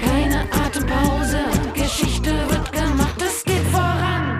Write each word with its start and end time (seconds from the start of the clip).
Keine 0.00 0.42
Atempause, 0.52 1.44
Geschichte 1.72 2.30
wird 2.50 2.72
gemacht, 2.72 3.22
es 3.22 3.42
geht 3.44 3.62
voran. 3.70 4.38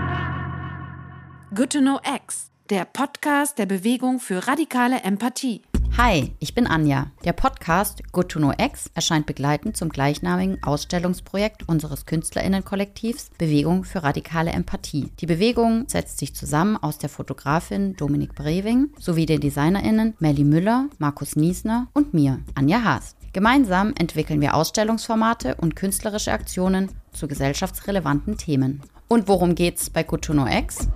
Good 1.54 1.72
to 1.72 1.78
Know 1.78 1.98
X, 2.04 2.50
der 2.68 2.84
Podcast 2.84 3.58
der 3.58 3.66
Bewegung 3.66 4.20
für 4.20 4.46
radikale 4.46 5.00
Empathie. 5.04 5.62
Hi, 5.98 6.32
ich 6.38 6.54
bin 6.54 6.66
Anja. 6.66 7.10
Der 7.22 7.34
Podcast 7.34 8.02
Good 8.12 8.30
to 8.30 8.38
Know 8.38 8.52
X 8.56 8.90
erscheint 8.94 9.26
begleitend 9.26 9.76
zum 9.76 9.90
gleichnamigen 9.90 10.62
Ausstellungsprojekt 10.62 11.68
unseres 11.68 12.06
Künstlerinnenkollektivs 12.06 13.30
Bewegung 13.36 13.84
für 13.84 14.02
radikale 14.02 14.52
Empathie. 14.52 15.12
Die 15.20 15.26
Bewegung 15.26 15.84
setzt 15.88 16.16
sich 16.16 16.34
zusammen 16.34 16.78
aus 16.78 16.96
der 16.96 17.10
Fotografin 17.10 17.94
Dominik 17.94 18.34
Brewing 18.34 18.88
sowie 18.98 19.26
den 19.26 19.40
Designerinnen 19.40 20.14
Melly 20.18 20.44
Müller, 20.44 20.86
Markus 20.98 21.36
Niesner 21.36 21.88
und 21.92 22.14
mir, 22.14 22.40
Anja 22.54 22.82
Haas. 22.82 23.14
Gemeinsam 23.34 23.92
entwickeln 23.98 24.40
wir 24.40 24.54
Ausstellungsformate 24.54 25.56
und 25.56 25.76
künstlerische 25.76 26.32
Aktionen 26.32 26.90
zu 27.12 27.28
gesellschaftsrelevanten 27.28 28.38
Themen. 28.38 28.80
Und 29.08 29.28
worum 29.28 29.54
geht's 29.54 29.90
bei 29.90 30.02
Good 30.02 30.22
to 30.22 30.32
Know 30.32 30.46
X? 30.46 30.88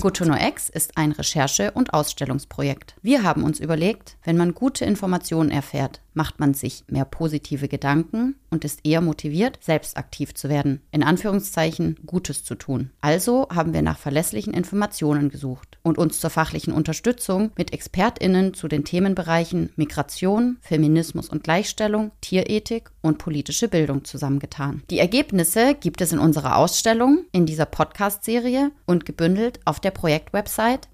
Good 0.00 0.16
to 0.16 0.24
Know 0.24 0.36
X 0.36 0.68
ist 0.68 0.96
ein 0.96 1.12
Recherche- 1.12 1.70
und 1.72 1.94
Ausstellungsprojekt. 1.94 2.94
Wir 3.02 3.22
haben 3.22 3.42
uns 3.42 3.58
überlegt, 3.58 4.16
wenn 4.24 4.36
man 4.36 4.52
gute 4.52 4.84
Informationen 4.84 5.50
erfährt, 5.50 6.00
macht 6.14 6.40
man 6.40 6.54
sich 6.54 6.84
mehr 6.88 7.04
positive 7.04 7.68
Gedanken 7.68 8.36
und 8.50 8.64
ist 8.64 8.80
eher 8.84 9.00
motiviert, 9.00 9.58
selbst 9.60 9.96
aktiv 9.96 10.34
zu 10.34 10.48
werden, 10.48 10.80
in 10.90 11.02
Anführungszeichen 11.02 11.96
Gutes 12.06 12.44
zu 12.44 12.54
tun. 12.54 12.90
Also 13.00 13.48
haben 13.50 13.74
wir 13.74 13.82
nach 13.82 13.98
verlässlichen 13.98 14.54
Informationen 14.54 15.28
gesucht 15.28 15.78
und 15.82 15.98
uns 15.98 16.20
zur 16.20 16.30
fachlichen 16.30 16.72
Unterstützung 16.72 17.50
mit 17.56 17.72
Expertinnen 17.72 18.54
zu 18.54 18.68
den 18.68 18.84
Themenbereichen 18.84 19.70
Migration, 19.76 20.58
Feminismus 20.60 21.28
und 21.28 21.44
Gleichstellung, 21.44 22.12
Tierethik 22.20 22.90
und 23.02 23.18
politische 23.18 23.68
Bildung 23.68 24.04
zusammengetan. 24.04 24.82
Die 24.90 24.98
Ergebnisse 24.98 25.74
gibt 25.74 26.00
es 26.00 26.12
in 26.12 26.18
unserer 26.18 26.56
Ausstellung, 26.56 27.24
in 27.32 27.46
dieser 27.46 27.66
Podcast-Serie 27.66 28.70
und 28.86 29.04
gebündelt 29.04 29.60
auf 29.64 29.80
der 29.80 29.90
Projektwebsite 29.90 30.88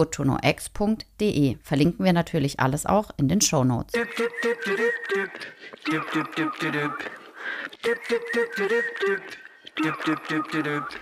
www.goodtoknowx.de. 0.00 1.56
Verlinken 1.62 2.04
wir 2.04 2.12
natürlich 2.12 2.60
alles 2.60 2.86
auch 2.86 3.10
in 3.16 3.28
den 3.28 3.40
Show 3.40 3.64
Notes. 3.64 3.94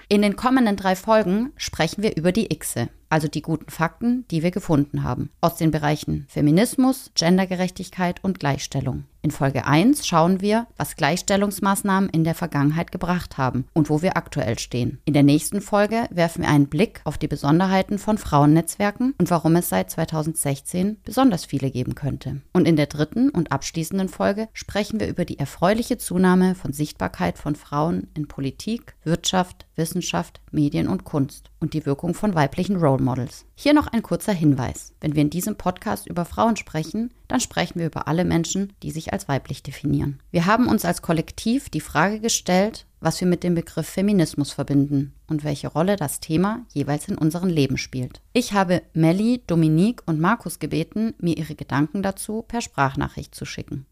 In 0.09 0.23
den 0.23 0.37
kommenden 0.37 0.77
drei 0.77 0.95
Folgen 0.95 1.53
sprechen 1.57 2.03
wir 2.03 2.17
über 2.17 2.33
die 2.33 2.49
Xe, 2.49 2.89
also 3.09 3.27
die 3.29 3.43
guten 3.43 3.71
Fakten, 3.71 4.25
die 4.31 4.43
wir 4.43 4.51
gefunden 4.51 5.03
haben, 5.03 5.31
aus 5.41 5.57
den 5.57 5.71
Bereichen 5.71 6.27
Feminismus, 6.29 7.11
Gendergerechtigkeit 7.15 8.23
und 8.23 8.39
Gleichstellung. 8.39 9.05
In 9.21 9.33
Folge 9.33 9.67
1 9.67 10.07
schauen 10.07 10.41
wir, 10.41 10.69
was 10.77 10.95
Gleichstellungsmaßnahmen 10.95 12.09
in 12.11 12.23
der 12.23 12.37
Vergangenheit 12.37 12.93
gebracht 12.93 13.37
haben 13.37 13.67
und 13.75 13.91
wo 13.91 14.01
wir 14.01 14.17
aktuell 14.17 14.59
stehen. 14.61 15.01
In 15.07 15.13
der 15.13 15.25
nächsten 15.25 15.61
Folge 15.61 16.07
werfen 16.11 16.43
wir 16.43 16.49
einen 16.49 16.69
Blick 16.69 17.01
auf 17.03 17.19
die 17.19 17.27
Besonderheiten 17.27 17.99
von 17.99 18.17
Frauennetzwerken 18.17 19.15
und 19.19 19.31
warum 19.31 19.57
es 19.57 19.71
seit 19.71 19.91
2016 19.91 20.99
besonders 21.05 21.45
viele 21.45 21.71
geben 21.71 21.97
könnte. 21.97 22.43
Und 22.53 22.69
in 22.69 22.77
der 22.77 22.87
dritten 22.87 23.31
und 23.31 23.51
abschließenden 23.51 24.09
Folge 24.09 24.49
sprechen 24.53 25.01
wir 25.01 25.09
über 25.09 25.25
die 25.25 25.41
erfreuliche 25.41 25.99
Zunahme 25.99 26.55
von 26.55 26.73
Sichtbarkeit 26.73 27.39
von 27.39 27.57
Frauen 27.57 28.09
in 28.15 28.29
Politik, 28.29 28.95
Wirtschaft, 29.03 29.67
Wissenschaft, 29.75 30.41
Medien 30.53 30.87
und 30.87 31.03
Kunst 31.03 31.51
und 31.59 31.75
die 31.75 31.87
Wirkung 31.87 32.15
von 32.15 32.37
weiblichen 32.37 32.77
Role 32.77 33.03
Models. 33.03 33.48
Hier 33.61 33.75
noch 33.75 33.89
ein 33.89 34.05
kurzer 34.05 34.33
Hinweis. 34.33 34.93
Wenn 35.01 35.17
wir 35.17 35.23
in 35.23 35.31
diesem 35.31 35.57
Podcast 35.57 36.07
über 36.07 36.25
Frauen 36.25 36.55
sprechen, 36.55 37.13
dann 37.27 37.41
sprechen 37.41 37.81
wir 37.81 37.87
über 37.87 38.07
alle 38.07 38.25
Menschen, 38.25 38.73
die 38.85 38.93
sich 38.93 39.13
als 39.13 39.27
weiblich 39.27 39.65
definieren. 39.65 40.21
Wir 40.31 40.47
haben 40.47 40.69
uns 40.69 40.85
als 40.85 41.03
Kollektiv 41.03 41.69
die 41.69 41.81
Frage 41.81 42.21
gestellt, 42.21 42.87
was 43.01 43.21
wir 43.21 43.27
mit 43.27 43.43
dem 43.43 43.57
Begriff 43.57 43.89
Feminismus 43.89 44.53
verbinden 44.53 45.13
und 45.27 45.43
welche 45.43 45.67
Rolle 45.67 45.97
das 45.97 46.21
Thema 46.21 46.67
jeweils 46.73 47.09
in 47.09 47.19
unserem 47.19 47.49
Leben 47.49 47.79
spielt. 47.79 48.21
Ich 48.33 48.53
habe 48.53 48.81
Melli, 48.93 49.43
Dominique 49.49 50.05
und 50.07 50.21
Markus 50.21 50.61
gebeten, 50.61 51.15
mir 51.19 51.37
ihre 51.37 51.57
Gedanken 51.57 52.05
dazu 52.05 52.45
per 52.47 52.61
Sprachnachricht 52.61 53.35
zu 53.35 53.45
schicken. 53.45 53.87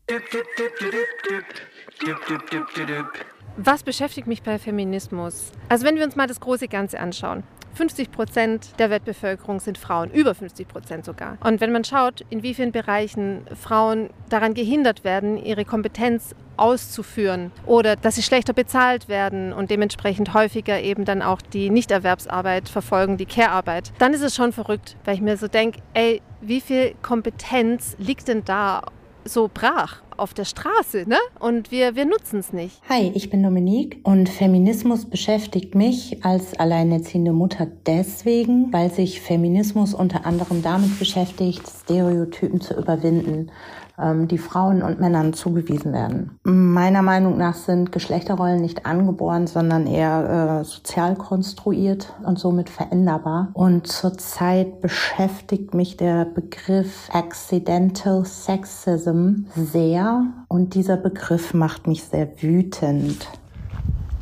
Was 3.57 3.83
beschäftigt 3.83 4.29
mich 4.29 4.45
bei 4.45 4.61
Feminismus? 4.61 5.51
Also 5.69 5.85
wenn 5.85 5.97
wir 5.97 6.05
uns 6.05 6.15
mal 6.15 6.29
das 6.29 6.39
große 6.39 6.69
Ganze 6.69 7.01
anschauen. 7.01 7.43
50 7.77 8.11
Prozent 8.11 8.71
der 8.79 8.89
Weltbevölkerung 8.89 9.61
sind 9.61 9.77
Frauen, 9.77 10.11
über 10.11 10.35
50 10.35 10.67
Prozent 10.67 11.05
sogar. 11.05 11.37
Und 11.45 11.61
wenn 11.61 11.73
man 11.73 11.85
schaut, 11.85 12.25
in 12.31 12.43
wie 12.43 12.55
vielen 12.55 12.73
Bereichen 12.73 13.43
Frauen 13.55 14.09
daran 14.31 14.55
gehindert 14.55 15.05
werden, 15.05 15.37
ihre 15.37 15.67
Kompetenz 15.67 16.35
auszuführen 16.57 17.53
oder 17.67 17.97
dass 17.97 18.15
sie 18.15 18.23
schlechter 18.23 18.55
bezahlt 18.55 19.09
werden 19.09 19.53
und 19.53 19.71
dementsprechend 19.71 20.33
häufiger 20.33 20.81
eben 20.81 21.05
dann 21.05 21.21
auch 21.21 21.43
die 21.43 21.69
Nichterwerbsarbeit 21.69 22.71
verfolgen, 22.71 23.19
die 23.19 23.27
Care-Arbeit, 23.27 23.93
dann 23.99 24.15
ist 24.15 24.23
es 24.23 24.35
schon 24.35 24.53
verrückt, 24.53 24.97
weil 25.05 25.17
ich 25.17 25.21
mir 25.21 25.37
so 25.37 25.47
denke, 25.47 25.81
ey, 25.93 26.23
wie 26.41 26.63
viel 26.63 26.95
Kompetenz 27.03 27.95
liegt 27.99 28.29
denn 28.29 28.45
da 28.45 28.83
so 29.29 29.51
brach 29.53 30.03
auf 30.17 30.33
der 30.35 30.45
Straße, 30.45 31.05
ne? 31.07 31.19
Und 31.39 31.71
wir, 31.71 31.95
wir 31.95 32.07
nutzen 32.07 32.41
es 32.41 32.53
nicht. 32.53 32.81
Hi, 32.89 33.13
ich 33.15 33.29
bin 33.31 33.43
Dominique 33.43 33.99
und 34.03 34.29
Feminismus 34.29 35.05
beschäftigt 35.05 35.75
mich 35.75 36.25
als 36.25 36.59
alleinerziehende 36.59 37.33
Mutter 37.33 37.67
deswegen, 37.87 38.73
weil 38.73 38.91
sich 38.91 39.21
Feminismus 39.21 39.95
unter 39.95 40.25
anderem 40.25 40.63
damit 40.63 40.99
beschäftigt, 40.99 41.63
Stereotypen 41.69 42.61
zu 42.61 42.75
überwinden 42.75 43.51
ähm, 43.99 44.29
die 44.29 44.39
Frauen 44.39 44.83
und 44.83 45.01
Männern 45.01 45.33
zugewiesen 45.33 45.93
werden. 45.93 46.39
Meiner 46.45 47.03
Meinung 47.03 47.39
nach 47.39 47.55
sind 47.55 47.93
Geschlechterrollen 47.93 48.61
nicht 48.61 48.87
angeboren, 48.87 49.47
sondern 49.47 49.87
eher 49.87 50.61
äh, 50.61 50.65
sozial 50.65 51.17
konstruiert 51.17 52.13
und 52.25 52.39
somit 52.39 52.71
veränderbar. 52.71 53.49
Und 53.55 53.87
zurzeit 53.87 54.81
beschäftigt 54.81 55.75
mich 55.75 55.97
der 55.97 56.25
Begriff 56.25 57.09
Accidental 57.13 58.25
Sexism 58.25 59.47
sehr 59.55 60.25
und 60.49 60.75
dieser 60.75 60.97
Begriff 60.97 61.55
macht 61.55 61.87
mich 61.87 62.05
sehr 62.05 62.43
wütend. 62.43 63.29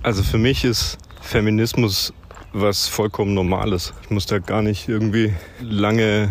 Also 0.02 0.22
für 0.22 0.38
mich 0.38 0.64
ist 0.64 0.98
Feminismus 1.20 2.12
was 2.52 2.86
vollkommen 2.86 3.34
Normales. 3.34 3.92
Ich 4.02 4.10
muss 4.10 4.26
da 4.26 4.38
gar 4.38 4.62
nicht 4.62 4.88
irgendwie 4.88 5.34
lange 5.60 6.28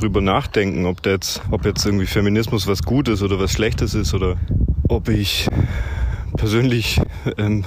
drüber 0.00 0.20
nachdenken, 0.20 0.86
ob, 0.86 1.04
jetzt, 1.06 1.42
ob 1.50 1.64
jetzt 1.64 1.84
irgendwie 1.84 2.06
Feminismus 2.06 2.66
was 2.66 2.82
Gutes 2.82 3.22
oder 3.22 3.38
was 3.38 3.52
Schlechtes 3.52 3.94
ist 3.94 4.14
oder 4.14 4.36
ob 4.88 5.08
ich 5.08 5.48
persönlich 6.36 7.00
ähm, 7.36 7.64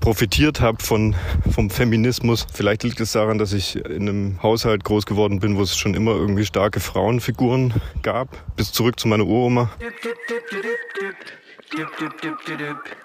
profitiert 0.00 0.60
habe 0.60 0.82
von 0.82 1.14
vom 1.50 1.70
Feminismus. 1.70 2.46
Vielleicht 2.52 2.82
liegt 2.82 3.00
es 3.00 3.12
daran, 3.12 3.38
dass 3.38 3.52
ich 3.52 3.76
in 3.76 4.08
einem 4.08 4.42
Haushalt 4.42 4.84
groß 4.84 5.06
geworden 5.06 5.40
bin, 5.40 5.56
wo 5.56 5.62
es 5.62 5.76
schon 5.76 5.94
immer 5.94 6.12
irgendwie 6.12 6.44
starke 6.44 6.80
Frauenfiguren 6.80 7.74
gab. 8.02 8.28
Bis 8.56 8.72
zurück 8.72 8.98
zu 8.98 9.08
meiner 9.08 9.26
Uroma. 9.26 9.70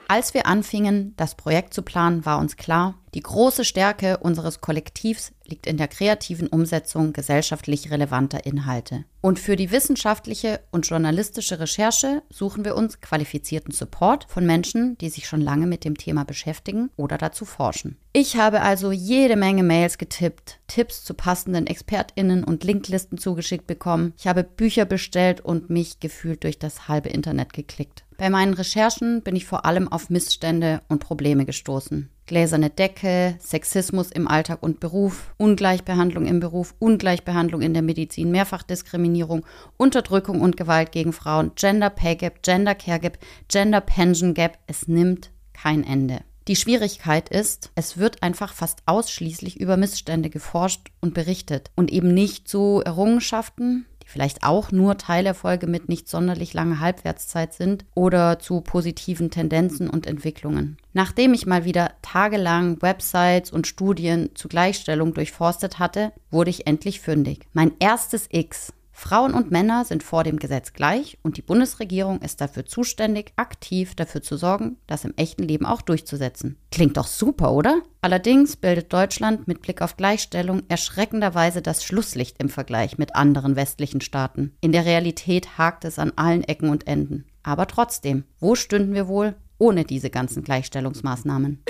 Als 0.07 0.34
wir 0.34 0.46
anfingen, 0.46 1.13
das 1.18 1.35
Projekt 1.35 1.74
zu 1.74 1.81
planen, 1.81 2.25
war 2.25 2.40
uns 2.40 2.56
klar, 2.56 2.96
die 3.13 3.22
große 3.22 3.63
Stärke 3.63 4.18
unseres 4.18 4.59
Kollektivs 4.59 5.34
liegt 5.46 5.68
in 5.68 5.78
der 5.78 5.88
kreativen 5.88 6.47
Umsetzung 6.47 7.13
gesellschaftlich 7.13 7.91
relevanter 7.91 8.46
Inhalte. 8.46 9.06
Und 9.22 9.40
für 9.40 9.56
die 9.56 9.72
wissenschaftliche 9.72 10.62
und 10.72 10.88
journalistische 10.88 11.59
Recherche 11.59 12.24
suchen 12.29 12.66
wir 12.66 12.75
uns 12.75 13.01
qualifizierten 13.01 13.72
Support 13.72 14.25
von 14.29 14.46
Menschen, 14.46 14.97
die 14.97 15.09
sich 15.09 15.28
schon 15.28 15.41
lange 15.41 15.68
mit 15.68 15.85
dem 15.85 15.97
Thema 15.97 16.24
beschäftigen 16.24 16.90
oder 16.95 17.18
dazu 17.18 17.45
forschen. 17.45 17.98
Ich 18.13 18.38
habe 18.38 18.62
also 18.62 18.92
jede 18.92 19.36
Menge 19.36 19.63
Mails 19.63 19.98
getippt, 19.98 20.59
Tipps 20.68 21.04
zu 21.04 21.13
passenden 21.13 21.68
Expertinnen 21.68 22.44
und 22.44 22.63
Linklisten 22.63 23.18
zugeschickt 23.18 23.68
bekommen. 23.68 24.13
Ich 24.18 24.27
habe 24.27 24.44
Bücher 24.44 24.86
bestellt 24.86 25.42
und 25.42 25.69
mich 25.69 26.00
gefühlt 26.00 26.44
durch 26.44 26.57
das 26.57 26.88
halbe 26.88 27.09
Internet 27.09 27.54
geklickt. 27.54 28.06
Bei 28.24 28.30
meinen 28.30 28.54
Recherchen 28.54 29.22
bin 29.22 29.36
ich 29.36 29.46
vor 29.46 29.66
allem 29.66 29.92
auf 29.92 30.10
Missstände 30.10 30.80
und 30.88 31.00
Probleme 31.00 31.44
gestoßen. 31.44 32.10
Gläserne 32.25 32.70
Decke, 32.70 33.36
Sexismus 33.42 34.12
im 34.12 34.30
Alltag 34.30 34.64
und 34.64 34.80
Beruf, 34.80 35.34
Ungleichbehandlung 35.36 36.25
im 36.25 36.40
Beruf, 36.40 36.74
Ungleichbehandlung 36.80 37.62
in 37.62 37.74
der 37.74 37.84
Medizin, 37.84 38.31
Mehrfachdiskriminierung, 38.31 39.46
Unterdrückung 39.75 40.40
und 40.40 40.56
Gewalt 40.56 40.94
gegen 40.94 41.12
Frauen, 41.12 41.52
Gender 41.56 41.90
Pay 41.90 42.16
Gap, 42.16 42.44
Gender 42.44 42.75
Care 42.75 43.02
Gap, 43.02 43.18
Gender 43.50 43.81
Pension 43.81 44.34
Gap. 44.34 44.58
Es 44.68 44.88
nimmt 44.88 45.31
kein 45.52 45.84
Ende. 45.84 46.22
Die 46.50 46.58
Schwierigkeit 46.58 47.28
ist, 47.30 47.72
es 47.76 47.98
wird 47.98 48.22
einfach 48.22 48.54
fast 48.54 48.84
ausschließlich 48.86 49.62
über 49.62 49.78
Missstände 49.78 50.30
geforscht 50.30 50.92
und 51.00 51.14
berichtet 51.14 51.72
und 51.76 51.90
eben 51.90 52.14
nicht 52.14 52.50
so 52.50 52.81
Errungenschaften, 52.81 53.86
die 54.04 54.10
vielleicht 54.10 54.44
auch 54.44 54.72
nur 54.72 54.98
Teilerfolge 54.98 55.68
mit 55.68 55.90
nicht 55.90 56.08
sonderlich 56.08 56.54
langer 56.54 56.80
Halbwertszeit 56.80 57.54
sind 57.54 57.86
oder 57.96 58.40
zu 58.40 58.62
positiven 58.62 59.32
Tendenzen 59.32 59.90
und 59.90 60.06
Entwicklungen. 60.06 60.78
Nachdem 60.94 61.34
ich 61.34 61.46
mal 61.46 61.66
wieder 61.66 61.94
tagelang 62.02 62.82
Websites 62.82 63.52
und 63.52 63.68
Studien 63.68 64.30
zu 64.36 64.48
Gleichstellung 64.48 65.14
durchforstet 65.14 65.80
hatte, 65.80 66.12
wurde 66.30 66.50
ich 66.50 66.68
endlich 66.68 67.00
fündig. 67.00 67.48
Mein 67.54 67.72
erstes 67.80 68.28
X 68.30 68.74
Frauen 69.04 69.34
und 69.34 69.52
Männer 69.52 69.84
sind 69.84 70.02
vor 70.02 70.24
dem 70.24 70.40
Gesetz 70.40 70.72
gleich 70.72 71.18
und 71.24 71.36
die 71.36 71.42
Bundesregierung 71.42 72.22
ist 72.22 72.40
dafür 72.40 72.66
zuständig, 72.66 73.34
aktiv 73.36 73.96
dafür 73.96 74.22
zu 74.22 74.38
sorgen, 74.38 74.78
das 74.88 75.04
im 75.04 75.14
echten 75.18 75.44
Leben 75.44 75.66
auch 75.66 75.82
durchzusetzen. 75.82 76.58
Klingt 76.72 76.96
doch 76.96 77.08
super, 77.08 77.52
oder? 77.52 77.82
Allerdings 78.00 78.56
bildet 78.56 78.94
Deutschland 78.94 79.46
mit 79.46 79.62
Blick 79.62 79.82
auf 79.82 79.98
Gleichstellung 79.98 80.64
erschreckenderweise 80.70 81.62
das 81.62 81.84
Schlusslicht 81.84 82.42
im 82.42 82.48
Vergleich 82.48 82.98
mit 82.98 83.14
anderen 83.14 83.58
westlichen 83.58 84.00
Staaten. 84.00 84.56
In 84.62 84.72
der 84.72 84.86
Realität 84.86 85.58
hakt 85.58 85.84
es 85.84 86.00
an 86.00 86.14
allen 86.16 86.46
Ecken 86.46 86.70
und 86.70 86.88
Enden. 86.88 87.26
Aber 87.44 87.68
trotzdem, 87.68 88.24
wo 88.40 88.56
stünden 88.56 88.94
wir 88.94 89.10
wohl 89.10 89.36
ohne 89.58 89.84
diese 89.84 90.12
ganzen 90.12 90.46
Gleichstellungsmaßnahmen? 90.46 91.62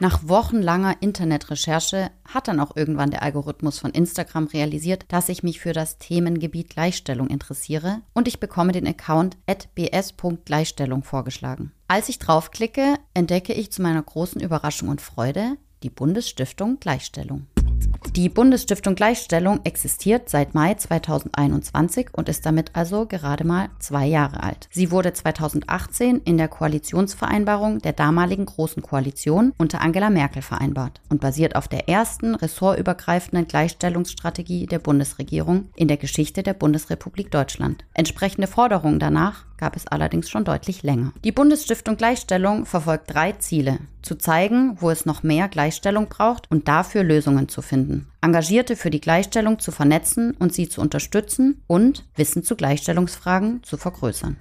Nach 0.00 0.20
wochenlanger 0.28 0.96
Internetrecherche 1.00 2.10
hat 2.28 2.48
dann 2.48 2.60
auch 2.60 2.76
irgendwann 2.76 3.10
der 3.10 3.22
Algorithmus 3.22 3.78
von 3.78 3.90
Instagram 3.90 4.46
realisiert, 4.46 5.04
dass 5.08 5.28
ich 5.28 5.42
mich 5.42 5.60
für 5.60 5.72
das 5.72 5.98
Themengebiet 5.98 6.70
Gleichstellung 6.70 7.28
interessiere 7.28 8.02
und 8.12 8.28
ich 8.28 8.40
bekomme 8.40 8.72
den 8.72 8.86
Account 8.86 9.36
bs.gleichstellung 9.46 11.02
vorgeschlagen. 11.02 11.72
Als 11.88 12.08
ich 12.08 12.18
draufklicke, 12.18 12.94
entdecke 13.14 13.52
ich 13.52 13.72
zu 13.72 13.82
meiner 13.82 14.02
großen 14.02 14.40
Überraschung 14.40 14.88
und 14.88 15.00
Freude 15.00 15.56
die 15.82 15.90
Bundesstiftung 15.90 16.78
Gleichstellung. 16.78 17.46
Die 18.16 18.28
Bundesstiftung 18.28 18.96
Gleichstellung 18.96 19.60
existiert 19.62 20.28
seit 20.28 20.52
Mai 20.52 20.74
2021 20.74 22.08
und 22.12 22.28
ist 22.28 22.44
damit 22.44 22.72
also 22.74 23.06
gerade 23.06 23.46
mal 23.46 23.68
zwei 23.78 24.04
Jahre 24.04 24.42
alt. 24.42 24.68
Sie 24.70 24.90
wurde 24.90 25.12
2018 25.12 26.20
in 26.24 26.36
der 26.36 26.48
Koalitionsvereinbarung 26.48 27.78
der 27.78 27.92
damaligen 27.92 28.46
Großen 28.46 28.82
Koalition 28.82 29.52
unter 29.58 29.80
Angela 29.80 30.10
Merkel 30.10 30.42
vereinbart 30.42 31.00
und 31.08 31.20
basiert 31.20 31.54
auf 31.54 31.68
der 31.68 31.88
ersten 31.88 32.34
ressortübergreifenden 32.34 33.46
Gleichstellungsstrategie 33.46 34.66
der 34.66 34.80
Bundesregierung 34.80 35.68
in 35.76 35.86
der 35.86 35.96
Geschichte 35.96 36.42
der 36.42 36.54
Bundesrepublik 36.54 37.30
Deutschland. 37.30 37.84
Entsprechende 37.94 38.48
Forderungen 38.48 38.98
danach 38.98 39.44
gab 39.60 39.76
es 39.76 39.86
allerdings 39.86 40.30
schon 40.30 40.44
deutlich 40.44 40.82
länger. 40.82 41.12
Die 41.22 41.32
Bundesstiftung 41.32 41.96
Gleichstellung 41.96 42.64
verfolgt 42.64 43.14
drei 43.14 43.32
Ziele. 43.32 43.78
Zu 44.02 44.16
zeigen, 44.16 44.78
wo 44.80 44.90
es 44.90 45.04
noch 45.04 45.22
mehr 45.22 45.48
Gleichstellung 45.48 46.08
braucht 46.08 46.50
und 46.50 46.66
dafür 46.66 47.04
Lösungen 47.04 47.48
zu 47.48 47.60
finden. 47.60 48.08
Engagierte 48.22 48.74
für 48.74 48.90
die 48.90 49.00
Gleichstellung 49.00 49.58
zu 49.58 49.70
vernetzen 49.70 50.34
und 50.38 50.54
sie 50.54 50.68
zu 50.68 50.80
unterstützen 50.80 51.62
und 51.66 52.06
Wissen 52.16 52.42
zu 52.42 52.56
Gleichstellungsfragen 52.56 53.62
zu 53.62 53.76
vergrößern. 53.76 54.36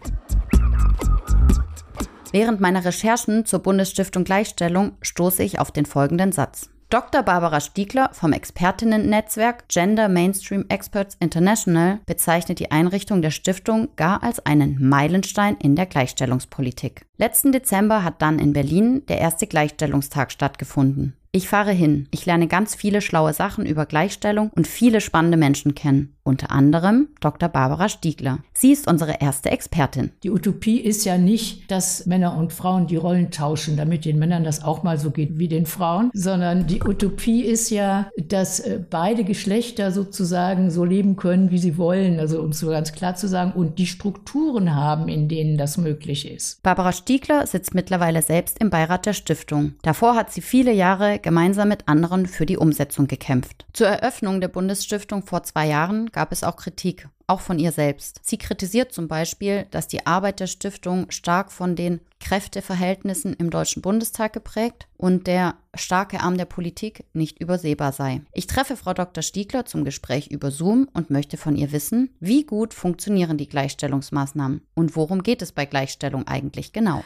Während 2.32 2.62
meiner 2.62 2.86
Recherchen 2.86 3.46
zur 3.46 3.60
Bundesstiftung 3.60 4.24
Gleichstellung 4.24 4.94
stoße 5.02 5.44
ich 5.44 5.60
auf 5.60 5.72
den 5.72 5.86
folgenden 5.86 6.32
Satz. 6.32 6.70
Dr. 6.92 7.22
Barbara 7.22 7.60
Stiegler 7.60 8.10
vom 8.14 8.34
Expertinnen-Netzwerk 8.34 9.68
Gender 9.68 10.10
Mainstream 10.10 10.66
Experts 10.70 11.16
International 11.20 12.00
bezeichnet 12.08 12.58
die 12.58 12.72
Einrichtung 12.72 13.22
der 13.22 13.30
Stiftung 13.30 13.90
gar 13.96 14.24
als 14.24 14.44
einen 14.44 14.90
Meilenstein 14.90 15.56
in 15.58 15.76
der 15.76 15.86
Gleichstellungspolitik. 15.86 17.06
Letzten 17.18 17.52
Dezember 17.52 18.04
hat 18.04 18.24
dann 18.24 18.40
in 18.40 18.54
Berlin 18.54 19.06
der 19.06 19.20
erste 19.20 19.46
Gleichstellungstag 19.46 20.32
stattgefunden. 20.32 21.16
Ich 21.32 21.48
fahre 21.48 21.72
hin. 21.72 22.08
Ich 22.10 22.26
lerne 22.26 22.48
ganz 22.48 22.74
viele 22.74 23.02
schlaue 23.02 23.34
Sachen 23.34 23.68
über 23.68 23.86
Gleichstellung 23.86 24.50
und 24.56 24.66
viele 24.66 25.00
spannende 25.00 25.38
Menschen 25.38 25.76
kennen. 25.76 26.16
Unter 26.24 26.50
anderem 26.52 27.10
Dr. 27.22 27.50
Barbara 27.50 27.88
Stiegler. 27.88 28.40
Sie 28.54 28.72
ist 28.72 28.88
unsere 28.88 29.22
erste 29.22 29.52
Expertin. 29.52 30.12
Die 30.24 30.32
Utopie 30.32 30.80
ist 30.80 31.06
ja 31.06 31.18
nicht, 31.20 31.70
dass 31.70 32.08
Männer 32.08 32.36
und 32.36 32.52
Frauen 32.52 32.88
die 32.88 32.96
Rollen 32.96 33.30
tauschen, 33.30 33.78
damit 33.78 34.06
den 34.06 34.18
Männern 34.18 34.44
das 34.44 34.64
auch 34.64 34.82
mal 34.82 34.98
so 34.98 35.12
geht 35.12 35.38
wie 35.38 35.48
den 35.48 35.68
Frauen, 35.68 36.10
sondern 36.14 36.66
die 36.66 36.82
Utopie 36.84 37.42
ist 37.42 37.70
ja, 37.70 38.10
dass 38.18 38.60
äh, 38.60 38.80
beide 38.90 39.24
Geschlechter 39.24 39.92
sozusagen 39.92 40.72
so 40.72 40.84
leben 40.84 41.16
können, 41.16 41.52
wie 41.52 41.60
sie 41.60 41.78
wollen, 41.78 42.20
also 42.20 42.42
um 42.42 42.50
es 42.50 42.60
so 42.60 42.70
ganz 42.70 42.92
klar 42.92 43.16
zu 43.16 43.28
sagen, 43.28 43.52
und 43.52 43.78
die 43.78 43.88
Strukturen 43.88 44.76
haben, 44.76 45.08
in 45.08 45.30
denen 45.30 45.58
das 45.58 45.78
möglich 45.78 46.30
ist. 46.30 46.62
Barbara 46.64 46.92
Stiegler 46.92 47.46
sitzt 47.48 47.76
mittlerweile 47.76 48.22
selbst 48.22 48.60
im 48.60 48.70
Beirat 48.72 49.06
der 49.06 49.14
Stiftung. 49.14 49.74
Davor 49.84 50.16
hat 50.16 50.32
sie 50.32 50.42
viele 50.42 50.74
Jahre 50.74 51.19
gemeinsam 51.24 51.70
mit 51.70 51.88
anderen 51.88 52.26
für 52.26 52.46
die 52.46 52.58
Umsetzung 52.58 53.08
gekämpft. 53.08 53.66
Zur 53.74 53.88
Eröffnung 53.88 54.42
der 54.42 54.48
Bundesstiftung 54.48 55.24
vor 55.24 55.44
zwei 55.44 55.68
Jahren 55.68 56.08
gab 56.12 56.32
es 56.32 56.44
auch 56.44 56.56
Kritik, 56.56 57.08
auch 57.28 57.42
von 57.42 57.60
ihr 57.60 57.72
selbst. 57.72 58.20
Sie 58.24 58.38
kritisiert 58.38 58.92
zum 58.92 59.08
Beispiel, 59.08 59.68
dass 59.72 59.88
die 59.88 60.06
Arbeit 60.06 60.40
der 60.40 60.48
Stiftung 60.48 61.12
stark 61.12 61.52
von 61.52 61.76
den 61.76 62.02
Kräfteverhältnissen 62.20 63.34
im 63.34 63.50
Deutschen 63.50 63.82
Bundestag 63.82 64.34
geprägt 64.34 64.88
und 64.98 65.28
der 65.28 65.56
starke 65.74 66.20
Arm 66.20 66.38
der 66.38 66.46
Politik 66.46 67.06
nicht 67.14 67.40
übersehbar 67.40 67.92
sei. 67.92 68.22
Ich 68.34 68.48
treffe 68.48 68.76
Frau 68.76 68.94
Dr. 68.94 69.22
Stiegler 69.22 69.66
zum 69.66 69.86
Gespräch 69.86 70.28
über 70.28 70.52
Zoom 70.52 70.90
und 70.94 71.10
möchte 71.10 71.38
von 71.38 71.56
ihr 71.56 71.72
wissen, 71.72 72.10
wie 72.20 72.46
gut 72.46 72.74
funktionieren 72.74 73.38
die 73.38 73.48
Gleichstellungsmaßnahmen 73.48 74.62
und 74.74 74.96
worum 74.96 75.24
geht 75.24 75.42
es 75.42 75.52
bei 75.52 75.66
Gleichstellung 75.66 76.28
eigentlich 76.28 76.74
genau. 76.74 77.04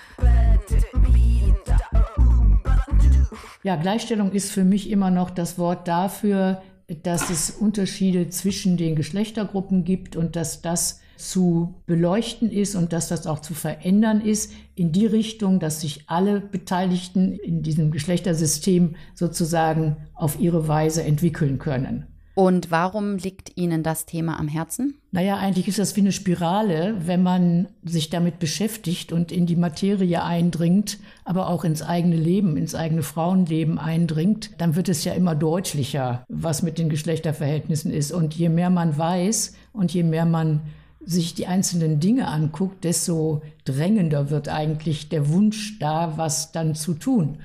Ja, 3.64 3.78
Gleichstellung 3.78 4.34
ist 4.34 4.52
für 4.52 4.66
mich 4.66 4.90
immer 4.90 5.10
noch 5.10 5.30
das 5.30 5.58
Wort 5.58 5.88
dafür, 5.88 6.62
dass 7.04 7.30
es 7.30 7.50
Unterschiede 7.50 8.30
zwischen 8.30 8.76
den 8.76 8.96
Geschlechtergruppen 8.96 9.86
gibt 9.86 10.18
und 10.18 10.36
dass 10.36 10.62
das 10.62 11.00
zu 11.16 11.76
beleuchten 11.86 12.52
ist 12.52 12.76
und 12.76 12.92
dass 12.92 13.08
das 13.08 13.26
auch 13.26 13.40
zu 13.40 13.54
verändern 13.54 14.20
ist 14.20 14.52
in 14.76 14.92
die 14.92 15.06
Richtung, 15.06 15.62
dass 15.62 15.80
sich 15.80 16.04
alle 16.08 16.42
Beteiligten 16.42 17.32
in 17.34 17.64
diesem 17.64 17.92
Geschlechtersystem 17.92 18.96
sozusagen 19.14 19.96
auf 20.14 20.40
ihre 20.40 20.68
Weise 20.68 21.04
entwickeln 21.04 21.60
können. 21.60 22.08
Und 22.36 22.72
warum 22.72 23.18
liegt 23.18 23.58
Ihnen 23.58 23.84
das 23.84 24.08
Thema 24.08 24.40
am 24.40 24.48
Herzen? 24.48 24.96
Naja, 25.12 25.38
eigentlich 25.38 25.68
ist 25.68 25.78
das 25.78 25.96
wie 25.96 26.02
eine 26.02 26.12
Spirale, 26.12 26.96
wenn 27.06 27.22
man 27.22 27.68
sich 27.84 28.10
damit 28.10 28.40
beschäftigt 28.40 29.12
und 29.12 29.32
in 29.32 29.46
die 29.46 29.56
Materie 29.56 30.24
eindringt, 30.24 30.98
aber 31.26 31.48
auch 31.48 31.64
ins 31.64 31.84
eigene 31.84 32.16
Leben, 32.16 32.58
ins 32.58 32.74
eigene 32.74 33.04
Frauenleben 33.04 33.78
eindringt, 33.78 34.50
dann 34.58 34.76
wird 34.76 34.90
es 34.90 35.04
ja 35.04 35.14
immer 35.14 35.36
deutlicher, 35.36 36.26
was 36.28 36.64
mit 36.64 36.80
den 36.80 36.90
Geschlechterverhältnissen 36.90 37.92
ist. 37.92 38.12
Und 38.12 38.34
je 38.34 38.50
mehr 38.50 38.72
man 38.72 38.98
weiß 38.98 39.54
und 39.72 39.94
je 39.94 40.04
mehr 40.04 40.26
man 40.26 40.62
sich 41.06 41.36
die 41.36 41.48
einzelnen 41.48 42.00
Dinge 42.00 42.28
anguckt, 42.30 42.84
desto 42.84 43.42
drängender 43.66 44.32
wird 44.32 44.50
eigentlich 44.50 45.10
der 45.10 45.30
Wunsch 45.30 45.78
da, 45.78 46.18
was 46.18 46.52
dann 46.52 46.74
zu 46.74 46.96
tun. 46.96 47.38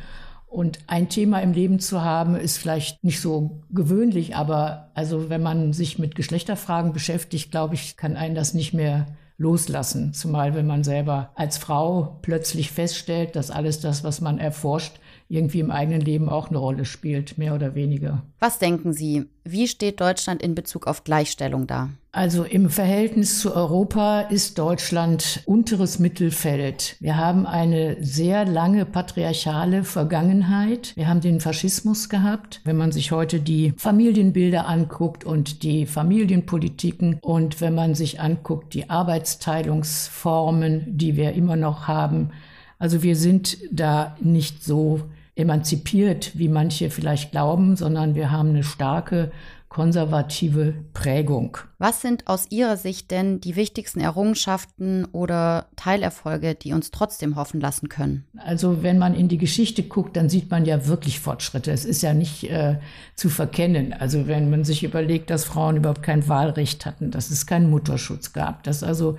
Und 0.49 0.78
ein 0.87 1.09
Thema 1.09 1.40
im 1.40 1.52
Leben 1.52 1.78
zu 1.78 2.02
haben, 2.02 2.35
ist 2.35 2.57
vielleicht 2.57 3.05
nicht 3.05 3.21
so 3.21 3.61
gewöhnlich, 3.71 4.35
aber 4.35 4.90
also 4.95 5.28
wenn 5.28 5.43
man 5.43 5.73
sich 5.73 5.99
mit 5.99 6.14
Geschlechterfragen 6.14 6.93
beschäftigt, 6.93 7.50
glaube 7.50 7.75
ich, 7.75 7.97
kann 7.97 8.17
einen 8.17 8.35
das 8.35 8.55
nicht 8.55 8.73
mehr 8.73 9.07
loslassen. 9.37 10.14
Zumal 10.14 10.55
wenn 10.55 10.67
man 10.67 10.85
selber 10.85 11.31
als 11.35 11.59
Frau 11.59 12.19
plötzlich 12.23 12.73
feststellt, 12.73 13.37
dass 13.37 13.50
alles 13.50 13.81
das, 13.81 14.05
was 14.05 14.21
man 14.21 14.38
erforscht, 14.38 14.99
irgendwie 15.29 15.61
im 15.61 15.71
eigenen 15.71 16.01
Leben 16.01 16.29
auch 16.29 16.49
eine 16.49 16.59
Rolle 16.59 16.85
spielt, 16.85 17.39
mehr 17.39 17.55
oder 17.55 17.75
weniger. 17.75 18.23
Was 18.39 18.59
denken 18.59 18.93
Sie, 18.93 19.27
wie 19.45 19.69
steht 19.69 20.01
Deutschland 20.01 20.43
in 20.43 20.55
Bezug 20.55 20.87
auf 20.87 21.05
Gleichstellung 21.05 21.67
da? 21.67 21.91
Also 22.13 22.45
im 22.45 22.71
Verhältnis 22.71 23.39
zu 23.39 23.55
Europa 23.55 24.23
ist 24.23 24.59
Deutschland 24.59 25.43
unteres 25.45 25.99
Mittelfeld. 25.99 26.97
Wir 27.01 27.19
haben 27.19 27.47
eine 27.47 27.99
sehr 28.01 28.47
lange 28.47 28.87
patriarchale 28.87 29.85
Vergangenheit. 29.85 30.97
Wir 30.97 31.09
haben 31.09 31.21
den 31.21 31.41
Faschismus 31.41 32.09
gehabt. 32.09 32.63
Wenn 32.65 32.79
man 32.79 32.93
sich 32.93 33.13
heute 33.13 33.41
die 33.41 33.75
Familienbilder 33.77 34.67
anguckt 34.67 35.25
und 35.25 35.63
die 35.63 35.85
Familienpolitiken 35.85 37.19
und 37.21 37.61
wenn 37.61 37.75
man 37.75 37.95
sich 37.95 38.21
anguckt 38.21 38.73
die 38.73 38.89
Arbeitsteilungsformen, 38.89 40.87
die 40.89 41.17
wir 41.17 41.35
immer 41.35 41.57
noch 41.57 41.87
haben, 41.87 42.31
also 42.79 43.03
wir 43.03 43.17
sind 43.17 43.59
da 43.71 44.17
nicht 44.21 44.65
so 44.65 45.03
emanzipiert, 45.38 46.37
wie 46.37 46.49
manche 46.49 46.90
vielleicht 46.90 47.30
glauben, 47.30 47.76
sondern 47.76 48.14
wir 48.14 48.30
haben 48.30 48.50
eine 48.50 48.64
starke 48.64 49.30
konservative 49.68 50.75
Prägung. 50.95 51.59
Was 51.78 52.00
sind 52.00 52.26
aus 52.26 52.47
Ihrer 52.50 52.76
Sicht 52.76 53.11
denn 53.11 53.40
die 53.40 53.54
wichtigsten 53.54 54.00
Errungenschaften 54.00 55.04
oder 55.12 55.66
Teilerfolge, 55.76 56.54
die 56.54 56.73
uns 56.73 56.90
trotzdem 56.90 57.37
hoffen 57.37 57.61
lassen 57.61 57.88
können? 57.88 58.25
Also 58.38 58.83
wenn 58.83 58.99
man 58.99 59.14
in 59.14 59.28
die 59.28 59.37
Geschichte 59.37 59.83
guckt, 59.83 60.16
dann 60.16 60.30
sieht 60.30 60.50
man 60.50 60.64
ja 60.64 60.87
wirklich 60.87 61.21
Fortschritte. 61.21 61.71
Es 61.71 61.85
ist 61.85 62.02
ja 62.02 62.14
nicht 62.14 62.50
äh, 62.50 62.78
zu 63.14 63.28
verkennen. 63.28 63.92
Also 63.92 64.26
wenn 64.26 64.49
man 64.49 64.64
sich 64.64 64.83
überlegt, 64.83 65.28
dass 65.30 65.45
Frauen 65.45 65.76
überhaupt 65.76 66.02
kein 66.02 66.26
Wahlrecht 66.28 66.87
hatten, 66.87 67.11
dass 67.11 67.30
es 67.30 67.47
keinen 67.47 67.71
Mutterschutz 67.71 68.33
gab, 68.33 68.62
dass 68.64 68.83
also 68.83 69.18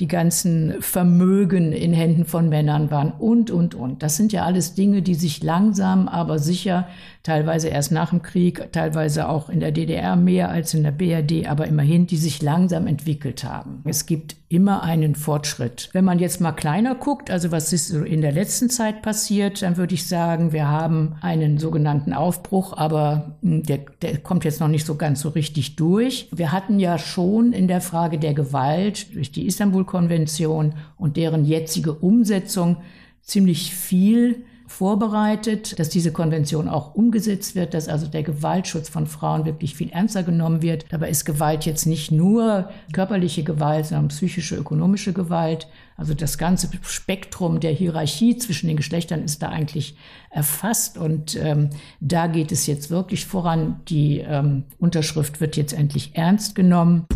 die 0.00 0.08
ganzen 0.08 0.80
Vermögen 0.80 1.72
in 1.72 1.92
Händen 1.92 2.24
von 2.24 2.48
Männern 2.48 2.90
waren 2.90 3.12
und, 3.12 3.50
und, 3.50 3.74
und. 3.74 4.02
Das 4.02 4.16
sind 4.16 4.32
ja 4.32 4.44
alles 4.44 4.74
Dinge, 4.74 5.02
die 5.02 5.14
sich 5.14 5.42
langsam, 5.42 6.08
aber 6.08 6.38
sicher, 6.38 6.88
teilweise 7.22 7.68
erst 7.68 7.92
nach 7.92 8.10
dem 8.10 8.22
Krieg, 8.22 8.72
teilweise 8.72 9.28
auch 9.28 9.48
in 9.48 9.60
der 9.60 9.70
DDR 9.70 10.16
mehr 10.16 10.48
als 10.48 10.74
in 10.74 10.82
der 10.82 10.92
BRD, 10.92 11.46
aber 11.46 11.66
immerhin, 11.66 12.06
die 12.06 12.16
sich 12.16 12.42
langsam 12.42 12.86
entwickelt 12.86 13.44
haben. 13.44 13.82
Es 13.84 14.06
gibt 14.06 14.36
immer 14.52 14.82
einen 14.82 15.14
Fortschritt. 15.14 15.88
Wenn 15.92 16.04
man 16.04 16.18
jetzt 16.18 16.40
mal 16.40 16.52
kleiner 16.52 16.94
guckt, 16.94 17.30
also 17.30 17.50
was 17.50 17.72
ist 17.72 17.90
in 17.90 18.20
der 18.20 18.32
letzten 18.32 18.68
Zeit 18.68 19.02
passiert, 19.02 19.62
dann 19.62 19.76
würde 19.76 19.94
ich 19.94 20.06
sagen, 20.06 20.52
wir 20.52 20.68
haben 20.68 21.16
einen 21.22 21.58
sogenannten 21.58 22.12
Aufbruch, 22.12 22.76
aber 22.76 23.36
hm, 23.42 23.62
der, 23.62 23.78
der 24.02 24.18
kommt 24.18 24.44
jetzt 24.44 24.60
noch 24.60 24.68
nicht 24.68 24.86
so 24.86 24.96
ganz 24.96 25.20
so 25.20 25.30
richtig 25.30 25.76
durch. 25.76 26.28
Wir 26.32 26.52
hatten 26.52 26.78
ja 26.78 26.98
schon 26.98 27.52
in 27.52 27.68
der 27.68 27.80
Frage 27.80 28.18
der 28.18 28.34
Gewalt 28.34 29.14
durch 29.14 29.32
die 29.32 29.46
Istanbul-Konvention 29.46 30.74
und 30.96 31.16
deren 31.16 31.44
jetzige 31.44 31.94
Umsetzung 31.94 32.76
ziemlich 33.22 33.74
viel 33.74 34.44
vorbereitet, 34.72 35.78
dass 35.78 35.90
diese 35.90 36.12
Konvention 36.12 36.66
auch 36.66 36.94
umgesetzt 36.94 37.54
wird, 37.54 37.74
dass 37.74 37.88
also 37.88 38.06
der 38.06 38.22
Gewaltschutz 38.22 38.88
von 38.88 39.06
Frauen 39.06 39.44
wirklich 39.44 39.76
viel 39.76 39.90
ernster 39.90 40.22
genommen 40.22 40.62
wird. 40.62 40.86
Dabei 40.88 41.10
ist 41.10 41.26
Gewalt 41.26 41.66
jetzt 41.66 41.84
nicht 41.84 42.10
nur 42.10 42.70
körperliche 42.92 43.44
Gewalt, 43.44 43.86
sondern 43.86 44.08
psychische, 44.08 44.56
ökonomische 44.56 45.12
Gewalt. 45.12 45.68
Also 45.96 46.14
das 46.14 46.38
ganze 46.38 46.70
Spektrum 46.82 47.60
der 47.60 47.72
Hierarchie 47.72 48.38
zwischen 48.38 48.66
den 48.66 48.78
Geschlechtern 48.78 49.22
ist 49.22 49.42
da 49.42 49.50
eigentlich 49.50 49.94
erfasst 50.32 50.96
und 50.96 51.36
ähm, 51.36 51.70
da 52.00 52.26
geht 52.26 52.52
es 52.52 52.66
jetzt 52.66 52.90
wirklich 52.90 53.26
voran. 53.26 53.80
Die 53.88 54.18
ähm, 54.18 54.64
Unterschrift 54.78 55.40
wird 55.40 55.56
jetzt 55.56 55.74
endlich 55.74 56.16
ernst 56.16 56.54
genommen. 56.54 57.06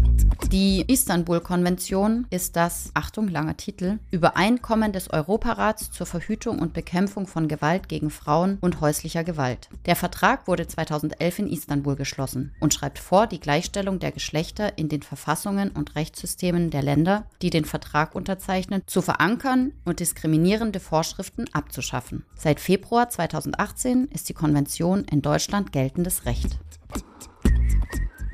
Die 0.52 0.84
Istanbul-Konvention 0.86 2.26
ist 2.30 2.56
das, 2.56 2.90
Achtung, 2.94 3.28
langer 3.28 3.56
Titel, 3.56 3.98
Übereinkommen 4.10 4.92
des 4.92 5.10
Europarats 5.10 5.90
zur 5.90 6.06
Verhütung 6.06 6.58
und 6.58 6.74
Bekämpfung 6.74 7.26
von 7.26 7.48
Gewalt 7.48 7.88
gegen 7.88 8.10
Frauen 8.10 8.58
und 8.60 8.80
häuslicher 8.80 9.24
Gewalt. 9.24 9.70
Der 9.86 9.96
Vertrag 9.96 10.46
wurde 10.46 10.66
2011 10.68 11.38
in 11.40 11.46
Istanbul 11.48 11.96
geschlossen 11.96 12.52
und 12.60 12.74
schreibt 12.74 12.98
vor, 12.98 13.26
die 13.26 13.40
Gleichstellung 13.40 13.98
der 13.98 14.12
Geschlechter 14.12 14.76
in 14.76 14.88
den 14.88 15.02
Verfassungen 15.02 15.70
und 15.70 15.96
Rechtssystemen 15.96 16.70
der 16.70 16.82
Länder, 16.82 17.24
die 17.40 17.50
den 17.50 17.64
Vertrag 17.64 18.14
unterzeichnen, 18.14 18.82
zu 18.86 19.00
verankern 19.00 19.72
und 19.84 20.00
diskriminierende 20.00 20.80
Vorschriften 20.80 21.46
abzuschaffen. 21.52 22.24
Seit 22.36 22.60
Februar 22.60 23.05
2018 23.08 24.08
ist 24.12 24.28
die 24.28 24.34
Konvention 24.34 25.04
in 25.04 25.22
Deutschland 25.22 25.72
geltendes 25.72 26.26
Recht. 26.26 26.58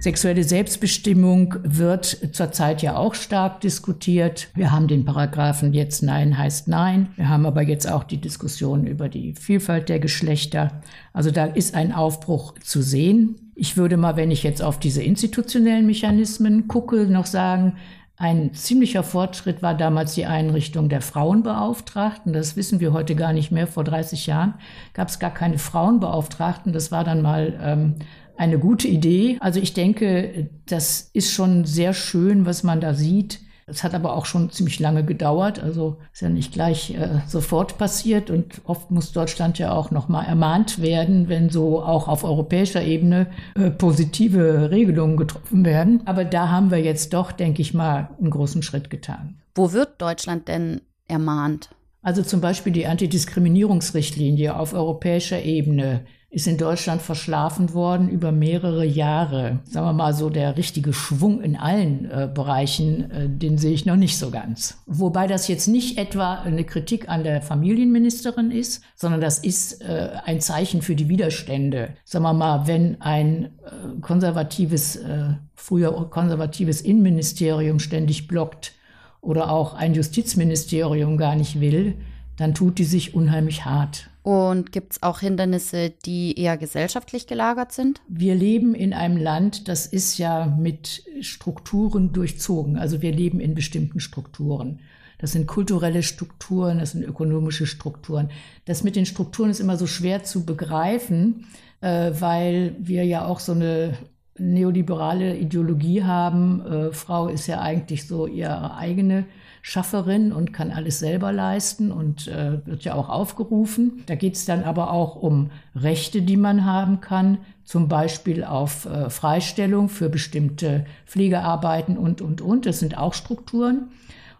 Sexuelle 0.03 0.43
Selbstbestimmung 0.43 1.55
wird 1.63 2.19
zurzeit 2.33 2.83
ja 2.83 2.97
auch 2.97 3.15
stark 3.15 3.61
diskutiert. 3.61 4.49
Wir 4.57 4.73
haben 4.73 4.89
den 4.89 5.05
Paragraphen 5.05 5.73
jetzt 5.73 6.03
Nein 6.03 6.37
heißt 6.37 6.67
Nein. 6.67 7.11
Wir 7.15 7.29
haben 7.29 7.47
aber 7.47 7.63
jetzt 7.63 7.89
auch 7.89 8.03
die 8.03 8.21
Diskussion 8.21 8.85
über 8.85 9.09
die 9.09 9.35
Vielfalt 9.35 9.89
der 9.89 10.01
Geschlechter. 10.01 10.83
Also 11.13 11.31
da 11.31 11.45
ist 11.45 11.77
ein 11.77 11.93
Aufbruch 11.93 12.55
zu 12.65 12.83
sehen. 12.83 13.53
Ich 13.55 13.77
würde 13.77 13.97
mal, 13.97 14.17
wenn 14.17 14.33
ich 14.33 14.43
jetzt 14.43 14.61
auf 14.61 14.81
diese 14.81 15.05
institutionellen 15.05 15.87
Mechanismen 15.87 16.67
gucke, 16.67 17.07
noch 17.07 17.27
sagen, 17.27 17.75
ein 18.23 18.55
ziemlicher 18.55 19.03
Fortschritt 19.03 19.63
war 19.63 19.77
damals 19.77 20.15
die 20.15 20.27
Einrichtung 20.27 20.89
der 20.89 21.01
Frauenbeauftragten. 21.01 22.33
Das 22.33 22.55
wissen 22.55 22.79
wir 22.79 22.93
heute 22.93 23.17
gar 23.17 23.33
nicht 23.33 23.51
mehr. 23.51 23.67
Vor 23.67 23.83
30 23.83 24.29
Jahren 24.29 24.55
gab 24.95 25.09
es 25.09 25.19
gar 25.19 25.35
keine 25.35 25.59
Frauenbeauftragten. 25.59 26.73
Das 26.73 26.93
war 26.93 27.03
dann 27.03 27.21
mal 27.21 27.59
ähm, 27.61 27.97
eine 28.37 28.61
gute 28.61 28.87
Idee. 28.87 29.39
Also 29.41 29.59
ich 29.59 29.75
denke, 29.75 30.51
das 30.67 31.11
ist 31.13 31.33
schon 31.33 31.65
sehr 31.65 31.95
schön, 31.95 32.47
was 32.47 32.63
man 32.63 32.81
da 32.81 32.95
sieht. 32.95 33.41
Es 33.67 33.85
hat 33.85 33.95
aber 33.95 34.17
auch 34.17 34.27
schon 34.27 34.51
ziemlich 34.51 34.81
lange 34.81 35.05
gedauert, 35.05 35.63
also 35.63 35.99
ist 36.13 36.23
ja 36.23 36.29
nicht 36.29 36.53
gleich 36.53 36.95
äh, 36.95 37.21
sofort 37.27 37.79
passiert 37.79 38.31
und 38.31 38.61
oft 38.65 38.91
muss 38.91 39.13
Deutschland 39.13 39.59
ja 39.59 39.73
auch 39.73 39.91
noch 39.91 40.09
mal 40.09 40.25
ermahnt 40.25 40.81
werden, 40.81 41.29
wenn 41.29 41.49
so 41.49 41.83
auch 41.83 42.09
auf 42.09 42.25
europäischer 42.25 42.83
Ebene 42.83 43.29
äh, 43.55 43.71
positive 43.71 44.71
Regelungen 44.71 45.17
getroffen 45.17 45.65
werden. 45.65 46.03
Aber 46.07 46.25
da 46.25 46.49
haben 46.49 46.71
wir 46.71 46.79
jetzt 46.79 47.13
doch, 47.13 47.33
denke 47.33 47.63
ich 47.63 47.75
mal, 47.75 48.11
einen 48.19 48.31
großen 48.31 48.63
Schritt 48.63 48.91
getan. 48.91 49.41
Wo 49.55 49.73
wird 49.73 50.01
Deutschland 50.01 50.49
denn 50.49 50.81
ermahnt? 51.09 51.71
Also 52.03 52.23
zum 52.23 52.41
Beispiel 52.41 52.73
die 52.73 52.87
Antidiskriminierungsrichtlinie 52.87 54.57
auf 54.57 54.75
europäischer 54.75 55.43
Ebene 55.43 56.05
ist 56.33 56.47
in 56.47 56.57
Deutschland 56.57 57.03
verschlafen 57.03 57.75
worden 57.75 58.09
über 58.09 58.33
mehrere 58.33 58.87
Jahre. 58.87 59.61
Sagen 59.65 59.87
wir 59.87 59.93
mal 59.93 60.15
so, 60.15 60.31
der 60.31 60.57
richtige 60.57 60.95
Schwung 60.95 61.43
in 61.43 61.57
allen 61.57 62.11
äh, 62.11 62.27
Bereichen, 62.33 63.11
äh, 63.11 63.29
den 63.29 63.59
sehe 63.59 63.75
ich 63.75 63.85
noch 63.85 63.97
nicht 63.97 64.17
so 64.17 64.31
ganz. 64.31 64.79
Wobei 64.87 65.27
das 65.27 65.47
jetzt 65.47 65.69
nicht 65.69 65.99
etwa 65.99 66.37
eine 66.37 66.65
Kritik 66.65 67.11
an 67.11 67.23
der 67.23 67.43
Familienministerin 67.43 68.51
ist, 68.51 68.83
sondern 68.97 69.21
das 69.21 69.41
ist 69.41 69.83
äh, 69.83 70.09
ein 70.25 70.41
Zeichen 70.41 70.81
für 70.81 70.97
die 70.97 71.11
Widerstände. 71.11 71.91
Sagen 72.05 72.25
wir 72.25 72.33
mal, 72.33 72.67
wenn 72.67 72.99
ein 73.03 73.45
äh, 73.45 74.01
konservatives, 74.01 74.97
äh, 74.97 75.35
früher 75.55 76.09
konservatives 76.09 76.81
Innenministerium 76.81 77.79
ständig 77.79 78.27
blockt 78.27 78.73
oder 79.21 79.51
auch 79.51 79.75
ein 79.75 79.93
Justizministerium 79.93 81.19
gar 81.19 81.37
nicht 81.37 81.61
will, 81.61 81.97
dann 82.39 82.55
tut 82.55 82.79
die 82.79 82.85
sich 82.85 83.15
unheimlich 83.15 83.67
hart. 83.67 84.09
Und 84.23 84.71
gibt 84.71 84.93
es 84.93 85.03
auch 85.03 85.19
Hindernisse, 85.19 85.91
die 86.05 86.39
eher 86.39 86.57
gesellschaftlich 86.57 87.27
gelagert 87.27 87.73
sind? 87.73 88.01
Wir 88.09 88.37
leben 88.37 88.75
in 88.75 88.93
einem 88.93 89.17
Land, 89.17 89.67
das 89.67 89.87
ist 89.87 90.17
ja 90.19 90.47
mit 90.47 91.05
Strukturen 91.21 92.13
durchzogen. 92.13 92.77
Also 92.77 93.03
wir 93.03 93.13
leben 93.13 93.41
in 93.41 93.55
bestimmten 93.55 93.99
Strukturen. 93.99 94.79
Das 95.19 95.33
sind 95.33 95.47
kulturelle 95.47 96.03
Strukturen, 96.03 96.79
das 96.79 96.93
sind 96.93 97.05
ökonomische 97.05 97.67
Strukturen. 97.67 98.31
Das 98.65 98.85
mit 98.85 98.97
den 98.97 99.07
Strukturen 99.07 99.51
ist 99.51 99.61
immer 99.61 99.77
so 99.77 99.87
schwer 99.87 100.23
zu 100.25 100.45
begreifen, 100.45 101.47
äh, 101.81 102.13
weil 102.19 102.77
wir 102.79 103.05
ja 103.05 103.25
auch 103.25 103.41
so 103.41 103.53
eine 103.53 103.99
neoliberale 104.39 105.37
Ideologie 105.37 106.03
haben. 106.05 106.65
Äh, 106.67 106.93
Frau 106.93 107.29
ist 107.29 107.47
ja 107.47 107.61
eigentlich 107.61 108.07
so 108.07 108.27
ihre 108.27 108.77
eigene 108.77 109.27
Schafferin 109.63 110.33
und 110.33 110.53
kann 110.53 110.71
alles 110.71 110.99
selber 110.99 111.33
leisten 111.33 111.93
und 111.93 112.29
äh, 112.29 112.67
wird 112.67 112.85
ja 112.85 112.95
auch 112.95 113.09
aufgerufen. 113.09 114.03
Da 114.07 114.17
geht 114.17 114.35
es 114.35 114.45
dann 114.45 114.65
aber 114.65 114.93
auch 114.93 115.17
um 115.17 115.51
Rechte, 115.75 116.21
die 116.23 116.37
man 116.37 116.65
haben 116.65 117.01
kann, 117.01 117.39
zum 117.65 117.89
Beispiel 117.89 118.45
auf 118.45 118.87
äh, 118.87 119.09
Freistellung 119.09 119.89
für 119.89 120.09
bestimmte 120.09 120.85
Pflegearbeiten 121.07 121.97
und, 121.97 122.21
und, 122.21 122.41
und. 122.41 122.67
Das 122.67 122.81
sind 122.81 122.99
auch 122.99 123.15
Strukturen 123.15 123.89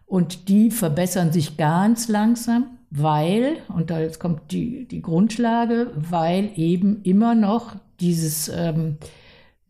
und 0.07 0.49
die 0.49 0.71
verbessern 0.71 1.33
sich 1.33 1.57
ganz 1.57 2.09
langsam 2.09 2.67
weil, 2.95 3.57
und 3.69 3.91
da 3.91 4.01
jetzt 4.01 4.21
kommt 4.21 4.53
die, 4.53 4.87
die 4.87 5.01
Grundlage, 5.01 5.91
weil 5.97 6.51
eben 6.57 7.01
immer 7.05 7.35
noch 7.35 7.75
dieses 8.01 8.51
ähm, 8.51 8.99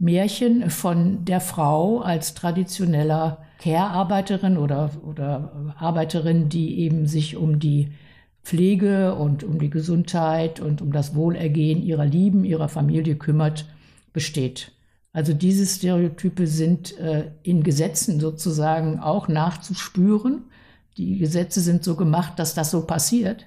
Märchen 0.00 0.70
von 0.70 1.24
der 1.24 1.40
Frau 1.40 2.00
als 2.00 2.34
traditioneller 2.34 3.44
Care-Arbeiterin 3.62 4.58
oder, 4.58 4.90
oder 5.06 5.74
Arbeiterin, 5.78 6.48
die 6.48 6.80
eben 6.80 7.06
sich 7.06 7.36
um 7.36 7.60
die 7.60 7.92
Pflege 8.42 9.14
und 9.14 9.44
um 9.44 9.60
die 9.60 9.70
Gesundheit 9.70 10.58
und 10.58 10.82
um 10.82 10.90
das 10.90 11.14
Wohlergehen 11.14 11.80
ihrer 11.80 12.04
Lieben, 12.04 12.44
ihrer 12.44 12.68
Familie 12.68 13.14
kümmert, 13.14 13.66
besteht. 14.12 14.72
Also 15.12 15.32
diese 15.32 15.64
Stereotype 15.64 16.48
sind 16.48 16.98
äh, 16.98 17.30
in 17.44 17.62
Gesetzen 17.62 18.18
sozusagen 18.18 18.98
auch 18.98 19.28
nachzuspüren. 19.28 20.42
Die 20.96 21.18
Gesetze 21.18 21.60
sind 21.60 21.84
so 21.84 21.94
gemacht, 21.94 22.40
dass 22.40 22.54
das 22.54 22.72
so 22.72 22.84
passiert. 22.84 23.46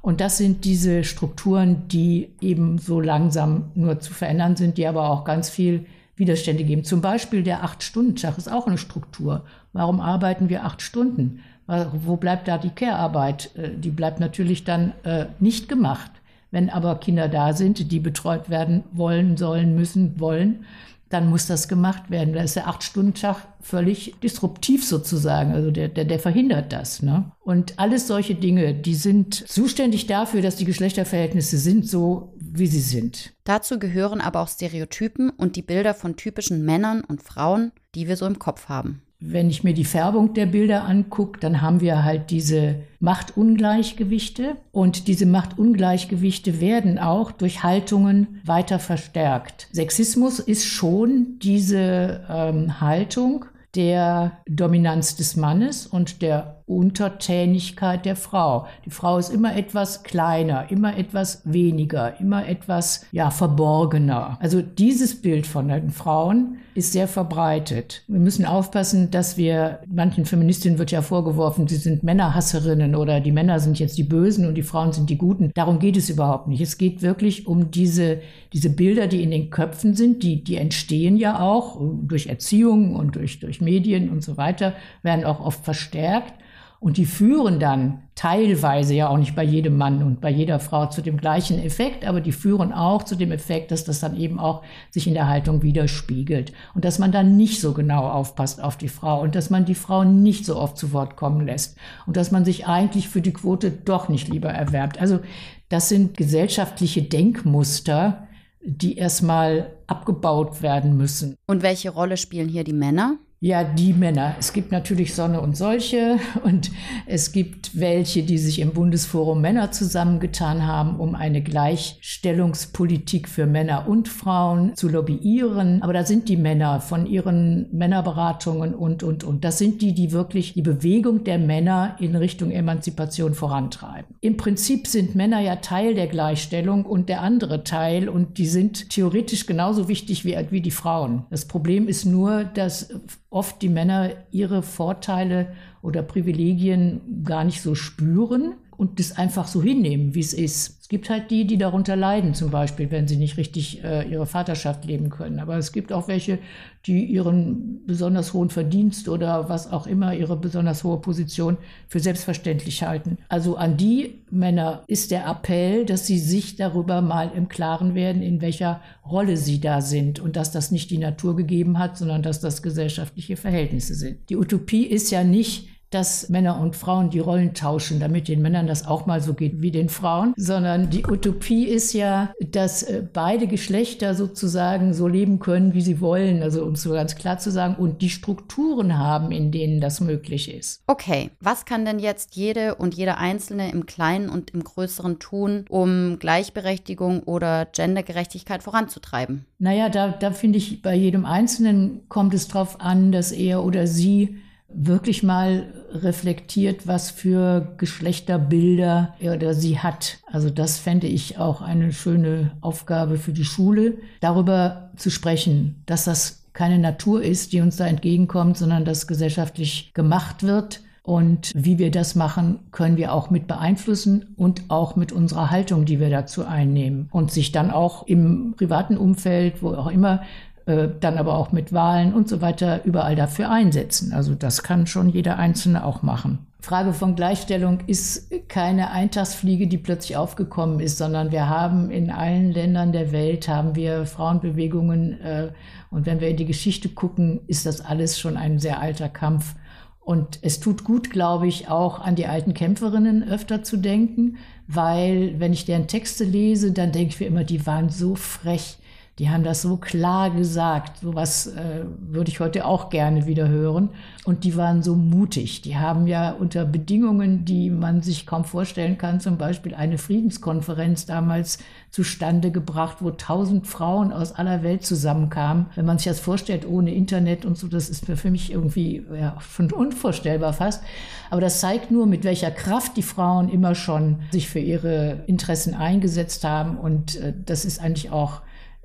Und 0.00 0.20
das 0.20 0.38
sind 0.38 0.64
diese 0.64 1.02
Strukturen, 1.02 1.88
die 1.88 2.28
eben 2.40 2.78
so 2.78 3.00
langsam 3.00 3.72
nur 3.74 3.98
zu 3.98 4.14
verändern 4.14 4.54
sind, 4.54 4.78
die 4.78 4.86
aber 4.86 5.10
auch 5.10 5.24
ganz 5.24 5.50
viel 5.50 5.86
Widerstände 6.20 6.62
geben. 6.62 6.84
Zum 6.84 7.00
Beispiel 7.00 7.42
der 7.42 7.64
Acht-Stunden-Tag 7.64 8.38
ist 8.38 8.52
auch 8.52 8.68
eine 8.68 8.78
Struktur. 8.78 9.44
Warum 9.72 10.00
arbeiten 10.00 10.48
wir 10.48 10.64
acht 10.64 10.82
Stunden? 10.82 11.40
Wo 11.66 12.16
bleibt 12.16 12.46
da 12.46 12.58
die 12.58 12.70
Care-Arbeit? 12.70 13.50
Äh, 13.56 13.70
die 13.76 13.90
bleibt 13.90 14.20
natürlich 14.20 14.64
dann 14.64 14.92
äh, 15.04 15.26
nicht 15.38 15.68
gemacht. 15.68 16.10
Wenn 16.50 16.68
aber 16.68 16.96
Kinder 16.96 17.28
da 17.28 17.52
sind, 17.52 17.92
die 17.92 18.00
betreut 18.00 18.50
werden 18.50 18.82
wollen, 18.92 19.36
sollen, 19.36 19.76
müssen, 19.76 20.18
wollen, 20.18 20.64
dann 21.10 21.28
muss 21.28 21.46
das 21.46 21.68
gemacht 21.68 22.08
werden. 22.08 22.34
Da 22.34 22.42
ist 22.42 22.56
der 22.56 22.68
Acht-Stunden-Tag 22.68 23.36
völlig 23.60 24.14
disruptiv 24.22 24.86
sozusagen. 24.86 25.52
Also 25.52 25.70
der, 25.72 25.88
der, 25.88 26.04
der 26.04 26.20
verhindert 26.20 26.72
das. 26.72 27.02
Ne? 27.02 27.32
Und 27.40 27.78
alles 27.78 28.06
solche 28.06 28.36
Dinge, 28.36 28.74
die 28.74 28.94
sind 28.94 29.34
zuständig 29.48 30.06
dafür, 30.06 30.40
dass 30.40 30.56
die 30.56 30.64
Geschlechterverhältnisse 30.64 31.58
sind 31.58 31.86
so, 31.86 32.32
wie 32.38 32.68
sie 32.68 32.80
sind. 32.80 33.32
Dazu 33.42 33.80
gehören 33.80 34.20
aber 34.20 34.40
auch 34.40 34.48
Stereotypen 34.48 35.30
und 35.30 35.56
die 35.56 35.62
Bilder 35.62 35.94
von 35.94 36.16
typischen 36.16 36.64
Männern 36.64 37.02
und 37.02 37.22
Frauen, 37.22 37.72
die 37.96 38.06
wir 38.06 38.16
so 38.16 38.26
im 38.26 38.38
Kopf 38.38 38.68
haben 38.68 39.02
wenn 39.20 39.50
ich 39.50 39.62
mir 39.62 39.74
die 39.74 39.84
Färbung 39.84 40.32
der 40.34 40.46
Bilder 40.46 40.84
angucke, 40.84 41.38
dann 41.40 41.60
haben 41.60 41.80
wir 41.80 42.04
halt 42.04 42.30
diese 42.30 42.76
Machtungleichgewichte 43.00 44.56
und 44.72 45.08
diese 45.08 45.26
Machtungleichgewichte 45.26 46.60
werden 46.60 46.98
auch 46.98 47.30
durch 47.30 47.62
Haltungen 47.62 48.40
weiter 48.44 48.78
verstärkt. 48.78 49.68
Sexismus 49.72 50.38
ist 50.38 50.66
schon 50.66 51.38
diese 51.42 52.24
ähm, 52.28 52.80
Haltung, 52.80 53.44
der 53.74 54.32
Dominanz 54.48 55.16
des 55.16 55.36
Mannes 55.36 55.86
und 55.86 56.22
der 56.22 56.59
Untertänigkeit 56.70 58.06
der 58.06 58.16
Frau. 58.16 58.66
Die 58.84 58.90
Frau 58.90 59.18
ist 59.18 59.30
immer 59.30 59.56
etwas 59.56 60.04
kleiner, 60.04 60.70
immer 60.70 60.96
etwas 60.96 61.42
weniger, 61.44 62.18
immer 62.20 62.48
etwas 62.48 63.04
ja 63.10 63.30
verborgener. 63.30 64.38
Also 64.40 64.62
dieses 64.62 65.20
Bild 65.20 65.46
von 65.46 65.68
den 65.68 65.90
Frauen 65.90 66.58
ist 66.74 66.92
sehr 66.92 67.08
verbreitet. 67.08 68.04
Wir 68.06 68.20
müssen 68.20 68.44
aufpassen, 68.44 69.10
dass 69.10 69.36
wir 69.36 69.80
manchen 69.88 70.24
Feministinnen 70.24 70.78
wird 70.78 70.92
ja 70.92 71.02
vorgeworfen, 71.02 71.66
sie 71.66 71.76
sind 71.76 72.04
Männerhasserinnen 72.04 72.94
oder 72.94 73.20
die 73.20 73.32
Männer 73.32 73.58
sind 73.58 73.78
jetzt 73.80 73.98
die 73.98 74.04
Bösen 74.04 74.46
und 74.46 74.54
die 74.54 74.62
Frauen 74.62 74.92
sind 74.92 75.10
die 75.10 75.18
Guten. 75.18 75.50
Darum 75.54 75.80
geht 75.80 75.96
es 75.96 76.08
überhaupt 76.08 76.46
nicht. 76.46 76.60
Es 76.60 76.78
geht 76.78 77.02
wirklich 77.02 77.46
um 77.46 77.70
diese 77.70 78.20
diese 78.52 78.70
Bilder, 78.70 79.08
die 79.08 79.22
in 79.22 79.30
den 79.30 79.50
Köpfen 79.50 79.94
sind, 79.94 80.22
die 80.22 80.44
die 80.44 80.56
entstehen 80.56 81.16
ja 81.16 81.40
auch 81.40 81.80
durch 81.80 82.28
Erziehung 82.28 82.94
und 82.94 83.16
durch 83.16 83.40
durch 83.40 83.60
Medien 83.60 84.08
und 84.08 84.22
so 84.22 84.36
weiter, 84.36 84.74
werden 85.02 85.24
auch 85.24 85.40
oft 85.40 85.64
verstärkt. 85.64 86.34
Und 86.80 86.96
die 86.96 87.04
führen 87.04 87.60
dann 87.60 88.02
teilweise 88.14 88.94
ja 88.94 89.10
auch 89.10 89.18
nicht 89.18 89.36
bei 89.36 89.44
jedem 89.44 89.76
Mann 89.76 90.02
und 90.02 90.22
bei 90.22 90.30
jeder 90.30 90.58
Frau 90.58 90.86
zu 90.86 91.02
dem 91.02 91.18
gleichen 91.18 91.58
Effekt, 91.58 92.06
aber 92.06 92.22
die 92.22 92.32
führen 92.32 92.72
auch 92.72 93.02
zu 93.02 93.16
dem 93.16 93.32
Effekt, 93.32 93.70
dass 93.70 93.84
das 93.84 94.00
dann 94.00 94.16
eben 94.16 94.40
auch 94.40 94.62
sich 94.90 95.06
in 95.06 95.12
der 95.12 95.28
Haltung 95.28 95.62
widerspiegelt. 95.62 96.52
Und 96.74 96.86
dass 96.86 96.98
man 96.98 97.12
dann 97.12 97.36
nicht 97.36 97.60
so 97.60 97.74
genau 97.74 98.08
aufpasst 98.08 98.62
auf 98.62 98.78
die 98.78 98.88
Frau 98.88 99.20
und 99.20 99.34
dass 99.34 99.50
man 99.50 99.66
die 99.66 99.74
Frau 99.74 100.04
nicht 100.04 100.46
so 100.46 100.56
oft 100.56 100.78
zu 100.78 100.92
Wort 100.92 101.16
kommen 101.16 101.44
lässt 101.44 101.76
und 102.06 102.16
dass 102.16 102.30
man 102.30 102.46
sich 102.46 102.66
eigentlich 102.66 103.10
für 103.10 103.20
die 103.20 103.34
Quote 103.34 103.70
doch 103.70 104.08
nicht 104.08 104.28
lieber 104.28 104.48
erwärmt. 104.48 104.98
Also 104.98 105.20
das 105.68 105.90
sind 105.90 106.16
gesellschaftliche 106.16 107.02
Denkmuster, 107.02 108.26
die 108.62 108.96
erstmal 108.96 109.70
abgebaut 109.86 110.62
werden 110.62 110.96
müssen. 110.96 111.36
Und 111.46 111.62
welche 111.62 111.90
Rolle 111.90 112.16
spielen 112.16 112.48
hier 112.48 112.64
die 112.64 112.72
Männer? 112.72 113.18
Ja, 113.42 113.64
die 113.64 113.94
Männer. 113.94 114.34
Es 114.38 114.52
gibt 114.52 114.70
natürlich 114.70 115.14
Sonne 115.14 115.40
und 115.40 115.56
solche 115.56 116.18
und 116.44 116.70
es 117.06 117.32
gibt 117.32 117.80
welche, 117.80 118.22
die 118.22 118.36
sich 118.36 118.58
im 118.58 118.74
Bundesforum 118.74 119.40
Männer 119.40 119.72
zusammengetan 119.72 120.66
haben, 120.66 121.00
um 121.00 121.14
eine 121.14 121.42
Gleichstellungspolitik 121.42 123.30
für 123.30 123.46
Männer 123.46 123.88
und 123.88 124.08
Frauen 124.08 124.76
zu 124.76 124.90
lobbyieren. 124.90 125.80
Aber 125.80 125.94
da 125.94 126.04
sind 126.04 126.28
die 126.28 126.36
Männer 126.36 126.82
von 126.82 127.06
ihren 127.06 127.66
Männerberatungen 127.72 128.74
und, 128.74 129.02
und, 129.02 129.24
und. 129.24 129.42
Das 129.42 129.56
sind 129.56 129.80
die, 129.80 129.94
die 129.94 130.12
wirklich 130.12 130.52
die 130.52 130.60
Bewegung 130.60 131.24
der 131.24 131.38
Männer 131.38 131.96
in 131.98 132.16
Richtung 132.16 132.50
Emanzipation 132.50 133.32
vorantreiben. 133.32 134.16
Im 134.20 134.36
Prinzip 134.36 134.86
sind 134.86 135.14
Männer 135.14 135.40
ja 135.40 135.56
Teil 135.56 135.94
der 135.94 136.08
Gleichstellung 136.08 136.84
und 136.84 137.08
der 137.08 137.22
andere 137.22 137.64
Teil 137.64 138.10
und 138.10 138.36
die 138.36 138.46
sind 138.46 138.90
theoretisch 138.90 139.46
genauso 139.46 139.88
wichtig 139.88 140.26
wie, 140.26 140.36
wie 140.50 140.60
die 140.60 140.70
Frauen. 140.70 141.24
Das 141.30 141.46
Problem 141.46 141.88
ist 141.88 142.04
nur, 142.04 142.44
dass 142.44 142.90
oft 143.30 143.62
die 143.62 143.68
Männer 143.68 144.10
ihre 144.32 144.62
Vorteile 144.62 145.52
oder 145.82 146.02
Privilegien 146.02 147.24
gar 147.24 147.44
nicht 147.44 147.62
so 147.62 147.74
spüren 147.74 148.54
und 148.80 148.98
das 148.98 149.12
einfach 149.12 149.46
so 149.46 149.62
hinnehmen, 149.62 150.14
wie 150.14 150.20
es 150.20 150.32
ist. 150.32 150.80
Es 150.80 150.88
gibt 150.88 151.10
halt 151.10 151.30
die, 151.30 151.46
die 151.46 151.58
darunter 151.58 151.96
leiden, 151.96 152.32
zum 152.32 152.50
Beispiel, 152.50 152.90
wenn 152.90 153.06
sie 153.06 153.18
nicht 153.18 153.36
richtig 153.36 153.84
äh, 153.84 154.10
ihre 154.10 154.24
Vaterschaft 154.24 154.86
leben 154.86 155.10
können. 155.10 155.38
Aber 155.38 155.58
es 155.58 155.72
gibt 155.72 155.92
auch 155.92 156.08
welche, 156.08 156.38
die 156.86 157.04
ihren 157.04 157.84
besonders 157.86 158.32
hohen 158.32 158.48
Verdienst 158.48 159.06
oder 159.10 159.50
was 159.50 159.70
auch 159.70 159.86
immer, 159.86 160.14
ihre 160.14 160.34
besonders 160.34 160.82
hohe 160.82 160.98
Position 160.98 161.58
für 161.88 162.00
selbstverständlich 162.00 162.82
halten. 162.82 163.18
Also 163.28 163.56
an 163.56 163.76
die 163.76 164.22
Männer 164.30 164.82
ist 164.86 165.10
der 165.10 165.26
Appell, 165.26 165.84
dass 165.84 166.06
sie 166.06 166.18
sich 166.18 166.56
darüber 166.56 167.02
mal 167.02 167.30
im 167.36 167.50
Klaren 167.50 167.94
werden, 167.94 168.22
in 168.22 168.40
welcher 168.40 168.80
Rolle 169.06 169.36
sie 169.36 169.60
da 169.60 169.82
sind 169.82 170.20
und 170.20 170.36
dass 170.36 170.52
das 170.52 170.70
nicht 170.70 170.90
die 170.90 170.96
Natur 170.96 171.36
gegeben 171.36 171.78
hat, 171.78 171.98
sondern 171.98 172.22
dass 172.22 172.40
das 172.40 172.62
gesellschaftliche 172.62 173.36
Verhältnisse 173.36 173.94
sind. 173.94 174.30
Die 174.30 174.36
Utopie 174.36 174.86
ist 174.86 175.10
ja 175.10 175.22
nicht, 175.22 175.68
dass 175.90 176.28
Männer 176.28 176.60
und 176.60 176.76
Frauen 176.76 177.10
die 177.10 177.18
Rollen 177.18 177.54
tauschen, 177.54 178.00
damit 178.00 178.28
den 178.28 178.42
Männern 178.42 178.66
das 178.66 178.86
auch 178.86 179.06
mal 179.06 179.20
so 179.20 179.34
geht 179.34 179.60
wie 179.60 179.70
den 179.70 179.88
Frauen, 179.88 180.34
sondern 180.36 180.90
die 180.90 181.04
Utopie 181.04 181.64
ist 181.64 181.92
ja, 181.92 182.32
dass 182.40 182.82
äh, 182.82 183.02
beide 183.12 183.46
Geschlechter 183.46 184.14
sozusagen 184.14 184.94
so 184.94 185.08
leben 185.08 185.40
können, 185.40 185.74
wie 185.74 185.80
sie 185.80 186.00
wollen, 186.00 186.42
also 186.42 186.64
um 186.64 186.72
es 186.72 186.82
so 186.82 186.92
ganz 186.92 187.16
klar 187.16 187.38
zu 187.38 187.50
sagen, 187.50 187.74
und 187.74 188.02
die 188.02 188.10
Strukturen 188.10 188.98
haben, 188.98 189.32
in 189.32 189.50
denen 189.50 189.80
das 189.80 190.00
möglich 190.00 190.52
ist. 190.52 190.82
Okay, 190.86 191.30
was 191.40 191.64
kann 191.64 191.84
denn 191.84 191.98
jetzt 191.98 192.36
jede 192.36 192.76
und 192.76 192.94
jeder 192.94 193.18
Einzelne 193.18 193.70
im 193.72 193.86
Kleinen 193.86 194.28
und 194.28 194.50
im 194.50 194.62
Größeren 194.62 195.18
tun, 195.18 195.64
um 195.68 196.18
Gleichberechtigung 196.18 197.24
oder 197.24 197.66
Gendergerechtigkeit 197.66 198.62
voranzutreiben? 198.62 199.44
Naja, 199.58 199.88
da, 199.88 200.08
da 200.08 200.30
finde 200.30 200.58
ich, 200.58 200.82
bei 200.82 200.94
jedem 200.94 201.24
Einzelnen 201.24 202.08
kommt 202.08 202.34
es 202.34 202.48
darauf 202.48 202.80
an, 202.80 203.12
dass 203.12 203.32
er 203.32 203.64
oder 203.64 203.86
sie 203.86 204.38
wirklich 204.72 205.22
mal 205.22 205.72
reflektiert, 205.92 206.86
was 206.86 207.10
für 207.10 207.74
Geschlechterbilder 207.76 209.14
er 209.18 209.34
oder 209.34 209.54
sie 209.54 209.78
hat. 209.78 210.18
Also 210.26 210.50
das 210.50 210.78
fände 210.78 211.06
ich 211.06 211.38
auch 211.38 211.60
eine 211.60 211.92
schöne 211.92 212.52
Aufgabe 212.60 213.16
für 213.16 213.32
die 213.32 213.44
Schule, 213.44 213.98
darüber 214.20 214.90
zu 214.96 215.10
sprechen, 215.10 215.82
dass 215.86 216.04
das 216.04 216.44
keine 216.52 216.78
Natur 216.78 217.22
ist, 217.22 217.52
die 217.52 217.60
uns 217.60 217.76
da 217.76 217.86
entgegenkommt, 217.86 218.56
sondern 218.56 218.84
dass 218.84 219.06
gesellschaftlich 219.06 219.92
gemacht 219.94 220.42
wird. 220.42 220.82
Und 221.02 221.50
wie 221.54 221.78
wir 221.78 221.90
das 221.90 222.14
machen, 222.14 222.60
können 222.72 222.96
wir 222.96 223.14
auch 223.14 223.30
mit 223.30 223.46
beeinflussen 223.46 224.34
und 224.36 224.64
auch 224.68 224.96
mit 224.96 225.12
unserer 225.12 225.50
Haltung, 225.50 225.86
die 225.86 225.98
wir 225.98 226.10
dazu 226.10 226.44
einnehmen. 226.44 227.08
Und 227.10 227.32
sich 227.32 227.52
dann 227.52 227.70
auch 227.70 228.06
im 228.06 228.54
privaten 228.56 228.96
Umfeld, 228.96 229.62
wo 229.62 229.70
auch 229.70 229.90
immer, 229.90 230.22
dann 230.66 231.18
aber 231.18 231.36
auch 231.36 231.52
mit 231.52 231.72
Wahlen 231.72 232.14
und 232.14 232.28
so 232.28 232.40
weiter 232.40 232.84
überall 232.84 233.16
dafür 233.16 233.50
einsetzen. 233.50 234.12
Also 234.12 234.34
das 234.34 234.62
kann 234.62 234.86
schon 234.86 235.08
jeder 235.08 235.38
Einzelne 235.38 235.84
auch 235.84 236.02
machen. 236.02 236.46
Frage 236.60 236.92
von 236.92 237.16
Gleichstellung 237.16 237.80
ist 237.86 238.30
keine 238.48 238.90
Eintagsfliege, 238.90 239.66
die 239.66 239.78
plötzlich 239.78 240.16
aufgekommen 240.16 240.80
ist, 240.80 240.98
sondern 240.98 241.32
wir 241.32 241.48
haben 241.48 241.90
in 241.90 242.10
allen 242.10 242.52
Ländern 242.52 242.92
der 242.92 243.12
Welt 243.12 243.48
haben 243.48 243.74
wir 243.76 244.04
Frauenbewegungen 244.04 245.20
äh, 245.20 245.48
und 245.90 246.04
wenn 246.04 246.20
wir 246.20 246.28
in 246.28 246.36
die 246.36 246.44
Geschichte 246.44 246.90
gucken, 246.90 247.40
ist 247.46 247.64
das 247.64 247.80
alles 247.80 248.18
schon 248.18 248.36
ein 248.36 248.58
sehr 248.58 248.80
alter 248.80 249.08
Kampf. 249.08 249.54
Und 250.00 250.38
es 250.42 250.60
tut 250.60 250.84
gut, 250.84 251.10
glaube 251.10 251.46
ich, 251.46 251.68
auch 251.68 252.00
an 252.00 252.14
die 252.14 252.26
alten 252.26 252.52
Kämpferinnen 252.52 253.22
öfter 253.22 253.62
zu 253.62 253.76
denken, 253.76 254.36
weil 254.66 255.38
wenn 255.38 255.52
ich 255.52 255.64
deren 255.64 255.88
Texte 255.88 256.24
lese, 256.24 256.72
dann 256.72 256.92
denke 256.92 257.14
ich 257.14 257.20
mir 257.20 257.26
immer, 257.26 257.44
die 257.44 257.66
waren 257.66 257.88
so 257.88 258.14
frech 258.16 258.78
die 259.20 259.28
haben 259.28 259.44
das 259.44 259.60
so 259.60 259.76
klar 259.76 260.30
gesagt. 260.30 261.00
Sowas 261.02 261.46
äh, 261.48 261.84
würde 262.00 262.30
ich 262.30 262.40
heute 262.40 262.64
auch 262.64 262.88
gerne 262.88 263.26
wieder 263.26 263.48
hören. 263.48 263.90
Und 264.24 264.44
die 264.44 264.56
waren 264.56 264.82
so 264.82 264.96
mutig. 264.96 265.60
Die 265.60 265.76
haben 265.76 266.06
ja 266.06 266.30
unter 266.30 266.64
Bedingungen, 266.64 267.44
die 267.44 267.68
man 267.68 268.00
sich 268.00 268.24
kaum 268.24 268.46
vorstellen 268.46 268.96
kann, 268.96 269.20
zum 269.20 269.36
Beispiel 269.36 269.74
eine 269.74 269.98
Friedenskonferenz 269.98 271.04
damals 271.04 271.58
zustande 271.90 272.50
gebracht, 272.50 272.98
wo 273.00 273.10
tausend 273.10 273.66
Frauen 273.66 274.10
aus 274.10 274.32
aller 274.32 274.62
Welt 274.62 274.86
zusammenkamen. 274.86 275.66
Wenn 275.74 275.84
man 275.84 275.98
sich 275.98 276.06
das 276.06 276.18
vorstellt, 276.18 276.66
ohne 276.66 276.94
Internet 276.94 277.44
und 277.44 277.58
so, 277.58 277.68
das 277.68 277.90
ist 277.90 278.06
für 278.06 278.30
mich 278.30 278.50
irgendwie 278.50 279.04
ja, 279.14 279.36
schon 279.40 279.70
unvorstellbar 279.70 280.54
fast. 280.54 280.82
Aber 281.28 281.42
das 281.42 281.60
zeigt 281.60 281.90
nur, 281.90 282.06
mit 282.06 282.24
welcher 282.24 282.50
Kraft 282.50 282.96
die 282.96 283.02
Frauen 283.02 283.50
immer 283.50 283.74
schon 283.74 284.20
sich 284.32 284.48
für 284.48 284.60
ihre 284.60 285.24
Interessen 285.26 285.74
eingesetzt 285.74 286.42
haben. 286.42 286.78
Und 286.78 287.16
äh, 287.16 287.34
das 287.44 287.66
ist 287.66 287.82
eigentlich 287.82 288.10
auch 288.10 288.40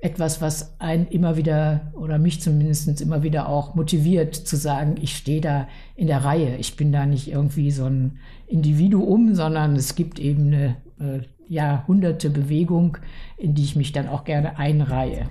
etwas, 0.06 0.40
was 0.40 0.78
einen 0.78 1.08
immer 1.08 1.36
wieder 1.36 1.92
oder 1.92 2.18
mich 2.18 2.40
zumindest 2.40 3.00
immer 3.00 3.24
wieder 3.24 3.48
auch 3.48 3.74
motiviert 3.74 4.36
zu 4.36 4.56
sagen, 4.56 4.94
ich 5.00 5.16
stehe 5.16 5.40
da 5.40 5.66
in 5.96 6.06
der 6.06 6.24
Reihe. 6.24 6.56
Ich 6.58 6.76
bin 6.76 6.92
da 6.92 7.06
nicht 7.06 7.28
irgendwie 7.28 7.72
so 7.72 7.86
ein 7.86 8.18
Individuum, 8.46 9.34
sondern 9.34 9.74
es 9.74 9.96
gibt 9.96 10.20
eben 10.20 10.46
eine 10.46 10.76
äh, 11.00 11.20
Jahrhunderte 11.48 12.30
Bewegung, 12.30 12.98
in 13.36 13.54
die 13.54 13.64
ich 13.64 13.74
mich 13.74 13.90
dann 13.90 14.08
auch 14.08 14.22
gerne 14.22 14.58
einreihe. 14.58 15.28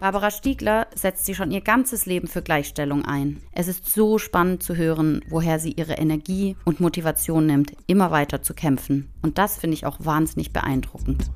Barbara 0.00 0.32
Stiegler 0.32 0.88
setzt 0.96 1.26
sich 1.26 1.36
schon 1.36 1.52
ihr 1.52 1.60
ganzes 1.60 2.06
Leben 2.06 2.26
für 2.26 2.42
Gleichstellung 2.42 3.04
ein. 3.04 3.40
Es 3.52 3.68
ist 3.68 3.86
so 3.86 4.18
spannend 4.18 4.64
zu 4.64 4.74
hören, 4.74 5.20
woher 5.28 5.60
sie 5.60 5.70
ihre 5.70 5.92
Energie 5.92 6.56
und 6.64 6.80
Motivation 6.80 7.46
nimmt, 7.46 7.72
immer 7.86 8.10
weiter 8.10 8.42
zu 8.42 8.52
kämpfen. 8.52 9.12
Und 9.22 9.38
das 9.38 9.58
finde 9.58 9.76
ich 9.76 9.86
auch 9.86 9.98
wahnsinnig 10.00 10.52
beeindruckend. 10.52 11.30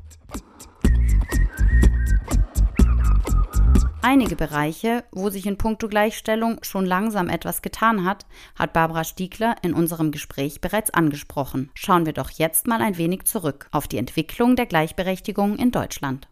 Einige 4.08 4.36
Bereiche, 4.36 5.02
wo 5.10 5.30
sich 5.30 5.46
in 5.46 5.58
puncto 5.58 5.88
Gleichstellung 5.88 6.62
schon 6.62 6.86
langsam 6.86 7.28
etwas 7.28 7.60
getan 7.60 8.04
hat, 8.04 8.24
hat 8.54 8.72
Barbara 8.72 9.02
Stiegler 9.02 9.56
in 9.62 9.74
unserem 9.74 10.12
Gespräch 10.12 10.60
bereits 10.60 10.94
angesprochen. 10.94 11.72
Schauen 11.74 12.06
wir 12.06 12.12
doch 12.12 12.30
jetzt 12.30 12.68
mal 12.68 12.80
ein 12.82 12.98
wenig 12.98 13.24
zurück 13.24 13.66
auf 13.72 13.88
die 13.88 13.98
Entwicklung 13.98 14.54
der 14.54 14.66
Gleichberechtigung 14.66 15.56
in 15.56 15.72
Deutschland. 15.72 16.28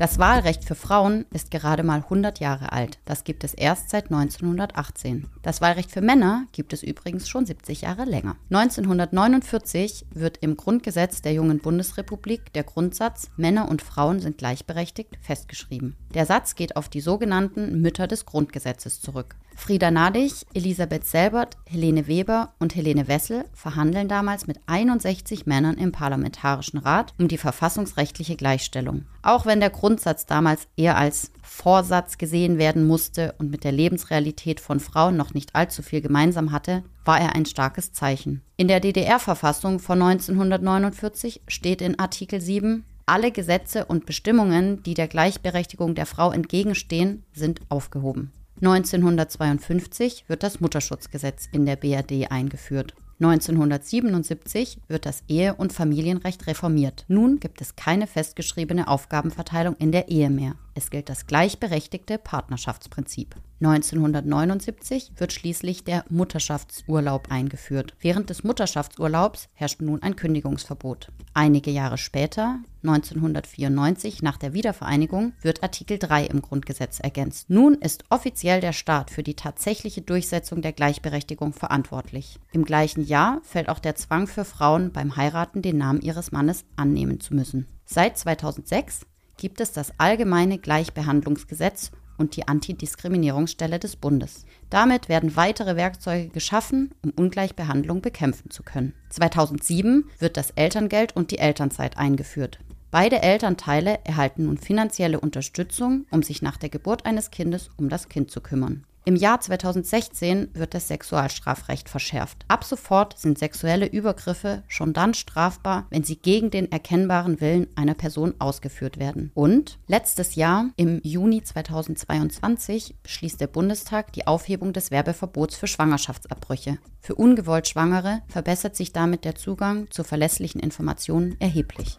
Das 0.00 0.18
Wahlrecht 0.18 0.64
für 0.64 0.74
Frauen 0.74 1.26
ist 1.30 1.50
gerade 1.50 1.82
mal 1.82 1.98
100 1.98 2.40
Jahre 2.40 2.72
alt. 2.72 2.98
Das 3.04 3.22
gibt 3.22 3.44
es 3.44 3.52
erst 3.52 3.90
seit 3.90 4.06
1918. 4.06 5.28
Das 5.42 5.60
Wahlrecht 5.60 5.90
für 5.90 6.00
Männer 6.00 6.46
gibt 6.52 6.72
es 6.72 6.82
übrigens 6.82 7.28
schon 7.28 7.44
70 7.44 7.82
Jahre 7.82 8.06
länger. 8.06 8.36
1949 8.48 10.06
wird 10.14 10.38
im 10.38 10.56
Grundgesetz 10.56 11.20
der 11.20 11.34
jungen 11.34 11.58
Bundesrepublik 11.58 12.50
der 12.54 12.64
Grundsatz 12.64 13.30
Männer 13.36 13.68
und 13.68 13.82
Frauen 13.82 14.20
sind 14.20 14.38
gleichberechtigt 14.38 15.18
festgeschrieben. 15.20 15.96
Der 16.14 16.24
Satz 16.24 16.54
geht 16.54 16.76
auf 16.76 16.88
die 16.88 17.02
sogenannten 17.02 17.82
Mütter 17.82 18.06
des 18.06 18.24
Grundgesetzes 18.24 19.02
zurück. 19.02 19.36
Frieda 19.60 19.90
Nadig, 19.90 20.46
Elisabeth 20.54 21.06
Selbert, 21.06 21.58
Helene 21.66 22.06
Weber 22.06 22.54
und 22.58 22.74
Helene 22.74 23.08
Wessel 23.08 23.44
verhandeln 23.52 24.08
damals 24.08 24.46
mit 24.46 24.58
61 24.64 25.44
Männern 25.44 25.76
im 25.76 25.92
Parlamentarischen 25.92 26.78
Rat 26.78 27.12
um 27.18 27.28
die 27.28 27.36
verfassungsrechtliche 27.36 28.36
Gleichstellung. 28.36 29.04
Auch 29.20 29.44
wenn 29.44 29.60
der 29.60 29.68
Grundsatz 29.68 30.24
damals 30.24 30.66
eher 30.78 30.96
als 30.96 31.30
Vorsatz 31.42 32.16
gesehen 32.16 32.56
werden 32.56 32.86
musste 32.86 33.34
und 33.38 33.50
mit 33.50 33.62
der 33.62 33.72
Lebensrealität 33.72 34.60
von 34.60 34.80
Frauen 34.80 35.18
noch 35.18 35.34
nicht 35.34 35.54
allzu 35.54 35.82
viel 35.82 36.00
gemeinsam 36.00 36.52
hatte, 36.52 36.82
war 37.04 37.20
er 37.20 37.34
ein 37.34 37.44
starkes 37.44 37.92
Zeichen. 37.92 38.40
In 38.56 38.66
der 38.66 38.80
DDR-Verfassung 38.80 39.78
von 39.78 40.00
1949 40.00 41.42
steht 41.48 41.82
in 41.82 41.98
Artikel 41.98 42.40
7, 42.40 42.86
alle 43.04 43.30
Gesetze 43.30 43.84
und 43.84 44.06
Bestimmungen, 44.06 44.82
die 44.84 44.94
der 44.94 45.06
Gleichberechtigung 45.06 45.94
der 45.94 46.06
Frau 46.06 46.32
entgegenstehen, 46.32 47.24
sind 47.34 47.60
aufgehoben. 47.68 48.32
1952 48.62 50.24
wird 50.28 50.42
das 50.42 50.60
Mutterschutzgesetz 50.60 51.48
in 51.50 51.64
der 51.64 51.76
BRD 51.76 52.30
eingeführt. 52.30 52.94
1977 53.20 54.78
wird 54.88 55.04
das 55.04 55.22
Ehe- 55.28 55.54
und 55.54 55.72
Familienrecht 55.72 56.46
reformiert. 56.46 57.04
Nun 57.08 57.40
gibt 57.40 57.60
es 57.60 57.76
keine 57.76 58.06
festgeschriebene 58.06 58.88
Aufgabenverteilung 58.88 59.76
in 59.76 59.92
der 59.92 60.08
Ehe 60.08 60.30
mehr. 60.30 60.54
Es 60.74 60.90
gilt 60.90 61.08
das 61.08 61.26
gleichberechtigte 61.26 62.18
Partnerschaftsprinzip. 62.18 63.34
1979 63.62 65.12
wird 65.16 65.34
schließlich 65.34 65.84
der 65.84 66.04
Mutterschaftsurlaub 66.08 67.30
eingeführt. 67.30 67.94
Während 68.00 68.30
des 68.30 68.42
Mutterschaftsurlaubs 68.42 69.48
herrscht 69.52 69.82
nun 69.82 70.02
ein 70.02 70.16
Kündigungsverbot. 70.16 71.08
Einige 71.34 71.70
Jahre 71.70 71.98
später, 71.98 72.58
1994 72.82 74.22
nach 74.22 74.38
der 74.38 74.54
Wiedervereinigung, 74.54 75.34
wird 75.42 75.62
Artikel 75.62 75.98
3 75.98 76.24
im 76.24 76.40
Grundgesetz 76.40 77.00
ergänzt. 77.00 77.50
Nun 77.50 77.74
ist 77.74 78.04
offiziell 78.08 78.62
der 78.62 78.72
Staat 78.72 79.10
für 79.10 79.22
die 79.22 79.34
tatsächliche 79.34 80.00
Durchsetzung 80.00 80.62
der 80.62 80.72
Gleichberechtigung 80.72 81.52
verantwortlich. 81.52 82.38
Im 82.52 82.64
gleichen 82.64 83.04
Jahr 83.04 83.40
fällt 83.42 83.68
auch 83.68 83.78
der 83.78 83.94
Zwang 83.94 84.26
für 84.26 84.46
Frauen 84.46 84.90
beim 84.90 85.16
Heiraten 85.16 85.60
den 85.60 85.76
Namen 85.76 86.00
ihres 86.00 86.32
Mannes 86.32 86.64
annehmen 86.76 87.20
zu 87.20 87.34
müssen. 87.34 87.66
Seit 87.84 88.16
2006 88.16 89.00
gibt 89.36 89.60
es 89.60 89.72
das 89.72 89.92
Allgemeine 89.98 90.58
Gleichbehandlungsgesetz 90.58 91.90
und 92.20 92.36
die 92.36 92.46
Antidiskriminierungsstelle 92.46 93.80
des 93.80 93.96
Bundes. 93.96 94.44
Damit 94.68 95.08
werden 95.08 95.34
weitere 95.34 95.74
Werkzeuge 95.74 96.28
geschaffen, 96.28 96.92
um 97.02 97.10
Ungleichbehandlung 97.10 98.02
bekämpfen 98.02 98.50
zu 98.50 98.62
können. 98.62 98.94
2007 99.08 100.04
wird 100.18 100.36
das 100.36 100.52
Elterngeld 100.52 101.16
und 101.16 101.32
die 101.32 101.38
Elternzeit 101.38 101.96
eingeführt. 101.96 102.60
Beide 102.92 103.22
Elternteile 103.22 104.00
erhalten 104.04 104.46
nun 104.46 104.58
finanzielle 104.58 105.20
Unterstützung, 105.20 106.06
um 106.10 106.22
sich 106.22 106.42
nach 106.42 106.56
der 106.56 106.68
Geburt 106.68 107.06
eines 107.06 107.30
Kindes 107.30 107.70
um 107.76 107.88
das 107.88 108.08
Kind 108.08 108.30
zu 108.30 108.40
kümmern. 108.40 108.84
Im 109.06 109.16
Jahr 109.16 109.40
2016 109.40 110.50
wird 110.52 110.74
das 110.74 110.88
Sexualstrafrecht 110.88 111.88
verschärft. 111.88 112.44
Ab 112.48 112.64
sofort 112.64 113.18
sind 113.18 113.38
sexuelle 113.38 113.86
Übergriffe 113.86 114.62
schon 114.68 114.92
dann 114.92 115.14
strafbar, 115.14 115.86
wenn 115.88 116.04
sie 116.04 116.16
gegen 116.16 116.50
den 116.50 116.70
erkennbaren 116.70 117.40
Willen 117.40 117.66
einer 117.76 117.94
Person 117.94 118.34
ausgeführt 118.38 118.98
werden. 118.98 119.30
Und 119.34 119.78
letztes 119.86 120.34
Jahr, 120.34 120.70
im 120.76 121.00
Juni 121.02 121.42
2022, 121.42 122.96
beschließt 123.02 123.40
der 123.40 123.46
Bundestag 123.46 124.12
die 124.12 124.26
Aufhebung 124.26 124.74
des 124.74 124.90
Werbeverbots 124.90 125.56
für 125.56 125.66
Schwangerschaftsabbrüche. 125.66 126.78
Für 127.00 127.14
ungewollt 127.14 127.68
Schwangere 127.68 128.20
verbessert 128.28 128.76
sich 128.76 128.92
damit 128.92 129.24
der 129.24 129.34
Zugang 129.34 129.90
zu 129.90 130.04
verlässlichen 130.04 130.60
Informationen 130.60 131.40
erheblich. 131.40 131.98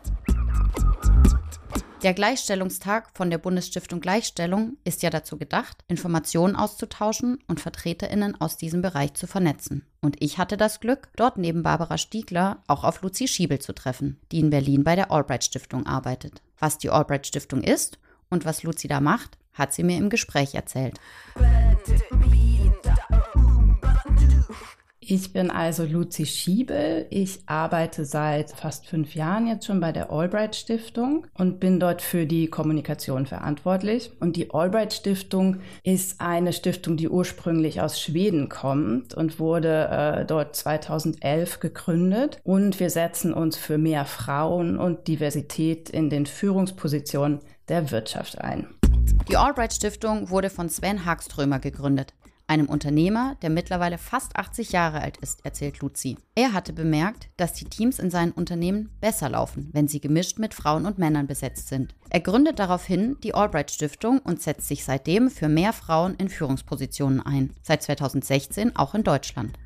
Der 2.03 2.15
Gleichstellungstag 2.15 3.11
von 3.13 3.29
der 3.29 3.37
Bundesstiftung 3.37 4.01
Gleichstellung 4.01 4.77
ist 4.83 5.03
ja 5.03 5.11
dazu 5.11 5.37
gedacht, 5.37 5.83
Informationen 5.87 6.55
auszutauschen 6.55 7.37
und 7.47 7.59
Vertreterinnen 7.59 8.41
aus 8.41 8.57
diesem 8.57 8.81
Bereich 8.81 9.13
zu 9.13 9.27
vernetzen. 9.27 9.85
Und 10.01 10.15
ich 10.19 10.39
hatte 10.39 10.57
das 10.57 10.79
Glück, 10.79 11.09
dort 11.15 11.37
neben 11.37 11.61
Barbara 11.61 11.99
Stiegler 11.99 12.63
auch 12.65 12.83
auf 12.83 13.03
Luzi 13.03 13.27
Schiebel 13.27 13.59
zu 13.59 13.73
treffen, 13.73 14.19
die 14.31 14.39
in 14.39 14.49
Berlin 14.49 14.83
bei 14.83 14.95
der 14.95 15.11
Albright 15.11 15.43
Stiftung 15.43 15.85
arbeitet. 15.85 16.41
Was 16.57 16.79
die 16.79 16.89
Albright 16.89 17.27
Stiftung 17.27 17.61
ist 17.61 17.99
und 18.31 18.45
was 18.45 18.63
Luzi 18.63 18.87
da 18.87 18.99
macht, 18.99 19.37
hat 19.53 19.71
sie 19.71 19.83
mir 19.83 19.97
im 19.97 20.09
Gespräch 20.09 20.55
erzählt. 20.55 20.99
Ich 25.03 25.33
bin 25.33 25.49
also 25.49 25.83
Luzi 25.83 26.27
Schiebel. 26.27 27.07
Ich 27.09 27.39
arbeite 27.47 28.05
seit 28.05 28.51
fast 28.51 28.85
fünf 28.85 29.15
Jahren 29.15 29.47
jetzt 29.47 29.65
schon 29.65 29.79
bei 29.79 29.91
der 29.91 30.11
Albright 30.11 30.55
Stiftung 30.55 31.25
und 31.33 31.59
bin 31.59 31.79
dort 31.79 32.03
für 32.03 32.27
die 32.27 32.47
Kommunikation 32.47 33.25
verantwortlich. 33.25 34.11
Und 34.19 34.35
die 34.35 34.53
Albright 34.53 34.93
Stiftung 34.93 35.57
ist 35.83 36.21
eine 36.21 36.53
Stiftung, 36.53 36.97
die 36.97 37.09
ursprünglich 37.09 37.81
aus 37.81 37.99
Schweden 37.99 38.47
kommt 38.47 39.15
und 39.15 39.39
wurde 39.39 39.87
äh, 39.89 40.25
dort 40.25 40.55
2011 40.55 41.59
gegründet. 41.59 42.39
Und 42.43 42.79
wir 42.79 42.91
setzen 42.91 43.33
uns 43.33 43.57
für 43.57 43.79
mehr 43.79 44.05
Frauen 44.05 44.77
und 44.77 45.07
Diversität 45.07 45.89
in 45.89 46.11
den 46.11 46.27
Führungspositionen 46.27 47.39
der 47.69 47.89
Wirtschaft 47.89 48.39
ein. 48.39 48.67
Die 49.27 49.35
Albright 49.35 49.73
Stiftung 49.73 50.29
wurde 50.29 50.51
von 50.51 50.69
Sven 50.69 51.05
Hagströmer 51.05 51.57
gegründet 51.57 52.13
einem 52.51 52.67
Unternehmer, 52.67 53.37
der 53.41 53.49
mittlerweile 53.49 53.97
fast 53.97 54.35
80 54.35 54.73
Jahre 54.73 55.01
alt 55.01 55.15
ist, 55.17 55.45
erzählt 55.45 55.79
Luzi. 55.79 56.17
Er 56.35 56.51
hatte 56.51 56.73
bemerkt, 56.73 57.29
dass 57.37 57.53
die 57.53 57.63
Teams 57.63 57.97
in 57.97 58.11
seinen 58.11 58.33
Unternehmen 58.33 58.89
besser 58.99 59.29
laufen, 59.29 59.69
wenn 59.71 59.87
sie 59.87 60.01
gemischt 60.01 60.37
mit 60.37 60.53
Frauen 60.53 60.85
und 60.85 60.97
Männern 60.97 61.27
besetzt 61.27 61.69
sind. 61.69 61.95
Er 62.09 62.19
gründet 62.19 62.59
daraufhin 62.59 63.15
die 63.23 63.33
Albright 63.33 63.71
Stiftung 63.71 64.19
und 64.19 64.41
setzt 64.41 64.67
sich 64.67 64.83
seitdem 64.83 65.31
für 65.31 65.47
mehr 65.47 65.71
Frauen 65.71 66.15
in 66.15 66.27
Führungspositionen 66.27 67.21
ein. 67.21 67.51
Seit 67.63 67.83
2016 67.83 68.75
auch 68.75 68.95
in 68.95 69.03
Deutschland. 69.03 69.57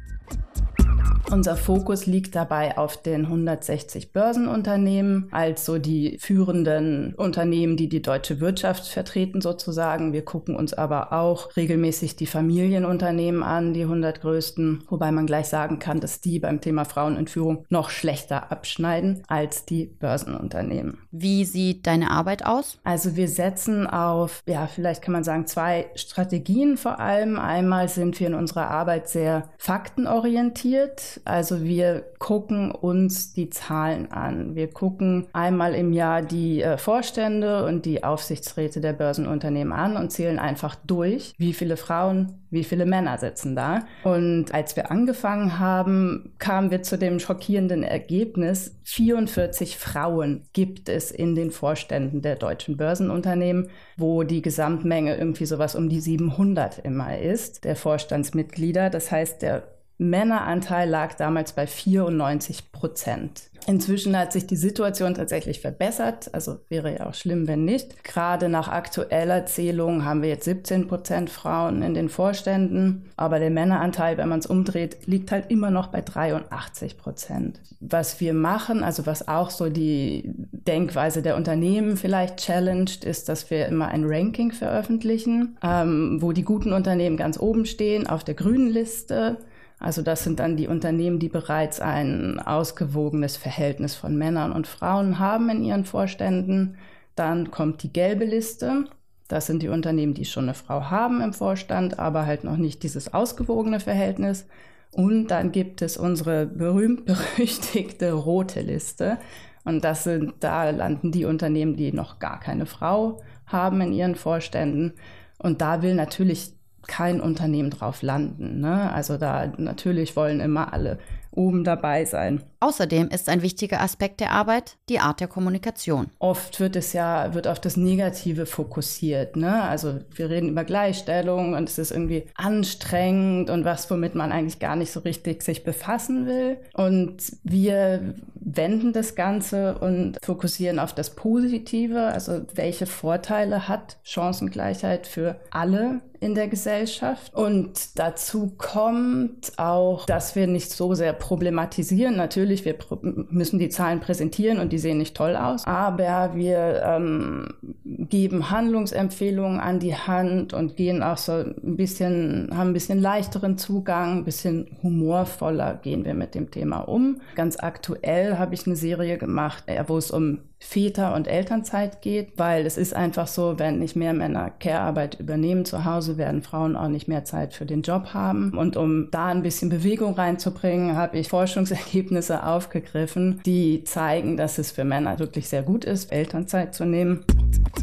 Unser 1.31 1.57
Fokus 1.57 2.05
liegt 2.05 2.35
dabei 2.35 2.77
auf 2.77 3.01
den 3.01 3.25
160 3.25 4.13
Börsenunternehmen, 4.13 5.27
also 5.31 5.79
die 5.79 6.17
führenden 6.19 7.15
Unternehmen, 7.15 7.77
die 7.77 7.89
die 7.89 8.01
deutsche 8.01 8.39
Wirtschaft 8.39 8.87
vertreten 8.87 9.41
sozusagen. 9.41 10.13
Wir 10.13 10.23
gucken 10.23 10.55
uns 10.55 10.73
aber 10.73 11.13
auch 11.13 11.55
regelmäßig 11.57 12.15
die 12.15 12.27
Familienunternehmen 12.27 13.41
an, 13.41 13.73
die 13.73 13.81
100 13.81 14.21
größten, 14.21 14.83
wobei 14.87 15.11
man 15.11 15.25
gleich 15.25 15.47
sagen 15.47 15.79
kann, 15.79 15.99
dass 15.99 16.21
die 16.21 16.39
beim 16.39 16.61
Thema 16.61 16.85
Frauen 16.85 17.17
in 17.17 17.27
Führung 17.27 17.65
noch 17.69 17.89
schlechter 17.89 18.51
abschneiden 18.51 19.23
als 19.27 19.65
die 19.65 19.85
Börsenunternehmen. 19.85 20.99
Wie 21.11 21.43
sieht 21.43 21.87
deine 21.87 22.11
Arbeit 22.11 22.45
aus? 22.45 22.79
Also 22.83 23.15
wir 23.15 23.27
setzen 23.27 23.87
auf, 23.87 24.43
ja, 24.47 24.67
vielleicht 24.67 25.01
kann 25.01 25.13
man 25.13 25.23
sagen, 25.23 25.47
zwei 25.47 25.87
Strategien 25.95 26.77
vor 26.77 26.99
allem. 26.99 27.39
Einmal 27.39 27.89
sind 27.89 28.19
wir 28.19 28.27
in 28.27 28.35
unserer 28.35 28.69
Arbeit 28.69 29.09
sehr 29.09 29.49
faktenorientiert. 29.57 30.84
Also 31.25 31.63
wir 31.63 32.05
gucken 32.19 32.71
uns 32.71 33.33
die 33.33 33.49
Zahlen 33.49 34.11
an. 34.11 34.55
Wir 34.55 34.67
gucken 34.67 35.27
einmal 35.33 35.75
im 35.75 35.93
Jahr 35.93 36.21
die 36.21 36.61
äh, 36.61 36.77
Vorstände 36.77 37.65
und 37.65 37.85
die 37.85 38.03
Aufsichtsräte 38.03 38.81
der 38.81 38.93
Börsenunternehmen 38.93 39.73
an 39.73 39.97
und 39.97 40.11
zählen 40.11 40.39
einfach 40.39 40.75
durch, 40.75 41.33
wie 41.37 41.53
viele 41.53 41.77
Frauen, 41.77 42.45
wie 42.49 42.63
viele 42.63 42.85
Männer 42.85 43.17
sitzen 43.17 43.55
da. 43.55 43.85
Und 44.03 44.53
als 44.53 44.75
wir 44.75 44.91
angefangen 44.91 45.59
haben, 45.59 46.33
kamen 46.39 46.71
wir 46.71 46.83
zu 46.83 46.97
dem 46.97 47.19
schockierenden 47.19 47.83
Ergebnis, 47.83 48.75
44 48.83 49.77
Frauen 49.77 50.43
gibt 50.53 50.89
es 50.89 51.11
in 51.11 51.35
den 51.35 51.51
Vorständen 51.51 52.21
der 52.21 52.35
deutschen 52.35 52.77
Börsenunternehmen, 52.77 53.69
wo 53.97 54.23
die 54.23 54.41
Gesamtmenge 54.41 55.17
irgendwie 55.17 55.45
sowas 55.45 55.75
um 55.75 55.89
die 55.89 55.99
700 55.99 56.79
immer 56.79 57.17
ist, 57.19 57.63
der 57.65 57.75
Vorstandsmitglieder. 57.75 58.89
Das 58.89 59.11
heißt, 59.11 59.41
der 59.41 59.74
Männeranteil 59.97 60.89
lag 60.89 61.13
damals 61.15 61.53
bei 61.53 61.67
94 61.67 62.71
Prozent. 62.71 63.49
Inzwischen 63.67 64.15
hat 64.17 64.31
sich 64.31 64.45
die 64.45 64.57
Situation 64.57 65.15
tatsächlich 65.15 65.59
verbessert. 65.59 66.29
Also 66.33 66.59
wäre 66.69 66.93
ja 66.93 67.07
auch 67.07 67.15
schlimm, 67.15 67.47
wenn 67.47 67.65
nicht. 67.65 68.03
Gerade 68.03 68.47
nach 68.47 68.67
aktueller 68.67 69.47
Zählung 69.47 70.05
haben 70.05 70.21
wir 70.21 70.29
jetzt 70.29 70.45
17 70.45 70.87
Prozent 70.87 71.31
Frauen 71.31 71.81
in 71.81 71.95
den 71.95 72.09
Vorständen. 72.09 73.05
Aber 73.17 73.39
der 73.39 73.49
Männeranteil, 73.49 74.17
wenn 74.17 74.29
man 74.29 74.39
es 74.39 74.45
umdreht, 74.45 75.07
liegt 75.07 75.31
halt 75.31 75.49
immer 75.49 75.71
noch 75.71 75.87
bei 75.87 76.01
83 76.01 76.97
Prozent. 76.97 77.59
Was 77.79 78.19
wir 78.19 78.35
machen, 78.35 78.83
also 78.83 79.07
was 79.07 79.27
auch 79.27 79.49
so 79.49 79.69
die 79.69 80.31
Denkweise 80.51 81.23
der 81.23 81.35
Unternehmen 81.35 81.97
vielleicht 81.97 82.37
challenged, 82.37 83.03
ist, 83.03 83.29
dass 83.29 83.49
wir 83.49 83.65
immer 83.67 83.87
ein 83.87 84.03
Ranking 84.05 84.51
veröffentlichen, 84.51 85.57
ähm, 85.63 86.21
wo 86.21 86.33
die 86.33 86.43
guten 86.43 86.71
Unternehmen 86.71 87.17
ganz 87.17 87.39
oben 87.39 87.65
stehen 87.65 88.05
auf 88.05 88.23
der 88.23 88.35
grünen 88.35 88.69
Liste 88.69 89.37
also 89.85 90.01
das 90.01 90.23
sind 90.23 90.39
dann 90.39 90.57
die 90.57 90.67
Unternehmen, 90.67 91.19
die 91.19 91.29
bereits 91.29 91.79
ein 91.79 92.39
ausgewogenes 92.39 93.37
Verhältnis 93.37 93.93
von 93.93 94.17
Männern 94.17 94.51
und 94.51 94.65
Frauen 94.65 95.19
haben 95.19 95.47
in 95.51 95.63
ihren 95.63 95.85
Vorständen. 95.85 96.79
Dann 97.15 97.51
kommt 97.51 97.83
die 97.83 97.93
gelbe 97.93 98.25
Liste. 98.25 98.85
Das 99.27 99.45
sind 99.45 99.61
die 99.61 99.67
Unternehmen, 99.67 100.15
die 100.15 100.25
schon 100.25 100.45
eine 100.45 100.55
Frau 100.55 100.89
haben 100.89 101.21
im 101.21 101.33
Vorstand, 101.33 101.99
aber 101.99 102.25
halt 102.25 102.43
noch 102.43 102.57
nicht 102.57 102.81
dieses 102.81 103.13
ausgewogene 103.13 103.79
Verhältnis. 103.79 104.47
Und 104.89 105.27
dann 105.27 105.51
gibt 105.51 105.83
es 105.83 105.97
unsere 105.97 106.47
berühmt-berüchtigte 106.47 108.11
rote 108.11 108.61
Liste. 108.61 109.19
Und 109.65 109.83
das 109.83 110.03
sind, 110.03 110.33
da 110.39 110.67
landen 110.71 111.11
die 111.11 111.25
Unternehmen, 111.25 111.75
die 111.75 111.93
noch 111.93 112.17
gar 112.17 112.39
keine 112.39 112.65
Frau 112.65 113.21
haben 113.45 113.81
in 113.81 113.93
ihren 113.93 114.15
Vorständen. 114.15 114.93
Und 115.37 115.61
da 115.61 115.83
will 115.83 115.93
natürlich 115.93 116.54
kein 116.87 117.21
Unternehmen 117.21 117.69
drauf 117.69 118.01
landen. 118.01 118.59
Ne? 118.61 118.91
Also 118.91 119.17
da 119.17 119.51
natürlich 119.57 120.15
wollen 120.15 120.39
immer 120.39 120.73
alle 120.73 120.99
oben 121.31 121.63
dabei 121.63 122.05
sein. 122.05 122.41
Außerdem 122.65 123.09
ist 123.09 123.29
ein 123.29 123.43
wichtiger 123.43 123.79
Aspekt 123.79 124.19
der 124.21 124.31
Arbeit 124.31 124.77
die 124.89 124.99
Art 124.99 125.19
der 125.19 125.27
Kommunikation. 125.27 126.07
Oft 126.17 126.59
wird 126.59 126.75
es 126.75 126.93
ja 126.93 127.35
wird 127.35 127.47
auf 127.47 127.61
das 127.61 127.77
Negative 127.77 128.47
fokussiert. 128.47 129.35
Ne? 129.35 129.61
Also 129.61 129.99
wir 130.15 130.31
reden 130.31 130.49
über 130.49 130.63
Gleichstellung 130.63 131.53
und 131.53 131.69
es 131.69 131.77
ist 131.77 131.91
irgendwie 131.91 132.25
anstrengend 132.33 133.51
und 133.51 133.65
was, 133.65 133.91
womit 133.91 134.15
man 134.15 134.31
eigentlich 134.31 134.57
gar 134.57 134.75
nicht 134.75 134.91
so 134.91 135.01
richtig 135.01 135.43
sich 135.43 135.63
befassen 135.63 136.25
will. 136.25 136.57
Und 136.73 137.17
wir 137.43 138.15
wenden 138.33 138.93
das 138.93 139.13
Ganze 139.13 139.77
und 139.77 140.17
fokussieren 140.23 140.79
auf 140.79 140.93
das 140.93 141.11
Positive, 141.11 142.01
also 142.01 142.41
welche 142.55 142.87
Vorteile 142.87 143.67
hat 143.67 143.97
Chancengleichheit 144.01 145.05
für 145.05 145.35
alle 145.51 146.01
in 146.19 146.35
der 146.35 146.47
Gesellschaft. 146.47 147.33
Und 147.33 147.99
dazu 147.99 148.53
kommt 148.57 149.53
auch, 149.57 150.05
dass 150.05 150.35
wir 150.35 150.47
nicht 150.47 150.71
so 150.71 150.93
sehr 150.95 151.13
problematisieren. 151.13 152.15
Natürlich, 152.15 152.54
wir 152.63 152.75
müssen 153.01 153.59
die 153.59 153.69
Zahlen 153.69 153.99
präsentieren 153.99 154.59
und 154.59 154.71
die 154.71 154.77
sehen 154.77 154.99
nicht 154.99 155.17
toll 155.17 155.35
aus, 155.35 155.65
aber 155.65 156.31
wir 156.35 156.83
ähm, 156.85 157.49
geben 157.83 158.51
Handlungsempfehlungen 158.51 159.59
an 159.59 159.79
die 159.79 159.95
Hand 159.95 160.53
und 160.53 160.77
gehen 160.77 161.03
auch 161.03 161.17
so 161.17 161.33
ein 161.33 161.75
bisschen, 161.75 162.49
haben 162.53 162.69
ein 162.69 162.73
bisschen 162.73 163.01
leichteren 163.01 163.57
Zugang, 163.57 164.19
ein 164.19 164.23
bisschen 164.23 164.67
humorvoller 164.83 165.79
gehen 165.81 166.05
wir 166.05 166.13
mit 166.13 166.35
dem 166.35 166.51
Thema 166.51 166.79
um. 166.79 167.19
Ganz 167.35 167.57
aktuell 167.57 168.37
habe 168.37 168.53
ich 168.53 168.65
eine 168.65 168.75
Serie 168.75 169.17
gemacht, 169.17 169.63
äh, 169.65 169.83
wo 169.87 169.97
es 169.97 170.11
um 170.11 170.39
Väter- 170.65 171.13
und 171.13 171.27
Elternzeit 171.27 172.01
geht, 172.01 172.33
weil 172.37 172.65
es 172.65 172.75
ist 172.75 172.95
einfach 172.95 173.27
so, 173.27 173.59
wenn 173.59 173.79
nicht 173.79 173.95
mehr 173.95 174.13
Männer 174.13 174.49
Care-Arbeit 174.49 175.19
übernehmen 175.19 175.63
zu 175.63 175.85
Hause, 175.85 176.17
werden 176.17 176.41
Frauen 176.41 176.75
auch 176.75 176.87
nicht 176.87 177.07
mehr 177.07 177.23
Zeit 177.23 177.53
für 177.53 177.65
den 177.65 177.83
Job 177.83 178.13
haben. 178.13 178.57
Und 178.57 178.75
um 178.75 179.09
da 179.11 179.27
ein 179.27 179.43
bisschen 179.43 179.69
Bewegung 179.69 180.15
reinzubringen, 180.15 180.97
habe 180.97 181.19
ich 181.19 181.29
Forschungsergebnisse 181.29 182.43
aufgegriffen, 182.43 183.41
die 183.45 183.83
zeigen, 183.83 184.37
dass 184.37 184.57
es 184.57 184.71
für 184.71 184.83
Männer 184.83 185.19
wirklich 185.19 185.47
sehr 185.47 185.61
gut 185.61 185.85
ist, 185.85 186.11
Elternzeit 186.11 186.73
zu 186.73 186.85
nehmen. 186.85 187.23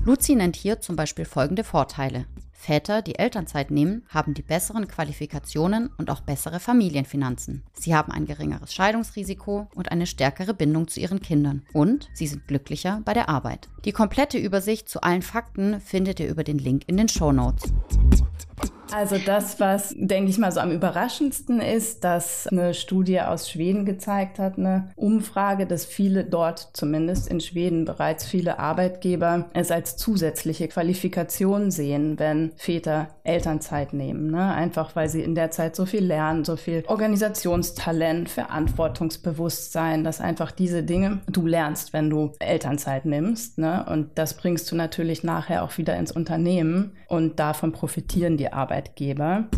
Luzi 0.04 0.34
nennt 0.34 0.56
hier 0.56 0.80
zum 0.80 0.96
Beispiel 0.96 1.24
folgende 1.24 1.64
Vorteile. 1.64 2.26
Väter, 2.62 3.02
die 3.02 3.18
Elternzeit 3.18 3.72
nehmen, 3.72 4.04
haben 4.08 4.34
die 4.34 4.42
besseren 4.42 4.86
Qualifikationen 4.86 5.90
und 5.98 6.10
auch 6.10 6.20
bessere 6.20 6.60
Familienfinanzen. 6.60 7.64
Sie 7.72 7.92
haben 7.92 8.12
ein 8.12 8.24
geringeres 8.24 8.72
Scheidungsrisiko 8.72 9.68
und 9.74 9.90
eine 9.90 10.06
stärkere 10.06 10.54
Bindung 10.54 10.86
zu 10.86 11.00
ihren 11.00 11.20
Kindern. 11.20 11.62
Und 11.72 12.08
sie 12.14 12.28
sind 12.28 12.46
glücklicher 12.46 13.02
bei 13.04 13.14
der 13.14 13.28
Arbeit. 13.28 13.68
Die 13.84 13.90
komplette 13.90 14.38
Übersicht 14.38 14.88
zu 14.88 15.00
allen 15.00 15.22
Fakten 15.22 15.80
findet 15.80 16.20
ihr 16.20 16.28
über 16.28 16.44
den 16.44 16.58
Link 16.58 16.84
in 16.86 16.96
den 16.96 17.08
Show 17.08 17.32
Notes. 17.32 17.72
Also 18.92 19.16
das, 19.16 19.58
was, 19.58 19.94
denke 19.96 20.30
ich 20.30 20.38
mal, 20.38 20.52
so 20.52 20.60
am 20.60 20.70
überraschendsten 20.70 21.60
ist, 21.60 22.04
dass 22.04 22.46
eine 22.48 22.74
Studie 22.74 23.20
aus 23.20 23.50
Schweden 23.50 23.86
gezeigt 23.86 24.38
hat, 24.38 24.58
eine 24.58 24.90
Umfrage, 24.96 25.66
dass 25.66 25.86
viele 25.86 26.24
dort, 26.24 26.70
zumindest 26.74 27.28
in 27.28 27.40
Schweden, 27.40 27.86
bereits 27.86 28.26
viele 28.26 28.58
Arbeitgeber 28.58 29.46
es 29.54 29.70
als 29.70 29.96
zusätzliche 29.96 30.68
Qualifikation 30.68 31.70
sehen, 31.70 32.18
wenn 32.18 32.52
Väter 32.56 33.08
Elternzeit 33.24 33.92
nehmen. 33.92 34.30
Ne? 34.30 34.52
Einfach 34.52 34.94
weil 34.94 35.08
sie 35.08 35.22
in 35.22 35.34
der 35.34 35.50
Zeit 35.50 35.74
so 35.76 35.86
viel 35.86 36.04
lernen, 36.04 36.44
so 36.44 36.56
viel 36.56 36.84
Organisationstalent, 36.86 38.28
Verantwortungsbewusstsein, 38.28 40.04
dass 40.04 40.20
einfach 40.20 40.50
diese 40.50 40.82
Dinge 40.82 41.20
du 41.28 41.46
lernst, 41.46 41.92
wenn 41.92 42.10
du 42.10 42.32
Elternzeit 42.40 43.06
nimmst. 43.06 43.58
Ne? 43.58 43.86
Und 43.88 44.10
das 44.16 44.34
bringst 44.34 44.70
du 44.70 44.76
natürlich 44.76 45.22
nachher 45.22 45.62
auch 45.62 45.78
wieder 45.78 45.96
ins 45.96 46.12
Unternehmen 46.12 46.92
und 47.08 47.38
davon 47.38 47.72
profitieren 47.72 48.36
die 48.36 48.51
Arbeitgeber. 48.52 49.48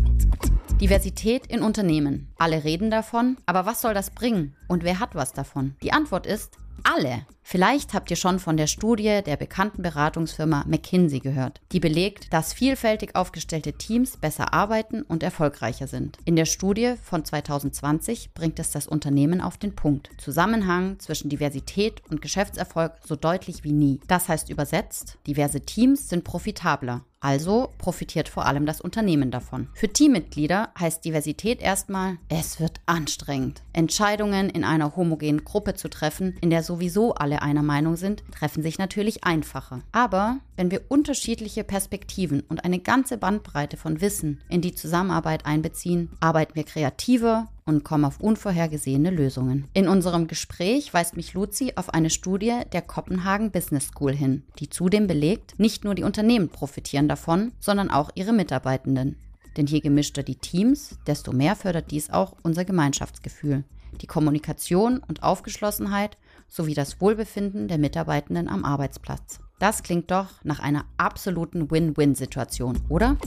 Diversität 0.81 1.47
in 1.47 1.61
Unternehmen. 1.61 2.33
Alle 2.37 2.63
reden 2.63 2.91
davon, 2.91 3.37
aber 3.45 3.65
was 3.65 3.81
soll 3.81 3.93
das 3.93 4.11
bringen? 4.11 4.55
Und 4.67 4.83
wer 4.83 4.99
hat 4.99 5.15
was 5.15 5.31
davon? 5.31 5.75
Die 5.81 5.93
Antwort 5.93 6.25
ist 6.25 6.57
alle. 6.83 7.25
Vielleicht 7.41 7.93
habt 7.93 8.09
ihr 8.09 8.17
schon 8.17 8.39
von 8.39 8.57
der 8.57 8.67
Studie 8.67 9.21
der 9.25 9.37
bekannten 9.37 9.81
Beratungsfirma 9.81 10.65
McKinsey 10.67 11.19
gehört, 11.19 11.61
die 11.71 11.79
belegt, 11.79 12.33
dass 12.33 12.53
vielfältig 12.53 13.15
aufgestellte 13.15 13.73
Teams 13.73 14.17
besser 14.17 14.53
arbeiten 14.53 15.03
und 15.03 15.23
erfolgreicher 15.23 15.87
sind. 15.87 16.17
In 16.25 16.35
der 16.35 16.45
Studie 16.45 16.95
von 17.01 17.23
2020 17.23 18.33
bringt 18.33 18.59
es 18.59 18.71
das 18.71 18.87
Unternehmen 18.87 19.41
auf 19.41 19.57
den 19.57 19.75
Punkt. 19.75 20.09
Zusammenhang 20.17 20.99
zwischen 20.99 21.29
Diversität 21.29 22.01
und 22.09 22.21
Geschäftserfolg 22.21 22.93
so 23.05 23.15
deutlich 23.15 23.63
wie 23.63 23.73
nie. 23.73 23.99
Das 24.07 24.27
heißt 24.27 24.49
übersetzt, 24.49 25.17
diverse 25.27 25.61
Teams 25.61 26.09
sind 26.09 26.23
profitabler. 26.23 27.05
Also 27.25 27.69
profitiert 27.79 28.29
vor 28.29 28.45
allem 28.45 28.67
das 28.67 28.79
Unternehmen 28.79 29.31
davon. 29.31 29.67
Für 29.73 29.89
Teammitglieder 29.89 30.69
heißt 30.79 31.03
Diversität 31.03 31.59
erstmal, 31.59 32.19
es 32.29 32.59
wird 32.59 32.81
anstrengend. 32.85 33.63
Entscheidungen 33.73 34.47
in 34.51 34.63
einer 34.63 34.95
homogenen 34.95 35.43
Gruppe 35.43 35.73
zu 35.73 35.89
treffen, 35.89 36.37
in 36.41 36.51
der 36.51 36.61
sowieso 36.61 37.15
alle 37.15 37.41
einer 37.41 37.63
Meinung 37.63 37.95
sind, 37.95 38.23
treffen 38.31 38.61
sich 38.61 38.77
natürlich 38.77 39.23
einfacher. 39.23 39.81
Aber 39.91 40.37
wenn 40.55 40.71
wir 40.71 40.81
unterschiedliche 40.89 41.63
Perspektiven 41.63 42.41
und 42.41 42.63
eine 42.63 42.79
ganze 42.79 43.17
Bandbreite 43.17 43.77
von 43.77 44.01
Wissen 44.01 44.41
in 44.49 44.61
die 44.61 44.75
Zusammenarbeit 44.75 45.45
einbeziehen, 45.45 46.09
arbeiten 46.19 46.55
wir 46.55 46.63
kreativer, 46.63 47.47
und 47.65 47.83
kommen 47.83 48.05
auf 48.05 48.19
unvorhergesehene 48.19 49.09
Lösungen. 49.09 49.67
In 49.73 49.87
unserem 49.87 50.27
Gespräch 50.27 50.93
weist 50.93 51.17
mich 51.17 51.33
Luzi 51.33 51.73
auf 51.75 51.93
eine 51.93 52.09
Studie 52.09 52.61
der 52.71 52.81
Kopenhagen 52.83 53.51
Business 53.51 53.87
School 53.87 54.13
hin, 54.13 54.43
die 54.59 54.69
zudem 54.69 55.07
belegt, 55.07 55.55
nicht 55.57 55.83
nur 55.83 55.95
die 55.95 56.03
Unternehmen 56.03 56.49
profitieren 56.49 57.07
davon, 57.07 57.53
sondern 57.59 57.89
auch 57.89 58.11
ihre 58.13 58.33
Mitarbeitenden. 58.33 59.17
Denn 59.57 59.65
je 59.65 59.79
gemischter 59.79 60.21
die 60.21 60.35
Teams, 60.35 60.99
desto 61.07 61.31
mehr 61.31 61.55
fördert 61.55 61.89
dies 61.91 62.09
auch 62.09 62.35
unser 62.43 62.65
Gemeinschaftsgefühl, 62.65 63.63
die 64.01 64.07
Kommunikation 64.07 64.99
und 65.07 65.23
Aufgeschlossenheit 65.23 66.17
sowie 66.47 66.73
das 66.73 67.01
Wohlbefinden 67.01 67.67
der 67.67 67.77
Mitarbeitenden 67.77 68.47
am 68.47 68.65
Arbeitsplatz. 68.65 69.39
Das 69.59 69.83
klingt 69.83 70.11
doch 70.11 70.43
nach 70.43 70.59
einer 70.59 70.85
absoluten 70.97 71.71
Win-Win-Situation, 71.71 72.77
oder? 72.89 73.17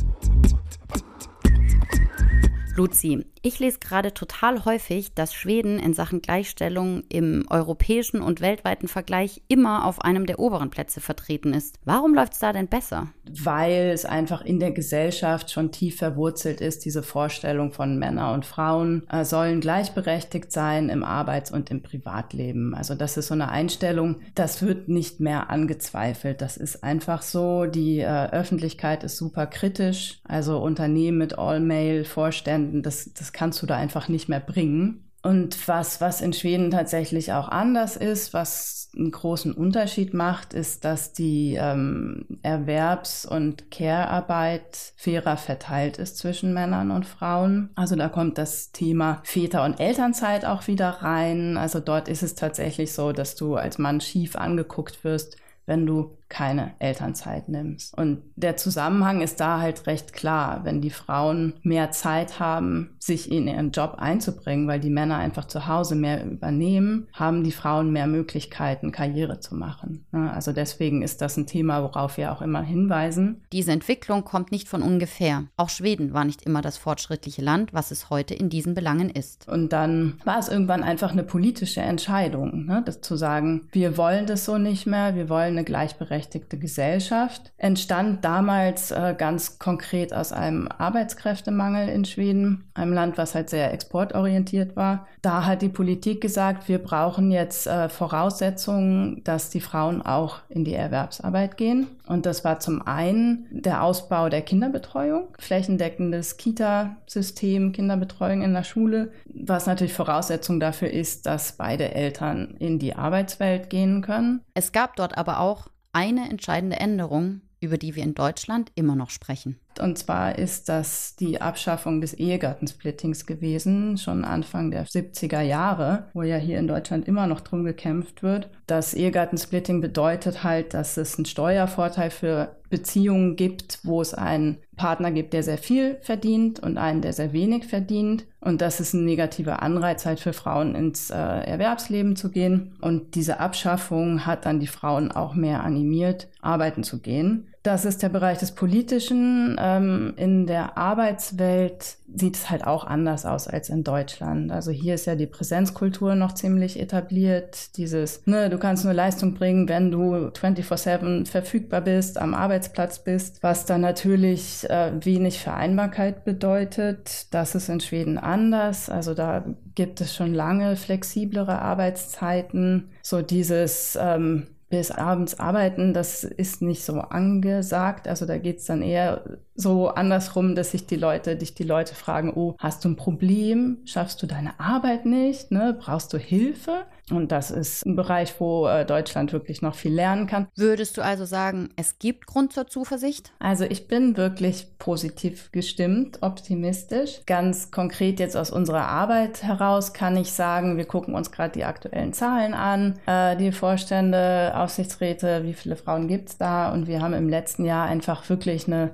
Luzi, 2.76 3.26
ich 3.42 3.58
lese 3.58 3.78
gerade 3.78 4.14
total 4.14 4.64
häufig, 4.64 5.14
dass 5.14 5.34
Schweden 5.34 5.78
in 5.78 5.94
Sachen 5.94 6.22
Gleichstellung 6.22 7.02
im 7.08 7.44
europäischen 7.50 8.20
und 8.20 8.40
weltweiten 8.40 8.88
Vergleich 8.88 9.42
immer 9.48 9.86
auf 9.86 10.02
einem 10.02 10.26
der 10.26 10.38
oberen 10.38 10.70
Plätze 10.70 11.00
vertreten 11.00 11.52
ist. 11.54 11.78
Warum 11.84 12.14
läuft 12.14 12.34
es 12.34 12.38
da 12.38 12.52
denn 12.52 12.68
besser? 12.68 13.08
Weil 13.30 13.90
es 13.92 14.04
einfach 14.04 14.42
in 14.42 14.60
der 14.60 14.72
Gesellschaft 14.72 15.50
schon 15.50 15.72
tief 15.72 15.98
verwurzelt 15.98 16.60
ist, 16.60 16.84
diese 16.84 17.02
Vorstellung 17.02 17.72
von 17.72 17.98
Männern 17.98 18.34
und 18.34 18.46
Frauen 18.46 19.06
äh, 19.10 19.24
sollen 19.24 19.60
gleichberechtigt 19.60 20.52
sein 20.52 20.88
im 20.88 21.04
Arbeits- 21.04 21.50
und 21.50 21.70
im 21.70 21.82
Privatleben. 21.82 22.74
Also 22.74 22.94
das 22.94 23.16
ist 23.16 23.28
so 23.28 23.34
eine 23.34 23.50
Einstellung, 23.50 24.16
das 24.34 24.62
wird 24.62 24.88
nicht 24.88 25.20
mehr 25.20 25.50
angezweifelt. 25.50 26.40
Das 26.40 26.56
ist 26.56 26.82
einfach 26.82 27.22
so. 27.22 27.66
Die 27.66 28.00
äh, 28.00 28.30
Öffentlichkeit 28.30 29.04
ist 29.04 29.16
super 29.16 29.46
kritisch. 29.46 30.20
Also 30.24 30.58
Unternehmen 30.58 31.18
mit 31.18 31.38
All-Male-Vorständen, 31.38 32.82
das, 32.82 33.12
das 33.14 33.27
kannst 33.32 33.62
du 33.62 33.66
da 33.66 33.76
einfach 33.76 34.08
nicht 34.08 34.28
mehr 34.28 34.40
bringen. 34.40 35.08
Und 35.22 35.66
was, 35.66 36.00
was 36.00 36.20
in 36.20 36.32
Schweden 36.32 36.70
tatsächlich 36.70 37.32
auch 37.32 37.48
anders 37.48 37.96
ist, 37.96 38.32
was 38.34 38.90
einen 38.96 39.10
großen 39.10 39.52
Unterschied 39.52 40.14
macht, 40.14 40.54
ist, 40.54 40.84
dass 40.84 41.12
die 41.12 41.56
ähm, 41.60 42.38
Erwerbs- 42.42 43.26
und 43.26 43.70
Care-Arbeit 43.70 44.92
fairer 44.96 45.36
verteilt 45.36 45.98
ist 45.98 46.18
zwischen 46.18 46.54
Männern 46.54 46.90
und 46.90 47.04
Frauen. 47.04 47.70
Also 47.74 47.96
da 47.96 48.08
kommt 48.08 48.38
das 48.38 48.70
Thema 48.70 49.20
Väter- 49.24 49.64
und 49.64 49.80
Elternzeit 49.80 50.44
auch 50.44 50.66
wieder 50.68 50.88
rein. 50.88 51.56
Also 51.56 51.80
dort 51.80 52.08
ist 52.08 52.22
es 52.22 52.34
tatsächlich 52.34 52.92
so, 52.92 53.12
dass 53.12 53.34
du 53.34 53.56
als 53.56 53.78
Mann 53.78 54.00
schief 54.00 54.36
angeguckt 54.36 55.02
wirst, 55.04 55.36
wenn 55.66 55.84
du 55.84 56.17
keine 56.28 56.72
Elternzeit 56.78 57.48
nimmst. 57.48 57.96
Und 57.96 58.22
der 58.36 58.56
Zusammenhang 58.56 59.20
ist 59.22 59.40
da 59.40 59.60
halt 59.60 59.86
recht 59.86 60.12
klar, 60.12 60.60
wenn 60.64 60.80
die 60.80 60.90
Frauen 60.90 61.54
mehr 61.62 61.90
Zeit 61.90 62.38
haben, 62.38 62.96
sich 62.98 63.32
in 63.32 63.48
ihren 63.48 63.70
Job 63.70 63.96
einzubringen, 63.98 64.68
weil 64.68 64.80
die 64.80 64.90
Männer 64.90 65.16
einfach 65.16 65.46
zu 65.46 65.66
Hause 65.66 65.94
mehr 65.94 66.24
übernehmen, 66.24 67.08
haben 67.12 67.44
die 67.44 67.52
Frauen 67.52 67.92
mehr 67.92 68.06
Möglichkeiten, 68.06 68.92
Karriere 68.92 69.40
zu 69.40 69.54
machen. 69.54 70.04
Also 70.12 70.52
deswegen 70.52 71.02
ist 71.02 71.22
das 71.22 71.36
ein 71.36 71.46
Thema, 71.46 71.82
worauf 71.82 72.16
wir 72.16 72.32
auch 72.32 72.42
immer 72.42 72.62
hinweisen. 72.62 73.42
Diese 73.52 73.72
Entwicklung 73.72 74.24
kommt 74.24 74.52
nicht 74.52 74.68
von 74.68 74.82
ungefähr. 74.82 75.44
Auch 75.56 75.70
Schweden 75.70 76.12
war 76.12 76.24
nicht 76.24 76.42
immer 76.42 76.60
das 76.60 76.76
fortschrittliche 76.76 77.42
Land, 77.42 77.72
was 77.72 77.90
es 77.90 78.10
heute 78.10 78.34
in 78.34 78.50
diesen 78.50 78.74
Belangen 78.74 79.08
ist. 79.10 79.48
Und 79.48 79.72
dann 79.72 80.20
war 80.24 80.38
es 80.38 80.48
irgendwann 80.48 80.82
einfach 80.82 81.12
eine 81.12 81.22
politische 81.22 81.80
Entscheidung, 81.80 82.66
ne? 82.66 82.82
das 82.84 83.00
zu 83.00 83.16
sagen, 83.16 83.68
wir 83.72 83.96
wollen 83.96 84.26
das 84.26 84.44
so 84.44 84.58
nicht 84.58 84.86
mehr, 84.86 85.14
wir 85.14 85.28
wollen 85.28 85.56
eine 85.56 85.64
gleichberechtigte 85.64 86.17
gleichberechtigte 86.18 86.58
Gesellschaft, 86.58 87.52
entstand 87.56 88.24
damals 88.24 88.90
äh, 88.90 89.14
ganz 89.16 89.58
konkret 89.58 90.12
aus 90.12 90.32
einem 90.32 90.68
Arbeitskräftemangel 90.68 91.88
in 91.88 92.04
Schweden, 92.04 92.64
einem 92.74 92.92
Land, 92.92 93.18
was 93.18 93.34
halt 93.34 93.50
sehr 93.50 93.72
exportorientiert 93.72 94.76
war. 94.76 95.06
Da 95.22 95.44
hat 95.44 95.62
die 95.62 95.68
Politik 95.68 96.20
gesagt, 96.20 96.68
wir 96.68 96.78
brauchen 96.78 97.30
jetzt 97.30 97.66
äh, 97.66 97.88
Voraussetzungen, 97.88 99.22
dass 99.24 99.50
die 99.50 99.60
Frauen 99.60 100.02
auch 100.02 100.40
in 100.48 100.64
die 100.64 100.74
Erwerbsarbeit 100.74 101.56
gehen. 101.56 101.88
Und 102.06 102.26
das 102.26 102.44
war 102.44 102.58
zum 102.58 102.82
einen 102.86 103.46
der 103.50 103.82
Ausbau 103.82 104.28
der 104.28 104.42
Kinderbetreuung, 104.42 105.28
flächendeckendes 105.38 106.36
Kita-System, 106.36 107.72
Kinderbetreuung 107.72 108.42
in 108.42 108.54
der 108.54 108.64
Schule, 108.64 109.12
was 109.26 109.66
natürlich 109.66 109.92
Voraussetzung 109.92 110.58
dafür 110.58 110.90
ist, 110.90 111.26
dass 111.26 111.52
beide 111.52 111.94
Eltern 111.94 112.56
in 112.58 112.78
die 112.78 112.94
Arbeitswelt 112.94 113.70
gehen 113.70 114.00
können. 114.00 114.40
Es 114.54 114.72
gab 114.72 114.96
dort 114.96 115.18
aber 115.18 115.40
auch 115.40 115.68
eine 115.98 116.30
entscheidende 116.30 116.76
Änderung, 116.76 117.40
über 117.60 117.76
die 117.76 117.96
wir 117.96 118.04
in 118.04 118.14
Deutschland 118.14 118.70
immer 118.76 118.94
noch 118.94 119.10
sprechen. 119.10 119.58
Und 119.78 119.98
zwar 119.98 120.38
ist 120.38 120.68
das 120.68 121.16
die 121.16 121.40
Abschaffung 121.40 122.00
des 122.00 122.14
Ehegattensplittings 122.14 123.26
gewesen, 123.26 123.98
schon 123.98 124.24
Anfang 124.24 124.70
der 124.70 124.86
70er 124.86 125.40
Jahre, 125.40 126.08
wo 126.14 126.22
ja 126.22 126.36
hier 126.36 126.58
in 126.58 126.68
Deutschland 126.68 127.06
immer 127.08 127.26
noch 127.26 127.40
drum 127.40 127.64
gekämpft 127.64 128.22
wird. 128.22 128.50
Das 128.66 128.94
Ehegattensplitting 128.94 129.80
bedeutet 129.80 130.44
halt, 130.44 130.74
dass 130.74 130.96
es 130.96 131.16
einen 131.16 131.24
Steuervorteil 131.24 132.10
für 132.10 132.56
Beziehungen 132.70 133.36
gibt, 133.36 133.80
wo 133.82 134.00
es 134.00 134.14
einen 134.14 134.58
Partner 134.76 135.10
gibt, 135.10 135.32
der 135.32 135.42
sehr 135.42 135.58
viel 135.58 135.96
verdient 136.02 136.60
und 136.60 136.78
einen, 136.78 137.00
der 137.00 137.12
sehr 137.12 137.32
wenig 137.32 137.66
verdient. 137.66 138.26
Und 138.40 138.60
das 138.60 138.80
ist 138.80 138.92
ein 138.92 139.04
negativer 139.04 139.62
Anreiz 139.62 140.06
halt 140.06 140.20
für 140.20 140.32
Frauen 140.32 140.74
ins 140.74 141.10
äh, 141.10 141.14
Erwerbsleben 141.16 142.14
zu 142.14 142.30
gehen. 142.30 142.76
Und 142.80 143.14
diese 143.14 143.40
Abschaffung 143.40 144.26
hat 144.26 144.44
dann 144.46 144.60
die 144.60 144.66
Frauen 144.66 145.10
auch 145.10 145.34
mehr 145.34 145.64
animiert, 145.64 146.28
arbeiten 146.40 146.84
zu 146.84 147.00
gehen. 147.00 147.48
Das 147.62 147.84
ist 147.84 148.02
der 148.02 148.08
Bereich 148.08 148.38
des 148.38 148.52
Politischen. 148.52 149.56
Ähm, 149.58 150.14
in 150.16 150.46
der 150.46 150.78
Arbeitswelt 150.78 151.96
sieht 152.14 152.36
es 152.36 152.50
halt 152.50 152.66
auch 152.66 152.86
anders 152.86 153.26
aus 153.26 153.48
als 153.48 153.68
in 153.68 153.84
Deutschland. 153.84 154.50
Also 154.52 154.70
hier 154.70 154.94
ist 154.94 155.06
ja 155.06 155.16
die 155.16 155.26
Präsenzkultur 155.26 156.14
noch 156.14 156.32
ziemlich 156.32 156.80
etabliert. 156.80 157.76
Dieses, 157.76 158.26
ne, 158.26 158.48
du 158.48 158.58
kannst 158.58 158.84
nur 158.84 158.94
Leistung 158.94 159.34
bringen, 159.34 159.68
wenn 159.68 159.90
du 159.90 160.28
24-7 160.28 161.26
verfügbar 161.26 161.80
bist, 161.80 162.18
am 162.18 162.32
Arbeitsplatz 162.32 163.00
bist, 163.00 163.42
was 163.42 163.66
dann 163.66 163.80
natürlich 163.80 164.68
äh, 164.70 164.92
wenig 165.04 165.40
Vereinbarkeit 165.40 166.24
bedeutet. 166.24 167.26
Das 167.34 167.54
ist 167.54 167.68
in 167.68 167.80
Schweden 167.80 168.18
anders. 168.18 168.88
Also 168.88 169.14
da 169.14 169.44
gibt 169.74 170.00
es 170.00 170.14
schon 170.14 170.32
lange 170.32 170.76
flexiblere 170.76 171.60
Arbeitszeiten. 171.60 172.90
So 173.02 173.20
dieses, 173.20 173.98
ähm, 174.00 174.46
bis 174.68 174.90
abends 174.90 175.38
arbeiten, 175.40 175.94
das 175.94 176.24
ist 176.24 176.62
nicht 176.62 176.84
so 176.84 177.00
angesagt. 177.00 178.08
Also 178.08 178.26
da 178.26 178.38
geht's 178.38 178.66
dann 178.66 178.82
eher 178.82 179.38
so 179.58 179.88
andersrum, 179.88 180.54
dass 180.54 180.70
sich 180.70 180.86
die 180.86 180.96
Leute, 180.96 181.36
dich 181.36 181.52
die 181.52 181.64
Leute 181.64 181.94
fragen, 181.94 182.32
oh, 182.34 182.54
hast 182.58 182.84
du 182.84 182.88
ein 182.88 182.96
Problem? 182.96 183.78
Schaffst 183.84 184.22
du 184.22 184.26
deine 184.26 184.58
Arbeit 184.60 185.04
nicht? 185.04 185.50
Ne? 185.50 185.76
Brauchst 185.78 186.12
du 186.12 186.18
Hilfe? 186.18 186.84
Und 187.10 187.32
das 187.32 187.50
ist 187.50 187.86
ein 187.86 187.96
Bereich, 187.96 188.34
wo 188.38 188.66
äh, 188.66 188.84
Deutschland 188.84 189.32
wirklich 189.32 189.62
noch 189.62 189.74
viel 189.74 189.92
lernen 189.92 190.26
kann. 190.26 190.46
Würdest 190.54 190.96
du 190.96 191.02
also 191.02 191.24
sagen, 191.24 191.70
es 191.76 191.98
gibt 191.98 192.26
Grund 192.26 192.52
zur 192.52 192.66
Zuversicht? 192.66 193.32
Also 193.38 193.64
ich 193.64 193.88
bin 193.88 194.16
wirklich 194.16 194.78
positiv 194.78 195.50
gestimmt, 195.50 196.18
optimistisch. 196.20 197.22
Ganz 197.26 197.70
konkret 197.70 198.20
jetzt 198.20 198.36
aus 198.36 198.50
unserer 198.50 198.86
Arbeit 198.86 199.42
heraus 199.42 199.92
kann 199.92 200.16
ich 200.16 200.32
sagen, 200.32 200.76
wir 200.76 200.84
gucken 200.84 201.14
uns 201.14 201.32
gerade 201.32 201.52
die 201.52 201.64
aktuellen 201.64 202.12
Zahlen 202.12 202.54
an, 202.54 202.98
äh, 203.06 203.36
die 203.36 203.52
Vorstände, 203.52 204.52
Aufsichtsräte, 204.54 205.44
wie 205.44 205.54
viele 205.54 205.76
Frauen 205.76 206.08
gibt's 206.08 206.36
da? 206.36 206.70
Und 206.72 206.86
wir 206.86 207.00
haben 207.00 207.14
im 207.14 207.28
letzten 207.28 207.64
Jahr 207.64 207.86
einfach 207.86 208.28
wirklich 208.28 208.66
eine 208.66 208.90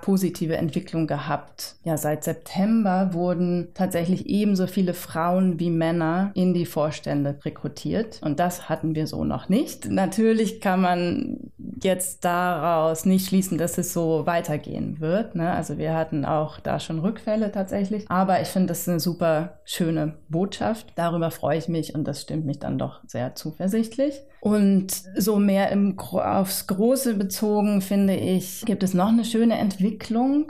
positive 0.00 0.56
Entwicklung 0.56 1.06
gehabt. 1.06 1.76
Ja, 1.84 1.96
seit 1.96 2.24
September 2.24 3.10
wurden 3.12 3.68
tatsächlich 3.74 4.26
ebenso 4.26 4.66
viele 4.66 4.94
Frauen 4.94 5.58
wie 5.58 5.70
Männer 5.70 6.30
in 6.34 6.54
die 6.54 6.66
Vorstände 6.66 7.38
rekrutiert. 7.44 8.20
Und 8.22 8.40
das 8.40 8.68
hatten 8.68 8.94
wir 8.94 9.06
so 9.06 9.24
noch 9.24 9.48
nicht. 9.48 9.90
Natürlich 9.90 10.60
kann 10.60 10.80
man 10.80 11.50
jetzt 11.82 12.24
daraus 12.24 13.04
nicht 13.04 13.28
schließen, 13.28 13.58
dass 13.58 13.78
es 13.78 13.92
so 13.92 14.26
weitergehen 14.26 15.00
wird. 15.00 15.34
Ne? 15.34 15.50
Also 15.50 15.78
wir 15.78 15.94
hatten 15.94 16.24
auch 16.24 16.60
da 16.60 16.80
schon 16.80 16.98
Rückfälle 16.98 17.52
tatsächlich. 17.52 18.04
Aber 18.08 18.40
ich 18.40 18.48
finde, 18.48 18.68
das 18.68 18.80
ist 18.80 18.88
eine 18.88 19.00
super 19.00 19.60
schöne 19.64 20.14
Botschaft. 20.28 20.92
Darüber 20.96 21.30
freue 21.30 21.58
ich 21.58 21.68
mich 21.68 21.94
und 21.94 22.04
das 22.04 22.22
stimmt 22.22 22.46
mich 22.46 22.58
dann 22.58 22.78
doch 22.78 23.00
sehr 23.06 23.34
zuversichtlich. 23.34 24.22
Und 24.40 25.02
so 25.16 25.38
mehr 25.38 25.70
im, 25.70 25.98
aufs 25.98 26.68
Große 26.68 27.14
bezogen, 27.14 27.80
finde 27.80 28.14
ich, 28.14 28.64
gibt 28.64 28.84
es 28.84 28.94
noch 28.94 29.08
eine 29.08 29.24
schöne 29.24 29.58
Entwicklung. 29.58 29.85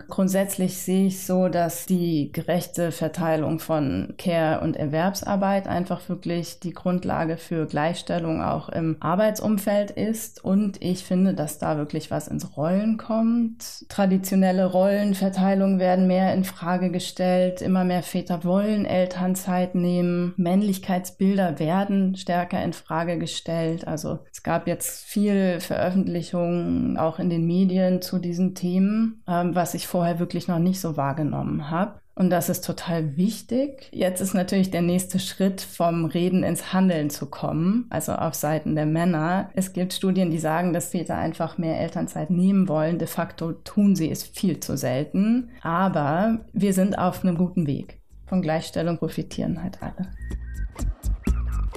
Grundsätzlich 0.09 0.79
sehe 0.79 1.07
ich 1.07 1.25
so, 1.25 1.49
dass 1.49 1.87
die 1.87 2.31
gerechte 2.33 2.93
Verteilung 2.93 3.59
von 3.59 4.15
Care- 4.19 4.61
und 4.61 4.77
Erwerbsarbeit 4.77 5.67
einfach 5.69 6.09
wirklich 6.09 6.61
die 6.61 6.73
Grundlage 6.73 7.37
für 7.37 7.67
Gleichstellung 7.67 8.43
auch 8.43 8.69
im 8.69 8.97
Arbeitsumfeld 9.01 9.91
ist. 9.91 10.45
Und 10.45 10.83
ich 10.83 11.05
finde, 11.05 11.35
dass 11.35 11.59
da 11.59 11.77
wirklich 11.77 12.11
was 12.11 12.29
ins 12.29 12.57
Rollen 12.57 12.97
kommt. 12.97 13.89
Traditionelle 13.89 14.67
Rollenverteilungen 14.67 15.79
werden 15.79 16.07
mehr 16.07 16.33
in 16.35 16.45
Frage 16.45 16.91
gestellt. 16.91 17.63
Immer 17.63 17.85
mehr 17.85 18.03
Väter 18.03 18.45
wollen 18.45 18.85
Elternzeit 18.85 19.75
nehmen. 19.75 20.35
Männlichkeitsbilder 20.37 21.59
werden 21.59 22.17
stärker 22.17 22.63
in 22.63 22.73
Frage 22.73 23.19
gestellt. 23.19 23.87
Also 23.87 24.21
es 24.33 24.43
gab 24.43 24.67
jetzt 24.67 25.05
viel 25.05 25.61
Veröffentlichungen 25.61 26.97
auch 26.97 27.19
in 27.19 27.31
den 27.31 27.47
Medien 27.47 28.03
zu 28.03 28.19
diesen 28.19 28.55
Themen, 28.55 29.23
ähm, 29.29 29.55
was 29.55 29.75
ich 29.75 29.87
vorher 29.87 30.19
wirklich 30.19 30.49
noch 30.49 30.59
nicht 30.59 30.81
so 30.81 30.97
wahrgenommen 30.97 31.71
habe. 31.71 32.01
Und 32.19 32.31
das 32.31 32.49
ist 32.49 32.65
total 32.65 33.19
wichtig. 33.19 33.91
Jetzt 33.93 34.23
ist 34.23 34.33
natürlich 34.33 34.71
der 34.71 34.81
nächste 34.81 35.19
Schritt, 35.19 35.61
vom 35.61 36.07
Reden 36.07 36.45
ins 36.45 36.73
Handeln 36.73 37.11
zu 37.11 37.27
kommen, 37.27 37.87
also 37.91 38.13
auf 38.13 38.35
Seiten 38.35 38.75
der 38.75 38.87
Männer. 38.87 39.51
Es 39.55 39.75
gibt 39.75 39.93
Studien, 39.93 40.31
die 40.31 40.39
sagen, 40.39 40.73
dass 40.73 40.89
Väter 40.89 41.17
einfach 41.17 41.59
mehr 41.59 41.79
Elternzeit 41.79 42.31
nehmen 42.31 42.69
wollen. 42.69 42.99
De 42.99 43.07
facto 43.07 43.53
tun 43.53 43.95
sie 43.97 44.11
es 44.11 44.23
viel 44.23 44.61
zu 44.61 44.79
selten. 44.79 45.51
Aber 45.61 46.39
wir 46.55 46.73
sind 46.73 46.99
auf 46.99 47.23
einem 47.23 47.37
guten 47.37 47.67
Weg. 47.67 48.01
Von 48.25 48.41
Gleichstellung 48.41 48.97
profitieren 48.97 49.63
halt 49.63 49.83
alle. 49.83 50.09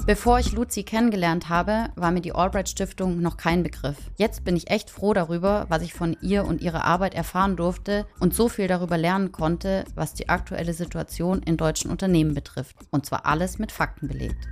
Bevor 0.10 0.40
ich 0.40 0.54
Luzi 0.54 0.82
kennengelernt 0.82 1.50
habe, 1.50 1.92
war 1.96 2.10
mir 2.10 2.22
die 2.22 2.34
Albright 2.34 2.68
Stiftung 2.68 3.22
noch 3.22 3.38
kein 3.38 3.62
Begriff. 3.62 3.96
Jetzt 4.18 4.44
bin 4.44 4.56
ich 4.58 4.72
echt 4.72 4.90
froh 4.90 5.14
darüber, 5.14 5.68
was 5.70 5.84
ich 5.84 5.94
von 5.94 6.18
ihr 6.20 6.46
und 6.46 6.62
ihrer 6.62 6.84
Arbeit 6.84 7.14
erfahren 7.14 7.56
durfte 7.56 8.08
und 8.20 8.34
so 8.34 8.50
viel 8.50 8.68
darüber 8.68 8.98
lernen 8.98 9.32
konnte, 9.32 9.86
was 9.94 10.16
die 10.16 10.28
aktuelle 10.28 10.74
Situation 10.74 11.44
in 11.44 11.58
deutschen 11.58 11.92
Unternehmen 11.92 12.34
betrifft. 12.34 12.76
Und 12.90 13.06
zwar 13.06 13.28
alles 13.28 13.60
mit 13.60 13.72
Fakten 13.72 14.08
belegt. 14.08 14.48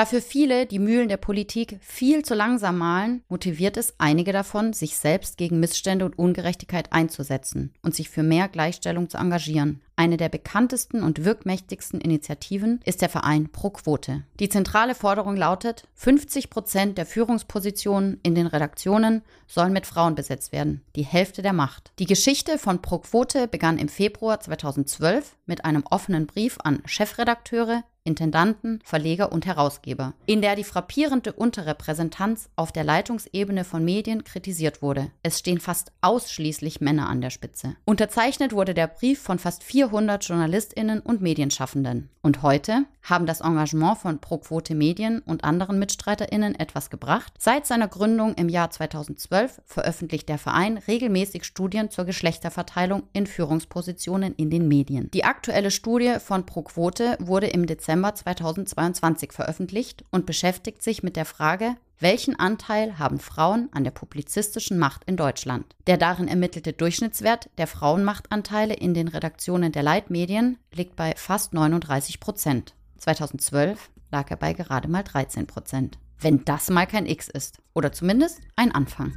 Da 0.00 0.06
für 0.06 0.22
viele 0.22 0.64
die 0.64 0.78
Mühlen 0.78 1.10
der 1.10 1.18
Politik 1.18 1.78
viel 1.82 2.24
zu 2.24 2.32
langsam 2.32 2.78
malen, 2.78 3.22
motiviert 3.28 3.76
es 3.76 3.92
einige 3.98 4.32
davon, 4.32 4.72
sich 4.72 4.96
selbst 4.96 5.36
gegen 5.36 5.60
Missstände 5.60 6.06
und 6.06 6.18
Ungerechtigkeit 6.18 6.90
einzusetzen 6.90 7.74
und 7.82 7.94
sich 7.94 8.08
für 8.08 8.22
mehr 8.22 8.48
Gleichstellung 8.48 9.10
zu 9.10 9.18
engagieren. 9.18 9.82
Eine 9.96 10.16
der 10.16 10.30
bekanntesten 10.30 11.02
und 11.02 11.26
wirkmächtigsten 11.26 12.00
Initiativen 12.00 12.80
ist 12.86 13.02
der 13.02 13.10
Verein 13.10 13.50
Pro 13.52 13.68
Quote. 13.68 14.22
Die 14.38 14.48
zentrale 14.48 14.94
Forderung 14.94 15.36
lautet, 15.36 15.86
50 15.96 16.48
Prozent 16.48 16.96
der 16.96 17.04
Führungspositionen 17.04 18.18
in 18.22 18.34
den 18.34 18.46
Redaktionen 18.46 19.20
sollen 19.46 19.74
mit 19.74 19.84
Frauen 19.84 20.14
besetzt 20.14 20.52
werden, 20.52 20.80
die 20.96 21.04
Hälfte 21.04 21.42
der 21.42 21.52
Macht. 21.52 21.92
Die 21.98 22.06
Geschichte 22.06 22.56
von 22.56 22.80
Pro 22.80 23.00
Quote 23.00 23.46
begann 23.46 23.76
im 23.76 23.90
Februar 23.90 24.40
2012 24.40 25.36
mit 25.44 25.66
einem 25.66 25.84
offenen 25.90 26.26
Brief 26.26 26.56
an 26.64 26.80
Chefredakteure, 26.86 27.84
Intendanten, 28.04 28.80
Verleger 28.84 29.32
und 29.32 29.46
Herausgeber, 29.46 30.14
in 30.26 30.42
der 30.42 30.56
die 30.56 30.64
frappierende 30.64 31.32
Unterrepräsentanz 31.32 32.48
auf 32.56 32.72
der 32.72 32.84
Leitungsebene 32.84 33.64
von 33.64 33.84
Medien 33.84 34.24
kritisiert 34.24 34.82
wurde. 34.82 35.10
Es 35.22 35.38
stehen 35.38 35.60
fast 35.60 35.92
ausschließlich 36.00 36.80
Männer 36.80 37.08
an 37.08 37.20
der 37.20 37.30
Spitze. 37.30 37.76
Unterzeichnet 37.84 38.52
wurde 38.52 38.74
der 38.74 38.86
Brief 38.86 39.20
von 39.20 39.38
fast 39.38 39.62
400 39.64 40.24
JournalistInnen 40.24 41.00
und 41.00 41.20
Medienschaffenden. 41.20 42.10
Und 42.22 42.42
heute 42.42 42.84
haben 43.02 43.24
das 43.24 43.40
Engagement 43.40 43.98
von 43.98 44.18
ProQuote 44.18 44.74
Medien 44.74 45.20
und 45.20 45.44
anderen 45.44 45.78
MitstreiterInnen 45.78 46.54
etwas 46.54 46.90
gebracht. 46.90 47.32
Seit 47.38 47.66
seiner 47.66 47.88
Gründung 47.88 48.34
im 48.34 48.48
Jahr 48.50 48.70
2012 48.70 49.62
veröffentlicht 49.64 50.28
der 50.28 50.36
Verein 50.36 50.76
regelmäßig 50.76 51.44
Studien 51.44 51.90
zur 51.90 52.04
Geschlechterverteilung 52.04 53.04
in 53.14 53.26
Führungspositionen 53.26 54.34
in 54.34 54.50
den 54.50 54.68
Medien. 54.68 55.10
Die 55.12 55.24
aktuelle 55.24 55.70
Studie 55.70 56.16
von 56.18 56.44
ProQuote 56.44 57.16
wurde 57.20 57.46
im 57.46 57.66
Dezember 57.66 57.90
2022 58.08 59.32
veröffentlicht 59.32 60.04
und 60.10 60.26
beschäftigt 60.26 60.82
sich 60.82 61.02
mit 61.02 61.16
der 61.16 61.24
Frage, 61.26 61.76
welchen 61.98 62.38
Anteil 62.38 62.98
haben 62.98 63.20
Frauen 63.20 63.68
an 63.72 63.84
der 63.84 63.90
publizistischen 63.90 64.78
Macht 64.78 65.04
in 65.04 65.18
Deutschland? 65.18 65.76
Der 65.86 65.98
darin 65.98 66.28
ermittelte 66.28 66.72
Durchschnittswert 66.72 67.50
der 67.58 67.66
Frauenmachtanteile 67.66 68.72
in 68.72 68.94
den 68.94 69.08
Redaktionen 69.08 69.70
der 69.70 69.82
Leitmedien 69.82 70.58
liegt 70.72 70.96
bei 70.96 71.12
fast 71.16 71.52
39 71.52 72.18
Prozent. 72.18 72.74
2012 72.96 73.90
lag 74.10 74.30
er 74.30 74.36
bei 74.36 74.54
gerade 74.54 74.88
mal 74.88 75.02
13 75.02 75.46
Prozent. 75.46 75.98
Wenn 76.18 76.44
das 76.44 76.70
mal 76.70 76.86
kein 76.86 77.06
X 77.06 77.28
ist. 77.28 77.58
Oder 77.74 77.92
zumindest 77.92 78.40
ein 78.56 78.72
Anfang. 78.72 79.12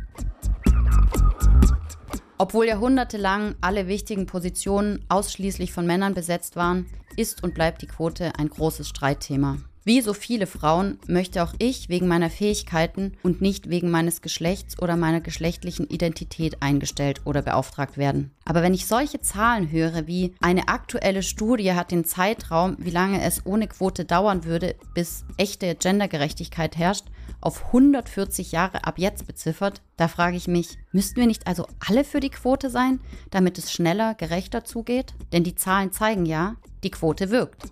Obwohl 2.43 2.65
jahrhundertelang 2.65 3.55
alle 3.61 3.87
wichtigen 3.87 4.25
Positionen 4.25 5.05
ausschließlich 5.07 5.71
von 5.71 5.87
Männern 5.87 6.13
besetzt 6.13 6.57
waren, 6.57 6.87
ist 7.15 7.41
und 7.41 7.53
bleibt 7.53 7.81
die 7.81 7.87
Quote 7.87 8.33
ein 8.37 8.49
großes 8.49 8.89
Streitthema. 8.89 9.59
Wie 9.85 9.99
so 9.99 10.13
viele 10.13 10.47
Frauen 10.47 10.97
möchte 11.07 11.43
auch 11.43 11.53
ich 11.59 11.89
wegen 11.89 12.07
meiner 12.07 12.29
Fähigkeiten 12.29 13.17
und 13.21 13.41
nicht 13.41 13.69
wegen 13.69 13.91
meines 13.91 14.21
Geschlechts 14.21 14.81
oder 14.81 14.95
meiner 14.95 15.19
geschlechtlichen 15.19 15.87
Identität 15.87 16.61
eingestellt 16.61 17.19
oder 17.25 17.41
beauftragt 17.41 17.97
werden. 17.97 18.31
Aber 18.45 18.61
wenn 18.61 18.73
ich 18.73 18.87
solche 18.87 19.19
Zahlen 19.19 19.69
höre, 19.69 20.07
wie 20.07 20.35
eine 20.39 20.69
aktuelle 20.69 21.21
Studie 21.21 21.73
hat 21.73 21.91
den 21.91 22.05
Zeitraum, 22.05 22.77
wie 22.79 22.91
lange 22.91 23.21
es 23.23 23.45
ohne 23.45 23.67
Quote 23.67 24.05
dauern 24.05 24.45
würde, 24.45 24.75
bis 24.93 25.25
echte 25.35 25.75
Gendergerechtigkeit 25.75 26.77
herrscht, 26.77 27.07
auf 27.41 27.65
140 27.65 28.53
Jahre 28.53 28.85
ab 28.85 28.97
jetzt 28.97 29.27
beziffert, 29.27 29.81
da 29.97 30.07
frage 30.07 30.37
ich 30.37 30.47
mich, 30.47 30.77
müssten 30.93 31.17
wir 31.17 31.27
nicht 31.27 31.45
also 31.45 31.67
alle 31.85 32.05
für 32.05 32.21
die 32.21 32.29
Quote 32.29 32.69
sein, 32.69 33.01
damit 33.31 33.57
es 33.57 33.69
schneller, 33.69 34.15
gerechter 34.15 34.63
zugeht? 34.63 35.13
Denn 35.33 35.43
die 35.43 35.55
Zahlen 35.55 35.91
zeigen 35.91 36.25
ja, 36.25 36.55
die 36.85 36.91
Quote 36.91 37.31
wirkt. 37.31 37.65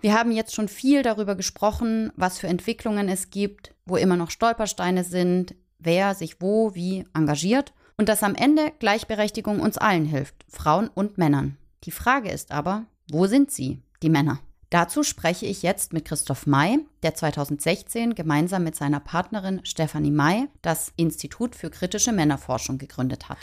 Wir 0.00 0.14
haben 0.14 0.32
jetzt 0.32 0.54
schon 0.54 0.68
viel 0.68 1.02
darüber 1.02 1.34
gesprochen, 1.34 2.10
was 2.16 2.38
für 2.38 2.46
Entwicklungen 2.46 3.08
es 3.10 3.30
gibt, 3.30 3.74
wo 3.84 3.96
immer 3.96 4.16
noch 4.16 4.30
Stolpersteine 4.30 5.04
sind, 5.04 5.54
wer 5.78 6.14
sich 6.14 6.40
wo 6.40 6.74
wie 6.74 7.04
engagiert 7.12 7.74
und 7.98 8.08
dass 8.08 8.22
am 8.22 8.34
Ende 8.34 8.72
Gleichberechtigung 8.78 9.60
uns 9.60 9.76
allen 9.76 10.06
hilft, 10.06 10.34
Frauen 10.48 10.88
und 10.88 11.18
Männern. 11.18 11.58
Die 11.84 11.90
Frage 11.90 12.30
ist 12.30 12.50
aber, 12.50 12.86
wo 13.10 13.26
sind 13.26 13.50
sie, 13.50 13.82
die 14.02 14.08
Männer? 14.08 14.40
Dazu 14.70 15.02
spreche 15.02 15.46
ich 15.46 15.62
jetzt 15.62 15.92
mit 15.92 16.06
Christoph 16.06 16.46
May, 16.46 16.78
der 17.02 17.14
2016 17.14 18.14
gemeinsam 18.14 18.62
mit 18.62 18.76
seiner 18.76 19.00
Partnerin 19.00 19.60
Stefanie 19.64 20.12
May 20.12 20.46
das 20.62 20.92
Institut 20.96 21.56
für 21.56 21.70
kritische 21.70 22.12
Männerforschung 22.12 22.78
gegründet 22.78 23.28
hat. 23.28 23.38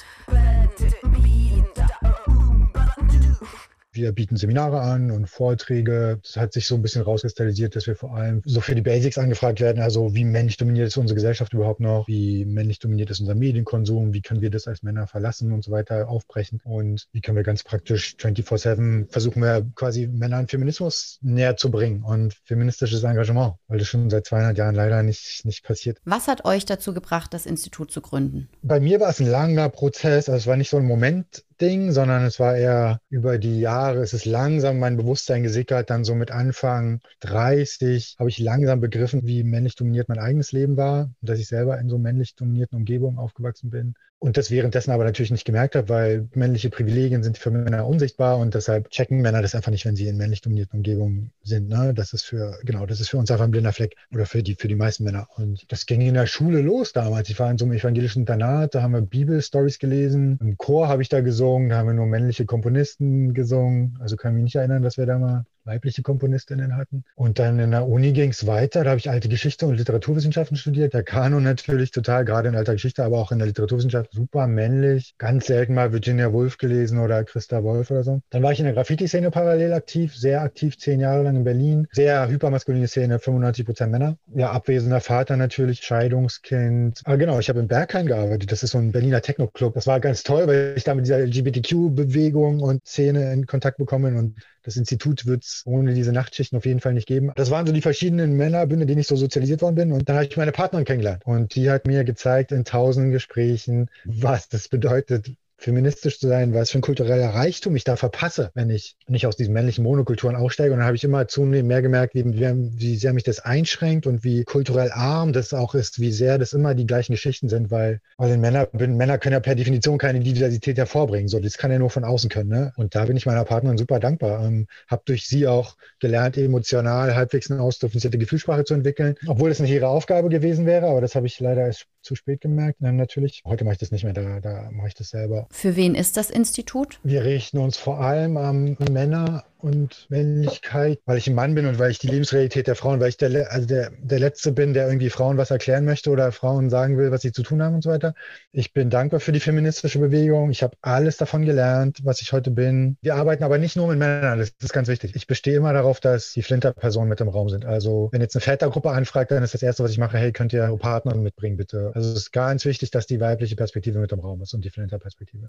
Wir 3.97 4.11
bieten 4.11 4.37
Seminare 4.37 4.79
an 4.79 5.09
und 5.09 5.27
Vorträge. 5.27 6.19
Es 6.23 6.37
hat 6.37 6.53
sich 6.53 6.67
so 6.67 6.75
ein 6.75 6.83
bisschen 6.83 7.01
rauskristallisiert, 7.01 7.75
dass 7.75 7.87
wir 7.87 7.95
vor 7.95 8.15
allem 8.15 8.43
so 8.45 8.61
für 8.61 8.75
die 8.75 8.81
Basics 8.81 9.17
angefragt 9.17 9.59
werden. 9.59 9.81
Also 9.81 10.13
wie 10.13 10.23
männlich 10.23 10.57
dominiert 10.57 10.87
ist 10.87 10.97
unsere 10.97 11.15
Gesellschaft 11.15 11.53
überhaupt 11.53 11.79
noch? 11.79 12.07
Wie 12.07 12.45
männlich 12.45 12.77
dominiert 12.77 13.09
ist 13.09 13.19
unser 13.19 13.33
Medienkonsum? 13.33 14.13
Wie 14.13 14.21
können 14.21 14.41
wir 14.41 14.51
das 14.51 14.67
als 14.67 14.83
Männer 14.83 15.07
verlassen 15.07 15.51
und 15.51 15.63
so 15.63 15.71
weiter 15.71 16.07
aufbrechen? 16.09 16.61
Und 16.63 17.07
wie 17.11 17.21
können 17.21 17.37
wir 17.37 17.43
ganz 17.43 17.63
praktisch 17.63 18.15
24-7 18.19 19.11
versuchen 19.11 19.41
wir 19.41 19.65
quasi 19.73 20.07
Männern 20.07 20.47
Feminismus 20.47 21.17
näher 21.21 21.57
zu 21.57 21.71
bringen 21.71 22.03
und 22.03 22.35
feministisches 22.45 23.03
Engagement, 23.03 23.55
weil 23.67 23.79
das 23.79 23.87
schon 23.87 24.11
seit 24.11 24.25
200 24.25 24.57
Jahren 24.57 24.75
leider 24.75 25.01
nicht, 25.01 25.43
nicht 25.43 25.63
passiert. 25.63 25.97
Was 26.05 26.27
hat 26.27 26.45
euch 26.45 26.65
dazu 26.65 26.93
gebracht, 26.93 27.33
das 27.33 27.47
Institut 27.47 27.91
zu 27.91 28.01
gründen? 28.01 28.47
Bei 28.61 28.79
mir 28.79 28.99
war 28.99 29.09
es 29.09 29.19
ein 29.19 29.27
langer 29.27 29.69
Prozess. 29.69 30.29
Also 30.29 30.37
es 30.37 30.47
war 30.47 30.55
nicht 30.55 30.69
so 30.69 30.77
ein 30.77 30.85
Moment, 30.85 31.43
Ding, 31.61 31.91
sondern 31.91 32.23
es 32.23 32.39
war 32.39 32.55
eher 32.55 33.01
über 33.09 33.37
die 33.37 33.59
Jahre, 33.59 33.99
es 34.01 34.13
ist 34.13 34.25
langsam 34.25 34.79
mein 34.79 34.97
Bewusstsein 34.97 35.43
gesickert, 35.43 35.89
dann 35.89 36.03
so 36.03 36.15
mit 36.15 36.31
Anfang 36.31 37.01
30 37.21 38.15
habe 38.19 38.29
ich 38.29 38.39
langsam 38.39 38.79
begriffen, 38.79 39.25
wie 39.25 39.43
männlich 39.43 39.75
dominiert 39.75 40.09
mein 40.09 40.19
eigenes 40.19 40.51
Leben 40.51 40.77
war 40.77 41.05
und 41.05 41.29
dass 41.29 41.39
ich 41.39 41.47
selber 41.47 41.79
in 41.79 41.89
so 41.89 41.97
männlich 41.97 42.35
dominierten 42.35 42.77
Umgebungen 42.77 43.17
aufgewachsen 43.17 43.69
bin 43.69 43.95
und 44.19 44.37
das 44.37 44.49
währenddessen 44.49 44.91
aber 44.91 45.03
natürlich 45.03 45.31
nicht 45.31 45.45
gemerkt 45.45 45.75
habe, 45.75 45.89
weil 45.89 46.27
männliche 46.33 46.69
Privilegien 46.69 47.21
sind 47.21 47.37
für 47.37 47.51
Männer 47.51 47.85
unsichtbar 47.85 48.39
und 48.39 48.55
deshalb 48.55 48.89
checken 48.89 49.21
Männer 49.21 49.43
das 49.43 49.53
einfach 49.53 49.71
nicht, 49.71 49.85
wenn 49.85 49.95
sie 49.95 50.07
in 50.07 50.17
männlich 50.17 50.41
dominierten 50.41 50.77
Umgebungen 50.77 51.31
sind. 51.43 51.69
Ne? 51.69 51.93
Das 51.93 52.13
ist 52.13 52.23
für, 52.23 52.57
genau, 52.63 52.87
das 52.87 52.99
ist 52.99 53.09
für 53.09 53.17
uns 53.17 53.29
einfach 53.29 53.45
ein 53.45 53.51
blinder 53.51 53.73
Fleck 53.73 53.95
oder 54.11 54.25
für 54.25 54.41
die, 54.41 54.55
für 54.55 54.67
die 54.67 54.75
meisten 54.75 55.03
Männer. 55.03 55.27
Und 55.35 55.71
das 55.71 55.85
ging 55.85 56.01
in 56.01 56.15
der 56.15 56.25
Schule 56.25 56.61
los 56.61 56.93
damals. 56.93 57.29
Ich 57.29 57.39
war 57.39 57.51
in 57.51 57.59
so 57.59 57.65
einem 57.65 57.75
evangelischen 57.75 58.21
Internat, 58.21 58.73
da 58.73 58.81
haben 58.81 58.93
wir 58.93 59.01
Bibelstories 59.01 59.77
gelesen. 59.77 60.39
Im 60.41 60.57
Chor 60.57 60.87
habe 60.87 61.03
ich 61.03 61.09
da 61.09 61.21
gesungen, 61.21 61.69
da 61.69 61.77
haben 61.77 61.87
wir 61.87 61.93
nur 61.93 62.07
männliche 62.07 62.45
Komponisten 62.45 63.35
gesungen. 63.35 63.97
Also 64.01 64.15
kann 64.15 64.31
ich 64.31 64.35
mich 64.35 64.43
nicht 64.45 64.55
erinnern, 64.55 64.81
dass 64.81 64.97
wir 64.97 65.05
da 65.05 65.19
mal 65.19 65.45
weibliche 65.67 66.01
Komponistinnen 66.01 66.75
hatten. 66.75 67.03
Und 67.15 67.39
dann 67.39 67.59
in 67.59 67.71
der 67.71 67.87
Uni 67.87 68.13
ging 68.13 68.31
es 68.31 68.47
weiter. 68.47 68.83
Da 68.83 68.91
habe 68.91 68.99
ich 68.99 69.09
alte 69.09 69.29
Geschichte 69.29 69.67
und 69.67 69.75
Literaturwissenschaften 69.75 70.57
studiert. 70.57 70.93
Der 70.93 71.03
Kanon 71.03 71.43
natürlich 71.43 71.91
total, 71.91 72.25
gerade 72.25 72.49
in 72.49 72.55
alter 72.55 72.73
Geschichte, 72.73 73.03
aber 73.03 73.19
auch 73.19 73.31
in 73.31 73.37
der 73.37 73.47
Literaturwissenschaft 73.47 74.11
super 74.13 74.47
männlich. 74.47 75.13
Ganz 75.17 75.45
selten 75.45 75.73
mal 75.73 75.93
Virginia 75.93 76.31
Woolf 76.33 76.57
gelesen 76.57 76.99
oder 76.99 77.23
Christa 77.23 77.63
Wolf 77.63 77.91
oder 77.91 78.03
so. 78.03 78.21
Dann 78.29 78.41
war 78.41 78.51
ich 78.51 78.59
in 78.59 78.65
der 78.65 78.73
Graffiti-Szene 78.73 79.29
parallel 79.29 79.73
aktiv, 79.73 80.15
sehr 80.15 80.41
aktiv, 80.41 80.77
zehn 80.77 80.99
Jahre 80.99 81.23
lang 81.23 81.35
in 81.35 81.43
Berlin. 81.43 81.87
Sehr 81.91 82.27
hypermaskuline 82.27 82.87
Szene, 82.87 83.19
95 83.19 83.65
Prozent 83.65 83.91
Männer. 83.91 84.17
Ja, 84.33 84.51
abwesender 84.51 85.01
Vater 85.01 85.37
natürlich, 85.37 85.81
Scheidungskind. 85.81 87.01
Aber 87.03 87.17
genau, 87.17 87.39
ich 87.39 87.49
habe 87.49 87.59
in 87.59 87.67
Berghain 87.67 88.07
gearbeitet. 88.07 88.51
Das 88.51 88.63
ist 88.63 88.71
so 88.71 88.77
ein 88.77 88.91
Berliner 88.91 89.21
Techno-Club. 89.21 89.73
Das 89.73 89.87
war 89.87 89.99
ganz 89.99 90.23
toll, 90.23 90.47
weil 90.47 90.73
ich 90.77 90.83
da 90.83 90.95
mit 90.95 91.05
dieser 91.05 91.19
LGBTQ-Bewegung 91.19 92.61
und 92.61 92.85
Szene 92.85 93.33
in 93.33 93.45
Kontakt 93.45 93.77
bekommen 93.77 94.15
und 94.15 94.35
das 94.67 94.75
Institut 94.75 95.25
wird 95.25 95.45
es 95.45 95.63
ohne 95.65 95.93
diese 95.93 96.11
Nachtschichten 96.11 96.57
auf 96.57 96.65
jeden 96.65 96.81
Fall 96.81 96.93
nicht 96.93 97.07
geben. 97.07 97.31
Das 97.35 97.51
waren 97.51 97.65
so 97.65 97.71
die 97.71 97.81
verschiedenen 97.81 98.35
Männerbünde, 98.35 98.85
denen 98.85 98.99
ich 98.99 99.07
so 99.07 99.15
sozialisiert 99.15 99.61
worden 99.61 99.75
bin. 99.75 99.93
Und 99.93 100.09
dann 100.09 100.17
habe 100.17 100.25
ich 100.25 100.35
meine 100.35 100.51
Partnerin 100.51 100.83
kennengelernt. 100.83 101.25
Und 101.25 101.55
die 101.55 101.71
hat 101.71 101.87
mir 101.87 102.03
gezeigt 102.03 102.51
in 102.51 102.65
tausenden 102.65 103.13
Gesprächen, 103.13 103.89
was 104.03 104.49
das 104.49 104.67
bedeutet, 104.67 105.31
feministisch 105.57 106.19
zu 106.19 106.27
sein, 106.27 106.53
was 106.53 106.71
für 106.71 106.77
ein 106.79 106.81
kultureller 106.81 107.29
Reichtum 107.29 107.75
ich 107.75 107.83
da 107.83 107.95
verpasse, 107.95 108.51
wenn 108.53 108.69
ich 108.69 108.95
nicht 109.07 109.25
aus 109.25 109.35
diesen 109.35 109.53
männlichen 109.53 109.83
Monokulturen 109.83 110.35
aussteige. 110.35 110.71
Und 110.71 110.79
dann 110.79 110.87
habe 110.87 110.95
ich 110.95 111.03
immer 111.03 111.27
zunehmend 111.27 111.67
mehr 111.67 111.81
gemerkt, 111.81 112.13
wie, 112.13 112.23
wie 112.25 112.95
sehr 112.95 113.13
mich 113.13 113.23
das 113.23 113.39
einschränkt 113.39 114.05
und 114.05 114.23
wie 114.23 114.43
kulturell 114.43 114.91
arm 114.91 115.33
das 115.33 115.53
auch 115.53 115.73
ist, 115.73 115.99
wie 115.99 116.11
sehr 116.11 116.37
das 116.37 116.53
immer 116.53 116.75
die 116.75 116.85
gleichen 116.85 117.13
Geschichten 117.13 117.49
sind, 117.49 117.71
weil, 117.71 118.01
weil 118.17 118.37
Männer, 118.37 118.67
Männer 118.71 119.17
können 119.17 119.33
ja 119.33 119.39
per 119.39 119.55
Definition 119.55 119.97
keine 119.97 120.19
Diversität 120.19 120.77
hervorbringen. 120.77 121.27
So, 121.27 121.39
das 121.39 121.57
kann 121.57 121.71
ja 121.71 121.79
nur 121.79 121.89
von 121.89 122.03
außen 122.03 122.29
können. 122.29 122.49
Ne? 122.49 122.73
Und 122.77 122.93
da 122.93 123.05
bin 123.05 123.17
ich 123.17 123.25
meiner 123.25 123.43
Partnerin 123.43 123.77
super 123.77 123.99
dankbar. 123.99 124.45
Ähm, 124.45 124.67
habe 124.87 125.01
durch 125.05 125.27
sie 125.27 125.47
auch 125.47 125.75
gelernt, 125.99 126.37
emotional 126.37 127.15
halbwegs 127.15 127.49
eine 127.49 127.61
ausdifferenzierte 127.61 128.17
Gefühlssprache 128.17 128.63
zu 128.63 128.73
entwickeln, 128.73 129.15
obwohl 129.25 129.49
es 129.49 129.59
eine 129.59 129.69
ihre 129.69 129.87
Aufgabe 129.87 130.29
gewesen 130.29 130.65
wäre, 130.65 130.87
aber 130.87 131.01
das 131.01 131.15
habe 131.15 131.27
ich 131.27 131.39
leider 131.39 131.65
erst 131.65 131.87
zu 132.01 132.15
spät 132.15 132.41
gemerkt. 132.41 132.77
Dann 132.79 132.95
natürlich. 132.95 133.41
Heute 133.45 133.63
mache 133.63 133.73
ich 133.73 133.79
das 133.79 133.91
nicht 133.91 134.03
mehr, 134.03 134.13
da, 134.13 134.39
da 134.39 134.69
mache 134.71 134.87
ich 134.87 134.93
das 134.93 135.09
selber. 135.09 135.46
Für 135.49 135.75
wen 135.75 135.95
ist 135.95 136.17
das 136.17 136.29
Institut? 136.29 136.99
Wir 137.03 137.23
richten 137.23 137.57
uns 137.57 137.77
vor 137.77 137.99
allem 137.99 138.37
an 138.37 138.77
Männer 138.91 139.43
und 139.59 140.05
Männlichkeit, 140.09 140.99
weil 141.05 141.17
ich 141.17 141.27
ein 141.27 141.35
Mann 141.35 141.55
bin 141.55 141.65
und 141.65 141.79
weil 141.79 141.91
ich 141.91 141.99
die 141.99 142.07
Lebensrealität 142.07 142.67
der 142.67 142.75
Frauen, 142.75 142.99
weil 142.99 143.09
ich 143.09 143.17
der, 143.17 143.51
also 143.51 143.67
der, 143.67 143.91
der 143.97 144.19
Letzte 144.19 144.51
bin, 144.51 144.73
der 144.73 144.87
irgendwie 144.87 145.09
Frauen 145.09 145.37
was 145.37 145.51
erklären 145.51 145.85
möchte 145.85 146.09
oder 146.09 146.31
Frauen 146.31 146.69
sagen 146.69 146.97
will, 146.97 147.11
was 147.11 147.21
sie 147.21 147.31
zu 147.31 147.43
tun 147.43 147.61
haben 147.61 147.75
und 147.75 147.83
so 147.83 147.89
weiter. 147.89 148.13
Ich 148.51 148.73
bin 148.73 148.89
dankbar 148.89 149.19
für 149.19 149.31
die 149.31 149.39
feministische 149.39 149.99
Bewegung. 149.99 150.49
Ich 150.51 150.63
habe 150.63 150.77
alles 150.81 151.17
davon 151.17 151.45
gelernt, 151.45 151.99
was 152.03 152.21
ich 152.21 152.33
heute 152.33 152.51
bin. 152.51 152.97
Wir 153.01 153.15
arbeiten 153.15 153.43
aber 153.43 153.57
nicht 153.57 153.75
nur 153.75 153.87
mit 153.87 153.99
Männern, 153.99 154.39
das 154.39 154.53
ist 154.59 154.73
ganz 154.73 154.87
wichtig. 154.87 155.15
Ich 155.15 155.27
bestehe 155.27 155.57
immer 155.57 155.73
darauf, 155.73 155.99
dass 155.99 156.33
die 156.33 156.43
Flinter-Personen 156.43 157.09
mit 157.09 157.21
im 157.21 157.27
Raum 157.27 157.49
sind. 157.49 157.65
Also 157.65 158.09
wenn 158.11 158.21
jetzt 158.21 158.35
eine 158.35 158.41
Vätergruppe 158.41 158.91
anfragt, 158.91 159.31
dann 159.31 159.43
ist 159.43 159.53
das 159.53 159.63
Erste, 159.63 159.83
was 159.83 159.91
ich 159.91 159.97
mache, 159.97 160.17
hey, 160.17 160.31
könnt 160.31 160.53
ihr 160.53 160.67
Partner 160.77 161.15
mitbringen, 161.15 161.57
bitte. 161.57 161.91
Also 161.95 162.11
es 162.11 162.17
ist 162.17 162.31
ganz 162.31 162.65
wichtig, 162.65 162.91
dass 162.91 163.07
die 163.07 163.19
weibliche 163.19 163.55
Perspektive 163.55 163.99
mit 163.99 164.11
im 164.11 164.19
Raum 164.19 164.41
ist 164.41 164.53
und 164.53 164.63
die 164.63 164.69
Flinter-Perspektive. 164.69 165.45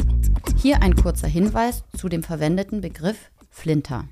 Hier 0.60 0.82
ein 0.82 0.94
kurzer 0.94 1.28
Hinweis 1.28 1.84
zu 1.96 2.08
dem 2.08 2.22
verwendeten 2.22 2.80
Begriff 2.80 3.30
Flinter. 3.58 4.04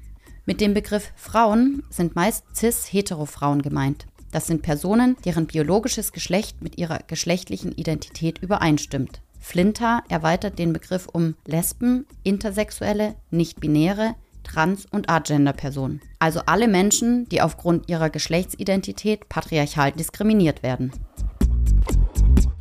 Mit 0.45 0.61
dem 0.61 0.75
Begriff 0.75 1.13
Frauen 1.15 1.85
sind 1.89 2.17
meist 2.17 2.45
cis-hetero-Frauen 2.55 3.63
gemeint. 3.63 4.07
Das 4.33 4.49
sind 4.49 4.63
Personen, 4.63 5.17
deren 5.25 5.47
biologisches 5.47 6.13
Geschlecht 6.13 6.63
mit 6.63 6.79
ihrer 6.79 6.99
geschlechtlichen 7.07 7.73
Identität 7.73 8.39
übereinstimmt. 8.39 9.23
Flinter 9.39 10.03
erweitert 10.09 10.59
den 10.59 10.73
Begriff 10.73 11.09
um 11.13 11.37
Lesben, 11.47 12.07
Intersexuelle, 12.25 13.15
Nicht-Binäre, 13.31 14.17
Trans- 14.43 14.87
und 14.87 15.09
Agender-Personen. 15.09 16.01
Also 16.19 16.41
alle 16.47 16.67
Menschen, 16.67 17.29
die 17.29 17.41
aufgrund 17.41 17.89
ihrer 17.89 18.11
Geschlechtsidentität 18.11 19.29
patriarchal 19.29 19.93
diskriminiert 19.93 20.65
werden. 20.65 20.91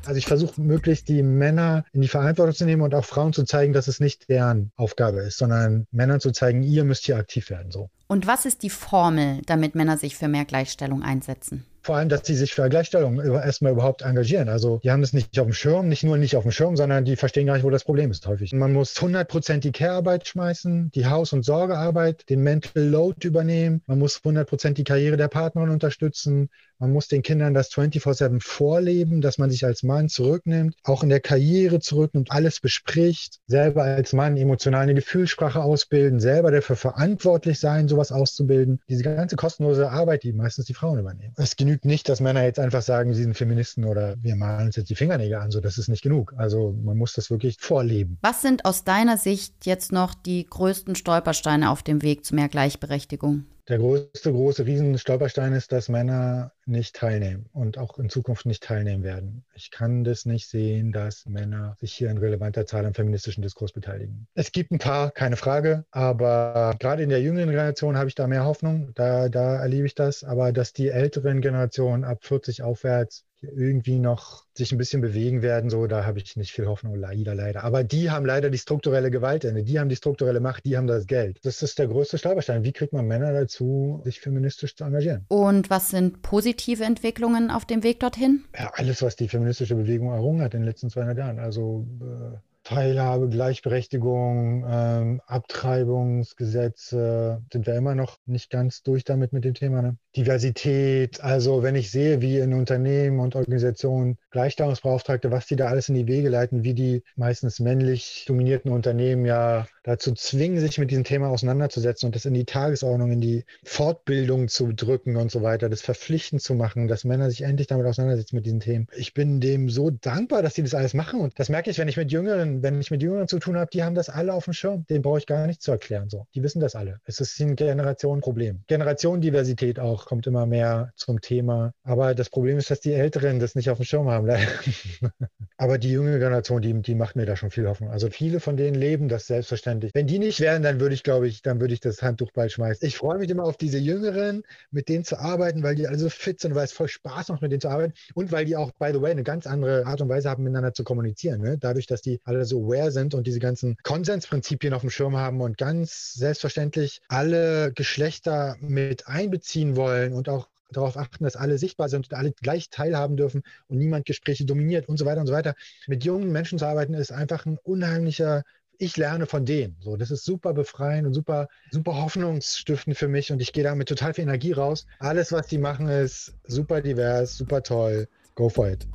Also 0.06 0.18
ich 0.18 0.28
versuche 0.28 0.62
möglichst 0.62 1.10
die 1.10 1.24
Männer 1.24 1.84
in 1.92 2.02
die 2.02 2.08
Verantwortung 2.08 2.56
zu 2.56 2.66
nehmen 2.66 2.84
und 2.84 2.94
auch 2.94 3.06
Frauen 3.06 3.34
zu 3.34 3.44
zeigen, 3.44 3.74
dass 3.74 3.88
es 3.88 4.00
nicht 4.00 4.30
deren 4.30 4.72
Aufgabe 4.76 5.22
ist, 5.22 5.38
sondern 5.38 5.88
Männern 5.92 6.20
zu 6.20 6.32
zeigen, 6.32 6.62
ihr 6.64 6.84
müsst 6.84 7.06
hier 7.06 7.18
aktiv 7.18 7.50
werden. 7.50 7.72
So. 7.72 7.90
Und 8.08 8.28
was 8.28 8.46
ist 8.46 8.62
die 8.62 8.70
Formel, 8.70 9.42
damit 9.48 9.74
Männer 9.74 9.98
sich 9.98 10.16
für 10.16 10.28
mehr 10.28 10.46
Gleichstellung 10.46 11.02
einsetzen? 11.02 11.66
Vor 11.82 11.98
allem, 11.98 12.10
dass 12.10 12.26
sie 12.26 12.34
sich 12.34 12.54
für 12.54 12.68
Gleichstellung 12.68 13.20
erstmal 13.20 13.72
überhaupt 13.72 14.02
engagieren. 14.02 14.50
Also 14.50 14.80
die 14.84 14.90
haben 14.90 15.02
das 15.02 15.14
nicht 15.14 15.38
auf 15.38 15.46
dem 15.46 15.54
Schirm, 15.54 15.88
nicht 15.88 16.04
nur 16.04 16.18
nicht 16.18 16.36
auf 16.36 16.42
dem 16.42 16.52
Schirm, 16.52 16.76
sondern 16.76 17.06
die 17.06 17.16
verstehen 17.16 17.46
gar 17.46 17.54
nicht, 17.54 17.64
wo 17.64 17.70
das 17.70 17.84
Problem 17.84 18.10
ist 18.10 18.26
häufig. 18.26 18.54
Man 18.54 18.74
muss 18.74 18.96
100% 18.96 19.60
die 19.60 19.72
Care-Arbeit 19.72 20.28
schmeißen, 20.28 20.90
die 20.96 21.06
Haus- 21.06 21.32
und 21.32 21.46
Sorgearbeit, 21.46 22.28
den 22.28 22.42
Mental 22.42 22.84
Load 22.84 23.28
übernehmen. 23.28 23.84
Man 23.86 24.00
muss 24.00 24.18
100% 24.18 24.74
die 24.74 24.84
Karriere 24.84 25.16
der 25.16 25.28
Partnerin 25.28 25.70
unterstützen. 25.70 26.50
Man 26.80 26.92
muss 26.92 27.08
den 27.08 27.22
Kindern 27.22 27.54
das 27.54 27.72
24-7 27.72 28.42
vorleben, 28.42 29.22
dass 29.22 29.38
man 29.38 29.50
sich 29.50 29.66
als 29.66 29.84
Mann 29.84 30.10
zurücknimmt, 30.10 30.76
auch 30.84 31.04
in 31.04 31.10
der 31.10 31.22
Karriere 31.22 31.80
zurücknimmt, 31.80 32.32
alles 32.32 32.60
bespricht, 32.60 33.40
selber 33.48 33.84
als 33.84 34.12
Mann 34.14 34.36
emotional 34.36 34.84
eine 34.84 34.94
Gefühlssprache 34.94 35.64
ausbilden, 35.64 36.20
selber 36.20 36.52
dafür 36.52 36.76
verantwortlich 36.76 37.60
sein, 37.60 37.88
sowas 37.88 38.12
auszubilden. 38.12 38.82
Diese 38.90 39.04
ganze 39.04 39.36
kostenlose 39.36 39.90
Arbeit, 39.90 40.24
die 40.24 40.34
meistens 40.34 40.66
die 40.66 40.74
Frauen 40.74 41.00
übernehmen. 41.00 41.34
Es 41.38 41.56
genügt 41.56 41.86
nicht, 41.86 42.10
dass 42.10 42.20
Männer 42.20 42.44
jetzt 42.44 42.60
einfach 42.60 42.82
sagen, 42.82 43.14
sie 43.14 43.24
sind 43.24 43.38
Feministen 43.38 43.86
oder 43.86 44.16
wir 44.22 44.36
malen 44.36 44.68
uns 44.68 44.76
jetzt 44.76 44.90
die 44.90 44.96
Fingernägel 44.96 45.38
an. 45.38 45.52
So, 45.52 45.62
das 45.62 45.78
ist 45.78 45.88
nicht 45.88 46.04
genug. 46.04 46.34
Also 46.38 46.76
man 46.84 46.98
muss 46.98 47.14
das 47.14 47.30
wirklich 47.30 47.58
vorleben. 47.60 48.18
Was 48.22 48.42
sind 48.42 48.66
aus 48.66 48.84
deiner 48.84 49.18
Sicht 49.18 49.66
jetzt 49.66 49.92
noch 49.92 50.14
die 50.14 50.46
größten 50.46 50.96
Stolpersteine 50.96 51.70
auf 51.70 51.84
dem 51.84 52.02
Weg 52.02 52.26
zu 52.26 52.36
mehr 52.36 52.50
Gleichberechtigung? 52.50 53.46
Der 53.68 53.80
größte, 53.80 54.32
große 54.32 54.68
Riesenstolperstein 54.68 55.54
ist, 55.54 55.72
dass 55.72 55.90
Männer 55.90 56.52
nicht 56.68 56.96
teilnehmen 56.96 57.50
und 57.52 57.80
auch 57.80 57.98
in 57.98 58.10
Zukunft 58.12 58.46
nicht 58.46 58.62
teilnehmen 58.62 59.04
werden. 59.04 59.44
Ich 59.56 59.72
kann 59.72 60.04
das 60.04 60.26
nicht 60.26 60.48
sehen, 60.48 60.92
dass 60.92 61.26
Männer 61.26 61.76
sich 61.80 61.92
hier 61.92 62.12
in 62.12 62.20
relevanter 62.20 62.68
Zahl 62.68 62.86
am 62.86 62.94
feministischen 62.94 63.42
Diskurs 63.42 63.72
beteiligen. 63.72 64.28
Es 64.36 64.52
gibt 64.52 64.72
ein 64.72 64.78
paar, 64.78 65.10
keine 65.10 65.36
Frage, 65.36 65.84
aber 65.90 66.76
gerade 66.78 67.02
in 67.02 67.10
der 67.10 67.22
jüngeren 67.22 67.50
Generation 67.50 67.98
habe 67.98 68.08
ich 68.08 68.14
da 68.14 68.28
mehr 68.28 68.46
Hoffnung. 68.46 68.92
Da, 68.94 69.30
da 69.30 69.56
erlebe 69.56 69.88
ich 69.88 69.96
das. 69.96 70.24
Aber 70.24 70.52
dass 70.52 70.72
die 70.72 70.90
älteren 70.90 71.42
Generationen 71.42 72.04
ab 72.04 72.24
40 72.24 72.62
aufwärts 72.62 73.26
irgendwie 73.56 74.00
noch 74.00 74.46
sich 74.54 74.72
ein 74.72 74.78
bisschen 74.78 75.02
bewegen 75.02 75.42
werden, 75.42 75.70
so, 75.70 75.86
da 75.88 76.06
habe 76.06 76.20
ich 76.20 76.36
nicht 76.38 76.52
viel 76.52 76.66
Hoffnung, 76.66 76.96
leider, 76.96 77.36
leider. 77.36 77.64
Aber 77.64 77.84
die 77.84 78.10
haben 78.10 78.26
leider 78.26 78.50
die 78.50 78.58
strukturelle 78.58 79.12
Gewalt 79.12 79.44
die 79.44 79.80
haben 79.80 79.90
die 79.90 79.96
strukturelle 79.96 80.40
Macht, 80.40 80.66
die 80.66 80.78
haben 80.78 80.88
das 80.88 81.08
Geld. 81.08 81.40
Das 81.44 81.62
ist 81.62 81.78
der 81.78 81.88
größte 81.88 82.18
Stolperstein. 82.18 82.64
Wie 82.64 82.72
kriegt 82.72 82.94
man 82.94 83.06
Männer 83.06 83.34
dazu, 83.34 84.02
sich 84.04 84.20
feministisch 84.20 84.76
zu 84.76 84.84
engagieren? 84.84 85.26
Und 85.28 85.70
was 85.70 85.90
sind 85.90 86.22
positive 86.22 86.84
Entwicklungen 86.84 87.52
auf 87.52 87.66
dem 87.66 87.84
Weg 87.84 88.00
dorthin? 88.00 88.46
Ja, 88.58 88.72
alles, 88.76 89.02
was 89.02 89.16
die 89.16 89.28
feministische 89.28 89.76
Bewegung 89.76 90.12
errungen 90.12 90.42
hat 90.42 90.54
in 90.54 90.62
den 90.62 90.68
letzten 90.68 90.90
200 90.90 91.18
Jahren. 91.18 91.40
Also 91.40 91.86
äh, 92.02 92.38
Teilhabe, 92.66 93.30
Gleichberechtigung, 93.30 94.66
ähm, 94.68 95.22
Abtreibungsgesetze, 95.28 97.44
sind 97.54 97.68
wir 97.68 97.76
immer 97.76 97.94
noch 97.94 98.18
nicht 98.26 98.50
ganz 98.50 98.82
durch 98.82 99.04
damit 99.04 99.34
mit 99.34 99.46
dem 99.46 99.54
Thema. 99.54 99.84
Ne? 99.84 99.98
Diversität, 100.16 101.22
also 101.22 101.62
wenn 101.62 101.76
ich 101.76 101.92
sehe, 101.92 102.22
wie 102.22 102.40
in 102.40 102.54
Unternehmen 102.54 103.20
und 103.20 103.36
Organisationen 103.36 104.18
Gleichstellungsbeauftragte, 104.32 105.32
was 105.32 105.46
die 105.46 105.56
da 105.56 105.68
alles 105.68 105.90
in 105.90 105.96
die 105.96 106.08
Wege 106.08 106.30
leiten, 106.30 106.64
wie 106.64 106.74
die 106.74 107.04
meistens 107.16 107.60
männlich 107.60 108.26
dominierten 108.28 108.72
Unternehmen 108.72 109.26
ja 109.26 109.68
dazu 109.84 110.14
zwingen, 110.14 110.60
sich 110.60 110.80
mit 110.80 110.90
diesem 110.90 111.04
Thema 111.04 111.30
auseinanderzusetzen 111.30 112.08
und 112.08 112.16
das 112.16 112.26
in 112.26 112.34
die 112.34 112.46
Tagesordnung, 112.46 113.12
in 113.12 113.22
die 113.22 113.46
Fortbildung 113.64 114.48
zu 114.48 114.74
drücken 114.74 115.18
und 115.18 115.32
so 115.32 115.44
weiter, 115.44 115.70
das 115.70 115.82
verpflichtend 115.82 116.42
zu 116.42 116.56
machen, 116.56 116.88
dass 116.88 117.04
Männer 117.04 117.30
sich 117.30 117.44
endlich 117.44 117.68
damit 117.68 117.86
auseinandersetzen 117.86 118.38
mit 118.38 118.46
diesen 118.46 118.60
Themen. 118.60 118.88
Ich 118.96 119.14
bin 119.14 119.40
dem 119.40 119.70
so 119.70 119.92
dankbar, 119.92 120.42
dass 120.42 120.56
die 120.56 120.64
das 120.64 120.74
alles 120.74 120.96
machen 120.96 121.20
und 121.20 121.40
das 121.40 121.50
merke 121.50 121.70
ich, 121.70 121.78
wenn 121.78 121.88
ich 121.88 121.98
mit 121.98 122.12
Jüngeren, 122.12 122.55
wenn 122.64 122.80
ich 122.80 122.92
mit 122.92 123.02
Jüngeren 123.02 123.28
zu 123.28 123.40
tun 123.40 123.58
habe, 123.58 123.70
die 123.72 123.84
haben 123.84 123.96
das 123.96 124.10
alle 124.10 124.34
auf 124.34 124.46
dem 124.46 124.54
Schirm. 124.54 124.86
Den 124.88 125.02
brauche 125.02 125.20
ich 125.20 125.26
gar 125.26 125.48
nicht 125.48 125.62
zu 125.62 125.72
erklären. 125.72 126.10
So, 126.10 126.28
die 126.36 126.44
wissen 126.44 126.60
das 126.60 126.76
alle. 126.76 127.00
Es 127.06 127.20
ist 127.20 127.40
ein 127.40 127.56
Generationenproblem. 127.56 128.64
Generationendiversität 128.68 129.80
auch 129.80 130.06
kommt 130.06 130.28
immer 130.28 130.46
mehr 130.46 130.92
zum 130.96 131.22
Thema. 131.22 131.74
Aber 131.84 132.16
das 132.16 132.30
Problem 132.30 132.58
ist, 132.58 132.72
dass 132.72 132.80
die 132.80 132.94
Älteren 132.94 133.40
das 133.40 133.56
nicht 133.56 133.70
auf 133.70 133.78
dem 133.78 133.86
Schirm 133.86 134.10
haben. 134.10 134.28
Aber 135.58 135.78
die 135.78 135.92
junge 135.92 136.20
Generation, 136.20 136.62
die, 136.62 136.74
die 136.82 136.96
macht 136.96 137.16
mir 137.16 137.26
da 137.26 137.36
schon 137.36 137.52
viel 137.52 137.68
Hoffnung. 137.68 137.90
Also 137.90 138.10
viele 138.10 138.40
von 138.40 138.58
denen 138.58 138.76
leben 138.76 139.08
das 139.08 139.28
selbstverständlich. 139.28 139.92
Wenn 139.94 140.08
die 140.08 140.20
nicht 140.20 140.40
wären, 140.40 140.64
dann 140.64 140.80
würde 140.80 140.96
ich, 140.96 141.04
glaube 141.04 141.28
ich, 141.28 141.42
dann 141.42 141.60
würde 141.60 141.74
ich 141.74 141.80
das 141.80 142.02
Handtuch 142.02 142.32
bald 142.32 142.52
schmeißen. 142.52 142.88
Ich 142.88 142.98
freue 142.98 143.18
mich 143.18 143.30
immer 143.30 143.44
auf 143.44 143.58
diese 143.58 143.78
Jüngeren, 143.78 144.44
mit 144.72 144.90
denen 144.90 145.04
zu 145.04 145.18
arbeiten, 145.18 145.64
weil 145.64 145.76
die 145.76 145.88
alle 145.88 145.98
so 145.98 146.10
fit 146.10 146.40
sind, 146.40 146.56
weil 146.56 146.66
es 146.66 146.72
voll 146.72 146.88
Spaß 146.88 147.30
macht, 147.30 147.42
mit 147.42 147.52
denen 147.52 147.62
zu 147.62 147.70
arbeiten 147.70 147.94
und 148.14 148.32
weil 148.32 148.46
die 148.46 148.56
auch, 148.56 148.72
by 148.72 148.92
the 148.94 149.02
way, 149.02 149.12
eine 149.12 149.24
ganz 149.24 149.48
andere 149.48 149.86
Art 149.86 150.02
und 150.02 150.10
Weise 150.10 150.30
haben, 150.30 150.44
miteinander 150.44 150.74
zu 150.74 150.84
kommunizieren. 150.84 151.42
Ne? 151.42 151.58
Dadurch, 151.58 151.88
dass 151.88 152.02
die 152.02 152.20
alle 152.24 152.45
so 152.46 152.64
aware 152.64 152.92
sind 152.92 153.14
und 153.14 153.28
diese 153.28 153.40
ganzen 153.40 153.78
Konsensprinzipien 153.84 154.74
auf 154.74 154.82
dem 154.82 154.90
Schirm 154.90 155.16
haben 155.16 155.42
und 155.42 155.58
ganz 155.58 156.14
selbstverständlich 156.14 157.02
alle 157.08 157.72
Geschlechter 157.74 158.56
mit 158.60 159.08
einbeziehen 159.08 159.76
wollen 159.76 160.14
und 160.14 160.30
auch 160.30 160.50
darauf 160.72 160.98
achten, 160.98 161.24
dass 161.24 161.36
alle 161.36 161.58
sichtbar 161.58 161.90
sind 161.90 162.12
und 162.12 162.18
alle 162.18 162.32
gleich 162.32 162.70
teilhaben 162.70 163.18
dürfen 163.18 163.44
und 163.68 163.78
niemand 163.78 164.06
Gespräche 164.06 164.46
dominiert 164.46 164.90
und 164.90 164.98
so 164.98 165.06
weiter 165.06 165.22
und 165.22 165.28
so 165.28 165.34
weiter. 165.34 165.54
Mit 165.88 166.04
jungen 166.04 166.32
Menschen 166.32 166.60
zu 166.60 166.66
arbeiten 166.66 166.94
ist 166.94 167.12
einfach 167.12 167.46
ein 167.46 167.58
unheimlicher 167.64 168.44
ich 168.78 168.98
lerne 168.98 169.26
von 169.26 169.46
denen. 169.46 169.78
So, 169.80 169.96
das 169.96 170.12
ist 170.12 170.26
super 170.26 170.54
befreiend 170.54 171.08
und 171.08 171.14
super, 171.14 171.48
super 171.72 171.96
hoffnungsstiftend 171.96 172.98
für 172.98 173.08
mich 173.08 173.32
und 173.32 173.42
ich 173.42 173.54
gehe 173.54 173.64
da 173.64 173.76
mit 173.76 173.88
total 173.88 174.14
viel 174.14 174.24
Energie 174.24 174.52
raus. 174.52 174.86
Alles, 175.00 175.32
was 175.32 175.48
die 175.48 175.58
machen, 175.58 175.88
ist 175.88 176.34
super 176.46 176.82
divers, 176.82 177.38
super 177.38 177.64
toll. 177.64 178.08
Go 178.36 178.50
for 178.50 178.70
it. 178.70 178.86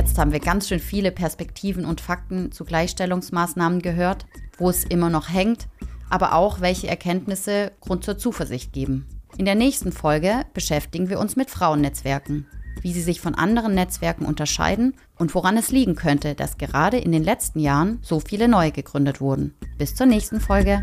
Jetzt 0.00 0.16
haben 0.16 0.32
wir 0.32 0.40
ganz 0.40 0.66
schön 0.66 0.80
viele 0.80 1.12
Perspektiven 1.12 1.84
und 1.84 2.00
Fakten 2.00 2.52
zu 2.52 2.64
Gleichstellungsmaßnahmen 2.64 3.82
gehört, 3.82 4.24
wo 4.56 4.70
es 4.70 4.84
immer 4.84 5.10
noch 5.10 5.28
hängt, 5.28 5.68
aber 6.08 6.34
auch 6.34 6.62
welche 6.62 6.88
Erkenntnisse 6.88 7.72
Grund 7.82 8.02
zur 8.02 8.16
Zuversicht 8.16 8.72
geben. 8.72 9.04
In 9.36 9.44
der 9.44 9.56
nächsten 9.56 9.92
Folge 9.92 10.46
beschäftigen 10.54 11.10
wir 11.10 11.18
uns 11.18 11.36
mit 11.36 11.50
Frauennetzwerken, 11.50 12.46
wie 12.80 12.94
sie 12.94 13.02
sich 13.02 13.20
von 13.20 13.34
anderen 13.34 13.74
Netzwerken 13.74 14.24
unterscheiden 14.24 14.94
und 15.18 15.34
woran 15.34 15.58
es 15.58 15.70
liegen 15.70 15.96
könnte, 15.96 16.34
dass 16.34 16.56
gerade 16.56 16.96
in 16.96 17.12
den 17.12 17.22
letzten 17.22 17.60
Jahren 17.60 17.98
so 18.00 18.20
viele 18.20 18.48
neue 18.48 18.72
gegründet 18.72 19.20
wurden. 19.20 19.54
Bis 19.76 19.94
zur 19.94 20.06
nächsten 20.06 20.40
Folge. 20.40 20.82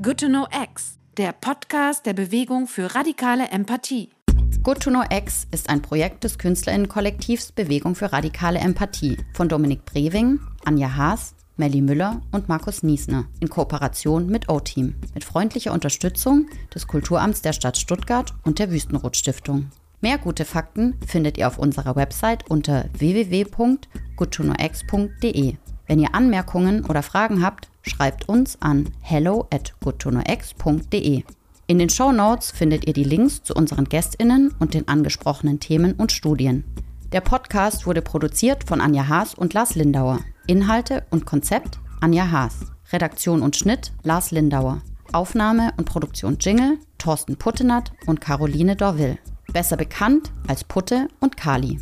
Good 0.00 0.20
to 0.20 0.28
Know 0.28 0.46
X, 0.62 0.98
der 1.18 1.32
Podcast 1.32 2.06
der 2.06 2.14
Bewegung 2.14 2.66
für 2.66 2.94
radikale 2.94 3.48
Empathie. 3.48 4.13
Good 4.62 4.80
to 4.80 4.90
Know 4.90 5.04
X 5.10 5.46
ist 5.50 5.68
ein 5.68 5.82
Projekt 5.82 6.24
des 6.24 6.38
Künstlerinnenkollektivs 6.38 7.52
Bewegung 7.52 7.94
für 7.94 8.12
radikale 8.12 8.58
Empathie 8.58 9.18
von 9.34 9.48
Dominik 9.48 9.84
Brewing, 9.84 10.40
Anja 10.64 10.96
Haas, 10.96 11.34
Melly 11.56 11.80
Müller 11.80 12.20
und 12.32 12.48
Markus 12.48 12.82
Niesner 12.82 13.26
in 13.40 13.48
Kooperation 13.48 14.26
mit 14.26 14.48
O-Team 14.48 14.96
mit 15.14 15.22
freundlicher 15.24 15.72
Unterstützung 15.72 16.46
des 16.74 16.86
Kulturamts 16.86 17.42
der 17.42 17.52
Stadt 17.52 17.76
Stuttgart 17.76 18.32
und 18.42 18.58
der 18.58 18.70
Wüstenrot 18.70 19.16
Stiftung. 19.16 19.70
Mehr 20.00 20.16
gute 20.18 20.44
Fakten 20.44 20.94
findet 21.06 21.38
ihr 21.38 21.48
auf 21.48 21.58
unserer 21.58 21.96
Website 21.96 22.50
unter 22.50 22.84
www.goodtoknowx.de. 22.92 25.56
Wenn 25.86 26.00
ihr 26.00 26.14
Anmerkungen 26.14 26.84
oder 26.84 27.02
Fragen 27.02 27.42
habt, 27.42 27.70
schreibt 27.82 28.28
uns 28.28 28.60
an 28.60 28.90
hello 29.00 29.46
at 29.50 29.74
goodtoknowx.de. 29.80 31.24
In 31.66 31.78
den 31.78 31.88
Show 31.88 32.12
Notes 32.12 32.50
findet 32.50 32.86
ihr 32.86 32.92
die 32.92 33.04
Links 33.04 33.42
zu 33.42 33.54
unseren 33.54 33.86
GästInnen 33.86 34.54
und 34.58 34.74
den 34.74 34.86
angesprochenen 34.86 35.60
Themen 35.60 35.94
und 35.94 36.12
Studien. 36.12 36.64
Der 37.10 37.22
Podcast 37.22 37.86
wurde 37.86 38.02
produziert 38.02 38.64
von 38.64 38.82
Anja 38.82 39.08
Haas 39.08 39.34
und 39.34 39.54
Lars 39.54 39.74
Lindauer. 39.74 40.20
Inhalte 40.46 41.06
und 41.08 41.24
Konzept 41.24 41.78
Anja 42.02 42.30
Haas. 42.30 42.66
Redaktion 42.92 43.40
und 43.40 43.56
Schnitt 43.56 43.92
Lars 44.02 44.30
Lindauer. 44.30 44.82
Aufnahme 45.12 45.72
und 45.78 45.86
Produktion 45.86 46.36
Jingle 46.38 46.76
Thorsten 46.98 47.36
Puttenat 47.36 47.92
und 48.06 48.20
Caroline 48.20 48.76
Dorville. 48.76 49.18
Besser 49.54 49.78
bekannt 49.78 50.32
als 50.46 50.64
Putte 50.64 51.08
und 51.20 51.38
Kali. 51.38 51.78